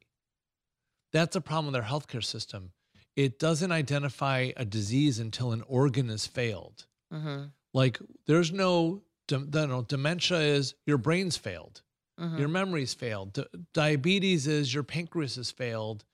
that's 1.12 1.36
a 1.36 1.40
problem 1.40 1.72
with 1.72 1.82
our 1.82 1.88
healthcare 1.88 2.24
system. 2.24 2.72
It 3.16 3.38
doesn't 3.38 3.72
identify 3.72 4.50
a 4.56 4.64
disease 4.64 5.18
until 5.18 5.52
an 5.52 5.62
organ 5.66 6.08
has 6.08 6.26
failed. 6.26 6.86
Mm-hmm. 7.12 7.44
Like 7.74 7.98
there's 8.26 8.52
no, 8.52 9.02
no 9.30 9.82
dementia 9.82 10.38
is 10.38 10.74
your 10.86 10.98
brain's 10.98 11.36
failed, 11.36 11.82
Mm-hmm. 12.20 12.38
your 12.38 12.48
memory's 12.48 12.92
failed. 12.92 13.32
Di- 13.32 13.44
diabetes 13.72 14.46
is 14.46 14.74
your 14.74 14.82
pancreas 14.82 15.36
has 15.36 15.50
failed, 15.50 16.04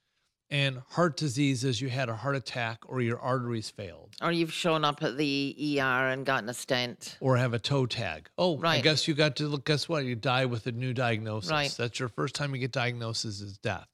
and 0.50 0.80
heart 0.90 1.16
disease 1.16 1.64
is 1.64 1.80
you 1.80 1.88
had 1.88 2.08
a 2.08 2.14
heart 2.14 2.36
attack 2.36 2.78
or 2.86 3.00
your 3.00 3.18
arteries 3.18 3.68
failed 3.68 4.14
Or 4.22 4.30
you've 4.30 4.52
shown 4.52 4.84
up 4.84 5.02
at 5.02 5.16
the 5.16 5.78
ER 5.80 6.08
and 6.08 6.24
gotten 6.24 6.48
a 6.48 6.54
stent. 6.54 7.16
or 7.20 7.36
have 7.36 7.52
a 7.52 7.58
toe 7.58 7.86
tag. 7.86 8.28
Oh, 8.38 8.56
right. 8.58 8.78
I 8.78 8.80
guess 8.80 9.08
you 9.08 9.14
got 9.14 9.36
to 9.36 9.48
look. 9.48 9.64
Guess 9.64 9.88
what? 9.88 10.04
You 10.04 10.14
die 10.14 10.44
with 10.44 10.66
a 10.66 10.72
new 10.72 10.92
diagnosis. 10.92 11.50
Right. 11.50 11.74
That's 11.76 11.98
your 11.98 12.08
first 12.08 12.34
time 12.34 12.54
you 12.54 12.60
get 12.60 12.70
diagnosis 12.72 13.40
is 13.40 13.58
death. 13.58 13.88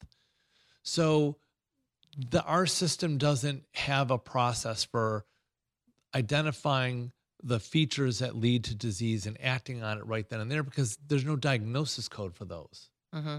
So, 0.83 1.37
the 2.31 2.43
our 2.45 2.67
system 2.67 3.17
doesn't 3.17 3.65
have 3.73 4.11
a 4.11 4.19
process 4.19 4.85
for 4.85 5.25
identifying 6.15 7.13
the 7.43 7.59
features 7.59 8.19
that 8.21 8.37
lead 8.37 8.65
to 8.65 8.75
disease 8.75 9.27
and 9.27 9.37
acting 9.43 9.83
on 9.83 9.99
it 9.99 10.07
right 10.07 10.29
then 10.29 10.41
and 10.41 10.51
there 10.51 10.63
because 10.63 10.97
there's 11.09 11.25
no 11.25 11.37
diagnosis 11.37 12.09
code 12.09 12.35
for 12.37 12.45
those. 12.45 12.91
Mm-hmm. 13.15 13.39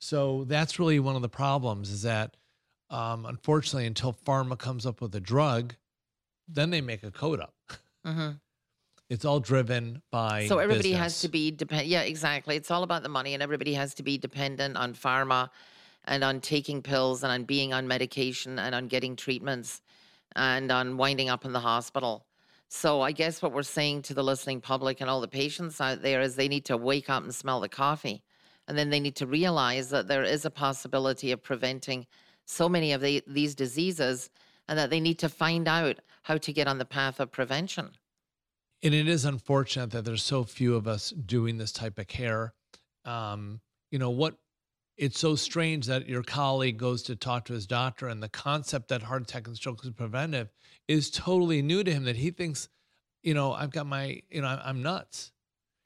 So 0.00 0.44
that's 0.44 0.78
really 0.78 0.98
one 0.98 1.16
of 1.16 1.22
the 1.22 1.28
problems 1.28 1.90
is 1.90 2.02
that 2.02 2.36
um, 2.94 3.26
unfortunately, 3.26 3.86
until 3.86 4.16
pharma 4.24 4.56
comes 4.56 4.86
up 4.86 5.00
with 5.00 5.12
a 5.16 5.20
drug, 5.20 5.74
then 6.46 6.70
they 6.70 6.80
make 6.80 7.02
a 7.02 7.10
code 7.10 7.40
up. 7.40 7.54
Mm-hmm. 8.06 8.30
It's 9.10 9.24
all 9.24 9.40
driven 9.40 10.00
by 10.12 10.46
So 10.46 10.60
everybody 10.60 10.92
has 10.92 11.20
to 11.22 11.28
be 11.28 11.50
dependent. 11.50 11.88
Yeah, 11.88 12.02
exactly. 12.02 12.54
It's 12.54 12.70
all 12.70 12.84
about 12.84 13.02
the 13.02 13.08
money, 13.08 13.34
and 13.34 13.42
everybody 13.42 13.74
has 13.74 13.94
to 13.94 14.04
be 14.04 14.16
dependent 14.16 14.76
on 14.76 14.94
pharma, 14.94 15.50
and 16.04 16.22
on 16.22 16.40
taking 16.40 16.82
pills, 16.82 17.24
and 17.24 17.32
on 17.32 17.42
being 17.42 17.72
on 17.72 17.88
medication, 17.88 18.60
and 18.60 18.76
on 18.76 18.86
getting 18.86 19.16
treatments, 19.16 19.82
and 20.36 20.70
on 20.70 20.96
winding 20.96 21.28
up 21.28 21.44
in 21.44 21.52
the 21.52 21.60
hospital. 21.60 22.26
So 22.68 23.00
I 23.00 23.10
guess 23.10 23.42
what 23.42 23.52
we're 23.52 23.64
saying 23.64 24.02
to 24.02 24.14
the 24.14 24.22
listening 24.22 24.60
public 24.60 25.00
and 25.00 25.10
all 25.10 25.20
the 25.20 25.28
patients 25.28 25.80
out 25.80 26.02
there 26.02 26.20
is 26.20 26.36
they 26.36 26.48
need 26.48 26.64
to 26.66 26.76
wake 26.76 27.10
up 27.10 27.24
and 27.24 27.34
smell 27.34 27.58
the 27.58 27.68
coffee, 27.68 28.22
and 28.68 28.78
then 28.78 28.90
they 28.90 29.00
need 29.00 29.16
to 29.16 29.26
realize 29.26 29.90
that 29.90 30.06
there 30.06 30.22
is 30.22 30.44
a 30.44 30.50
possibility 30.50 31.32
of 31.32 31.42
preventing 31.42 32.06
so 32.46 32.68
many 32.68 32.92
of 32.92 33.00
the, 33.00 33.22
these 33.26 33.54
diseases, 33.54 34.30
and 34.68 34.78
that 34.78 34.90
they 34.90 35.00
need 35.00 35.18
to 35.18 35.28
find 35.28 35.68
out 35.68 35.96
how 36.22 36.38
to 36.38 36.52
get 36.52 36.66
on 36.68 36.78
the 36.78 36.84
path 36.84 37.20
of 37.20 37.30
prevention. 37.30 37.90
and 38.82 38.94
it 38.94 39.08
is 39.08 39.24
unfortunate 39.24 39.90
that 39.92 40.04
there's 40.04 40.22
so 40.22 40.44
few 40.44 40.74
of 40.76 40.86
us 40.86 41.10
doing 41.10 41.56
this 41.58 41.72
type 41.72 41.98
of 41.98 42.06
care. 42.06 42.52
Um, 43.04 43.60
you 43.90 43.98
know 43.98 44.10
what? 44.10 44.36
It's 44.96 45.18
so 45.18 45.34
strange 45.34 45.86
that 45.86 46.08
your 46.08 46.22
colleague 46.22 46.76
goes 46.78 47.02
to 47.04 47.16
talk 47.16 47.46
to 47.46 47.52
his 47.52 47.66
doctor, 47.66 48.08
and 48.08 48.22
the 48.22 48.28
concept 48.28 48.88
that 48.88 49.02
heart 49.02 49.22
attack 49.22 49.46
and 49.46 49.56
stroke 49.56 49.84
is 49.84 49.90
preventive 49.90 50.50
is 50.86 51.10
totally 51.10 51.62
new 51.62 51.82
to 51.82 51.92
him. 51.92 52.04
That 52.04 52.16
he 52.16 52.30
thinks, 52.30 52.68
you 53.22 53.34
know, 53.34 53.52
I've 53.52 53.72
got 53.72 53.86
my, 53.86 54.22
you 54.30 54.42
know, 54.42 54.60
I'm 54.64 54.82
nuts. 54.82 55.32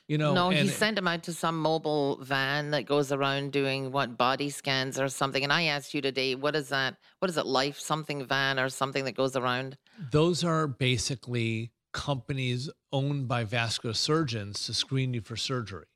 You 0.09 0.17
know, 0.17 0.33
no, 0.33 0.49
he 0.49 0.69
sent 0.69 0.97
him 0.97 1.07
out 1.07 1.23
to 1.25 1.35
some 1.35 1.61
mobile 1.61 2.17
van 2.23 2.71
that 2.71 2.87
goes 2.87 3.13
around 3.13 3.53
doing 3.53 3.93
what 3.93 4.17
body 4.17 4.49
scans 4.49 4.99
or 4.99 5.09
something. 5.11 5.45
And 5.45 5.53
I 5.53 5.65
asked 5.65 5.93
you 5.93 6.01
today, 6.01 6.35
what 6.35 6.57
is 6.57 6.71
that? 6.71 6.97
What 7.19 7.29
is 7.31 7.37
it, 7.37 7.45
Life 7.45 7.79
something 7.79 8.25
van 8.25 8.59
or 8.59 8.71
something 8.71 9.05
that 9.05 9.13
goes 9.13 9.37
around? 9.37 9.77
those 10.11 10.43
are 10.45 10.67
basically 10.67 11.73
companies 11.93 12.71
owned 12.93 13.29
by 13.29 13.45
vascular 13.45 13.93
surgeons 13.95 14.65
to 14.65 14.73
screen 14.73 15.13
you 15.13 15.21
for 15.21 15.37
surgery. 15.37 15.87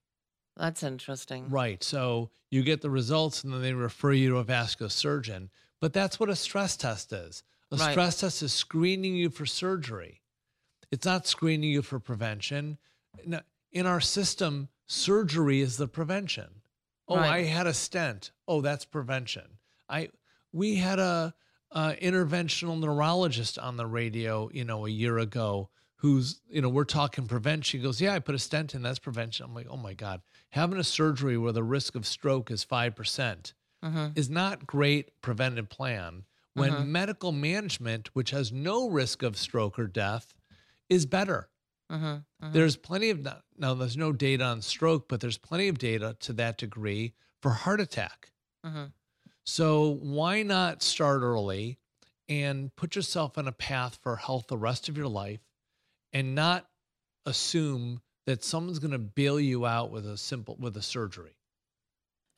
That's 0.56 0.82
interesting. 0.82 1.48
Right. 1.48 1.82
So 1.82 2.30
you 2.50 2.62
get 2.62 2.82
the 2.82 2.90
results 2.90 3.44
and 3.44 3.52
then 3.54 3.62
they 3.62 3.72
refer 3.72 4.12
you 4.12 4.28
to 4.30 4.36
a 4.38 4.44
vascular 4.44 4.90
surgeon. 4.90 5.50
But 5.80 5.92
that's 5.94 6.20
what 6.20 6.28
a 6.28 6.36
stress 6.36 6.76
test 6.76 7.12
is. 7.12 7.42
A 7.70 7.76
Right. 7.76 7.92
stress 7.92 8.20
test 8.20 8.42
is 8.42 8.52
screening 8.52 9.14
you 9.16 9.30
for 9.30 9.46
surgery. 9.46 10.20
It's 10.90 11.06
not 11.06 11.26
screening 11.26 11.70
you 11.70 11.80
for 11.80 11.98
prevention. 11.98 12.76
In 13.72 13.86
our 13.86 14.00
system, 14.00 14.68
surgery 14.86 15.60
is 15.60 15.76
the 15.76 15.88
prevention. 15.88 16.62
Oh, 17.08 17.16
Right. 17.16 17.30
I 17.30 17.42
had 17.44 17.66
a 17.66 17.74
stent. 17.74 18.32
Oh, 18.46 18.60
that's 18.60 18.84
prevention. 18.84 19.58
I 19.88 20.10
we 20.52 20.76
had 20.76 20.98
a, 20.98 21.34
a 21.70 21.96
interventional 22.00 22.78
neurologist 22.78 23.58
on 23.58 23.76
the 23.76 23.86
radio, 23.86 24.50
you 24.52 24.64
know, 24.64 24.86
a 24.86 24.90
year 24.90 25.18
ago 25.18 25.70
who's, 25.96 26.40
you 26.48 26.60
know, 26.60 26.68
we're 26.68 26.84
talking 26.84 27.26
prevention. 27.26 27.80
He 27.80 27.84
goes, 27.84 28.00
"Yeah, 28.00 28.14
I 28.14 28.18
put 28.18 28.34
a 28.34 28.38
stent 28.38 28.74
in. 28.74 28.82
That's 28.82 28.98
prevention." 28.98 29.46
I'm 29.46 29.54
like, 29.54 29.66
"Oh 29.68 29.76
my 29.76 29.94
god, 29.94 30.22
having 30.50 30.78
a 30.78 30.84
surgery 30.84 31.36
where 31.38 31.52
the 31.52 31.62
risk 31.64 31.94
of 31.94 32.06
stroke 32.06 32.50
is 32.50 32.64
5% 32.64 33.54
hmm 33.82 34.12
is 34.14 34.28
not 34.30 34.66
great 34.66 35.20
preventive 35.22 35.68
plan 35.68 36.24
when 36.54 36.72
Mhm. 36.72 36.86
medical 36.92 37.32
management, 37.32 38.14
which 38.14 38.30
has 38.30 38.52
no 38.52 38.88
risk 38.90 39.22
of 39.22 39.36
stroke 39.36 39.78
or 39.78 39.86
death, 39.86 40.34
is 40.88 41.06
better." 41.06 41.50
Hmm 41.92 42.16
There's 42.52 42.76
plenty 42.76 43.10
of 43.10 43.26
now. 43.56 43.74
There's 43.74 43.96
no 43.96 44.12
data 44.12 44.44
on 44.44 44.62
stroke, 44.62 45.08
but 45.08 45.20
there's 45.20 45.38
plenty 45.38 45.68
of 45.68 45.78
data 45.78 46.16
to 46.20 46.32
that 46.34 46.58
degree 46.58 47.14
for 47.40 47.50
heart 47.50 47.80
attack. 47.80 48.32
hmm 48.64 48.86
So 49.44 49.98
why 50.00 50.42
not 50.42 50.82
start 50.82 51.22
early 51.22 51.78
and 52.28 52.74
put 52.76 52.96
yourself 52.96 53.36
on 53.36 53.46
a 53.48 53.52
path 53.52 53.98
for 54.02 54.16
health 54.16 54.46
the 54.48 54.56
rest 54.56 54.88
of 54.88 54.96
your 54.96 55.08
life, 55.08 55.40
and 56.12 56.34
not 56.34 56.68
assume 57.26 58.00
that 58.26 58.44
someone's 58.44 58.78
going 58.78 58.92
to 58.92 58.98
bail 58.98 59.38
you 59.38 59.66
out 59.66 59.90
with 59.90 60.06
a 60.06 60.16
simple 60.16 60.56
with 60.58 60.76
a 60.76 60.82
surgery. 60.82 61.36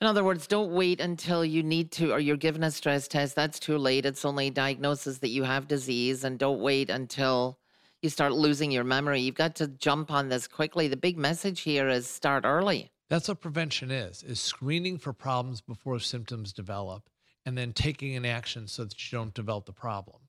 In 0.00 0.06
other 0.06 0.24
words, 0.24 0.46
don't 0.46 0.72
wait 0.72 1.00
until 1.00 1.44
you 1.44 1.62
need 1.62 1.92
to 1.92 2.12
or 2.12 2.18
you're 2.18 2.36
given 2.36 2.62
a 2.62 2.70
stress 2.70 3.08
test. 3.08 3.34
That's 3.34 3.58
too 3.58 3.78
late. 3.78 4.04
It's 4.04 4.24
only 4.24 4.50
diagnosis 4.50 5.18
that 5.18 5.28
you 5.28 5.44
have 5.44 5.68
disease. 5.68 6.24
And 6.24 6.38
don't 6.38 6.60
wait 6.60 6.90
until 6.90 7.58
you 8.04 8.10
start 8.10 8.34
losing 8.34 8.70
your 8.70 8.84
memory. 8.84 9.20
You've 9.20 9.34
got 9.34 9.56
to 9.56 9.66
jump 9.66 10.10
on 10.10 10.28
this 10.28 10.46
quickly. 10.46 10.86
The 10.88 10.96
big 10.96 11.16
message 11.16 11.62
here 11.62 11.88
is 11.88 12.06
start 12.06 12.44
early. 12.44 12.92
That's 13.08 13.28
what 13.28 13.40
prevention 13.40 13.90
is: 13.90 14.22
is 14.22 14.38
screening 14.38 14.98
for 14.98 15.12
problems 15.12 15.62
before 15.62 15.98
symptoms 15.98 16.52
develop, 16.52 17.08
and 17.46 17.56
then 17.56 17.72
taking 17.72 18.14
an 18.14 18.26
action 18.26 18.68
so 18.68 18.84
that 18.84 19.12
you 19.12 19.18
don't 19.18 19.34
develop 19.34 19.64
the 19.64 19.72
problem, 19.72 20.20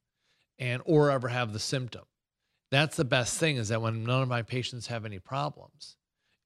and 0.57 0.81
or 0.85 1.11
ever 1.11 1.27
have 1.27 1.53
the 1.53 1.59
symptom. 1.59 2.03
That's 2.71 2.95
the 2.95 3.05
best 3.05 3.37
thing 3.37 3.57
is 3.57 3.69
that 3.69 3.81
when 3.81 4.03
none 4.03 4.23
of 4.23 4.29
my 4.29 4.41
patients 4.41 4.87
have 4.87 5.05
any 5.05 5.19
problems, 5.19 5.97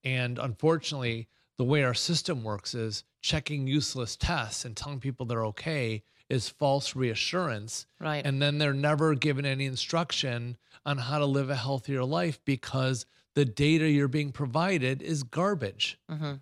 and 0.03 0.37
unfortunately, 0.39 1.29
the 1.57 1.63
way 1.63 1.83
our 1.83 1.93
system 1.93 2.43
works 2.43 2.73
is 2.73 3.03
checking 3.21 3.67
useless 3.67 4.15
tests 4.15 4.65
and 4.65 4.75
telling 4.75 4.99
people 4.99 5.25
they're 5.25 5.45
okay 5.45 6.03
is 6.29 6.49
false 6.49 6.95
reassurance, 6.95 7.85
Right. 7.99 8.25
and 8.25 8.41
then 8.41 8.57
they're 8.57 8.73
never 8.73 9.15
given 9.15 9.45
any 9.45 9.65
instruction 9.65 10.57
on 10.85 10.97
how 10.97 11.19
to 11.19 11.25
live 11.25 11.49
a 11.49 11.55
healthier 11.55 12.03
life 12.03 12.39
because 12.45 13.05
the 13.35 13.45
data 13.45 13.89
you're 13.89 14.07
being 14.07 14.31
provided 14.31 15.01
is 15.01 15.23
garbage. 15.23 15.97
Hmm 16.09 16.35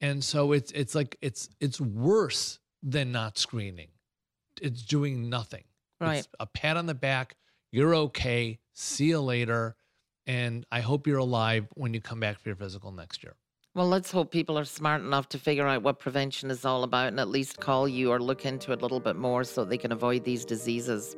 and 0.00 0.22
so 0.22 0.52
it's 0.52 0.70
it's 0.72 0.94
like 0.94 1.16
it's 1.20 1.48
it's 1.58 1.80
worse 1.80 2.60
than 2.84 3.10
not 3.10 3.36
screening. 3.36 3.88
It's 4.62 4.82
doing 4.82 5.28
nothing. 5.28 5.64
Right. 6.00 6.18
it's 6.18 6.28
a 6.38 6.46
pat 6.46 6.76
on 6.76 6.86
the 6.86 6.94
back. 6.94 7.34
You're 7.72 7.94
okay. 7.96 8.60
See 8.74 9.06
you 9.06 9.20
later. 9.20 9.74
And 10.26 10.64
i 10.70 10.80
hope 10.80 11.06
you're 11.08 11.18
alive 11.18 11.66
when 11.74 11.94
you 11.94 12.00
come 12.00 12.20
back 12.20 12.38
for 12.38 12.48
your 12.50 12.56
physical 12.56 12.92
next 12.92 13.24
year 13.24 13.34
Well, 13.78 13.86
let's 13.86 14.10
hope 14.10 14.32
people 14.32 14.58
are 14.58 14.64
smart 14.64 15.02
enough 15.02 15.28
to 15.28 15.38
figure 15.38 15.64
out 15.64 15.84
what 15.84 16.00
prevention 16.00 16.50
is 16.50 16.64
all 16.64 16.82
about 16.82 17.06
and 17.06 17.20
at 17.20 17.28
least 17.28 17.60
call 17.60 17.86
you 17.86 18.10
or 18.10 18.18
look 18.18 18.44
into 18.44 18.72
it 18.72 18.80
a 18.80 18.82
little 18.82 18.98
bit 18.98 19.14
more 19.14 19.44
so 19.44 19.64
they 19.64 19.78
can 19.78 19.92
avoid 19.92 20.24
these 20.24 20.44
diseases. 20.44 21.16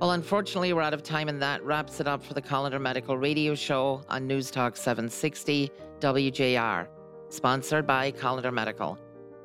Well, 0.00 0.12
unfortunately, 0.12 0.72
we're 0.72 0.80
out 0.80 0.94
of 0.94 1.02
time, 1.02 1.28
and 1.28 1.42
that 1.42 1.62
wraps 1.62 2.00
it 2.00 2.08
up 2.08 2.24
for 2.24 2.32
the 2.32 2.40
Kolender 2.40 2.80
Medical 2.80 3.18
Radio 3.18 3.54
Show 3.54 4.00
on 4.08 4.26
News 4.26 4.50
Talk 4.50 4.74
760 4.74 5.70
WJR, 6.00 6.88
sponsored 7.28 7.86
by 7.86 8.10
Kolender 8.10 8.54
Medical. 8.54 8.98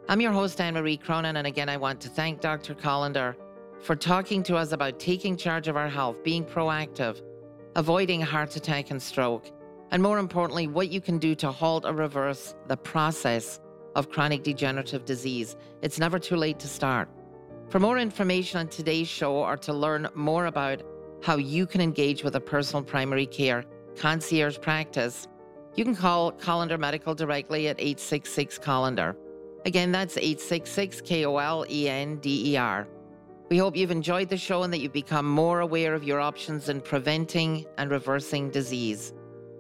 I'm 0.08 0.22
your 0.22 0.32
host, 0.32 0.62
Anne 0.62 0.76
Marie 0.76 0.96
Cronin, 0.96 1.36
and 1.36 1.48
again, 1.48 1.68
I 1.68 1.76
want 1.76 2.00
to 2.00 2.08
thank 2.08 2.40
Dr. 2.40 2.76
Kolender 2.76 3.36
for 3.82 3.98
talking 3.98 4.42
to 4.44 4.56
us 4.56 4.72
about 4.72 5.00
taking 5.02 5.36
charge 5.36 5.68
of 5.68 5.76
our 5.76 5.90
health, 5.90 6.24
being 6.24 6.46
proactive, 6.46 7.22
avoiding 7.76 8.22
heart 8.22 8.56
attack 8.56 8.90
and 8.90 9.02
stroke, 9.02 9.52
and 9.92 10.04
more 10.04 10.20
importantly, 10.20 10.68
what 10.68 10.90
you 10.90 11.02
can 11.02 11.18
do 11.18 11.36
to 11.36 11.52
halt 11.52 11.86
or 11.86 11.94
reverse 11.94 12.56
the 12.68 12.78
process 12.78 13.60
of 13.96 14.10
chronic 14.10 14.44
degenerative 14.44 15.06
disease. 15.06 15.56
It's 15.82 16.00
never 16.00 16.20
too 16.20 16.36
late 16.36 16.60
to 16.60 16.68
start. 16.68 17.10
For 17.70 17.80
more 17.80 17.98
information 17.98 18.60
on 18.60 18.68
today's 18.68 19.08
show 19.08 19.36
or 19.36 19.58
to 19.58 19.74
learn 19.74 20.08
more 20.14 20.46
about 20.46 20.84
how 21.24 21.38
you 21.38 21.66
can 21.66 21.82
engage 21.82 22.24
with 22.24 22.36
a 22.36 22.40
personal 22.40 22.84
primary 22.84 23.26
care 23.26 23.66
concierge 23.96 24.60
practice, 24.60 25.28
you 25.76 25.84
can 25.84 25.96
call 25.96 26.32
Kolender 26.32 26.80
Medical 26.80 27.16
directly 27.16 27.68
at 27.68 27.80
866 27.80 28.60
Kolender. 28.60 29.16
Again, 29.66 29.92
that's 29.92 30.18
866 30.18 31.02
K 31.02 31.26
O 31.26 31.38
L 31.38 31.66
E 31.70 31.90
N 31.90 32.18
D 32.18 32.54
E 32.54 32.58
R. 32.58 32.88
We 33.50 33.58
hope 33.58 33.76
you've 33.76 33.92
enjoyed 33.92 34.30
the 34.30 34.38
show 34.38 34.64
and 34.64 34.74
that 34.74 34.80
you've 34.80 34.94
become 34.94 35.26
more 35.26 35.62
aware 35.62 35.94
of 35.94 36.04
your 36.04 36.20
options 36.20 36.70
in 36.70 36.82
preventing 36.82 37.66
and 37.78 37.90
reversing 37.90 38.50
disease. 38.50 39.14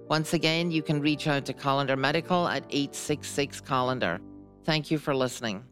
Once 0.09 0.33
again, 0.33 0.71
you 0.71 0.81
can 0.81 1.01
reach 1.01 1.27
out 1.27 1.45
to 1.45 1.53
Kolender 1.53 1.97
Medical 1.97 2.47
at 2.47 2.63
866 2.69 3.61
Kolender. 3.61 4.19
Thank 4.63 4.89
you 4.89 4.97
for 4.97 5.13
listening. 5.13 5.63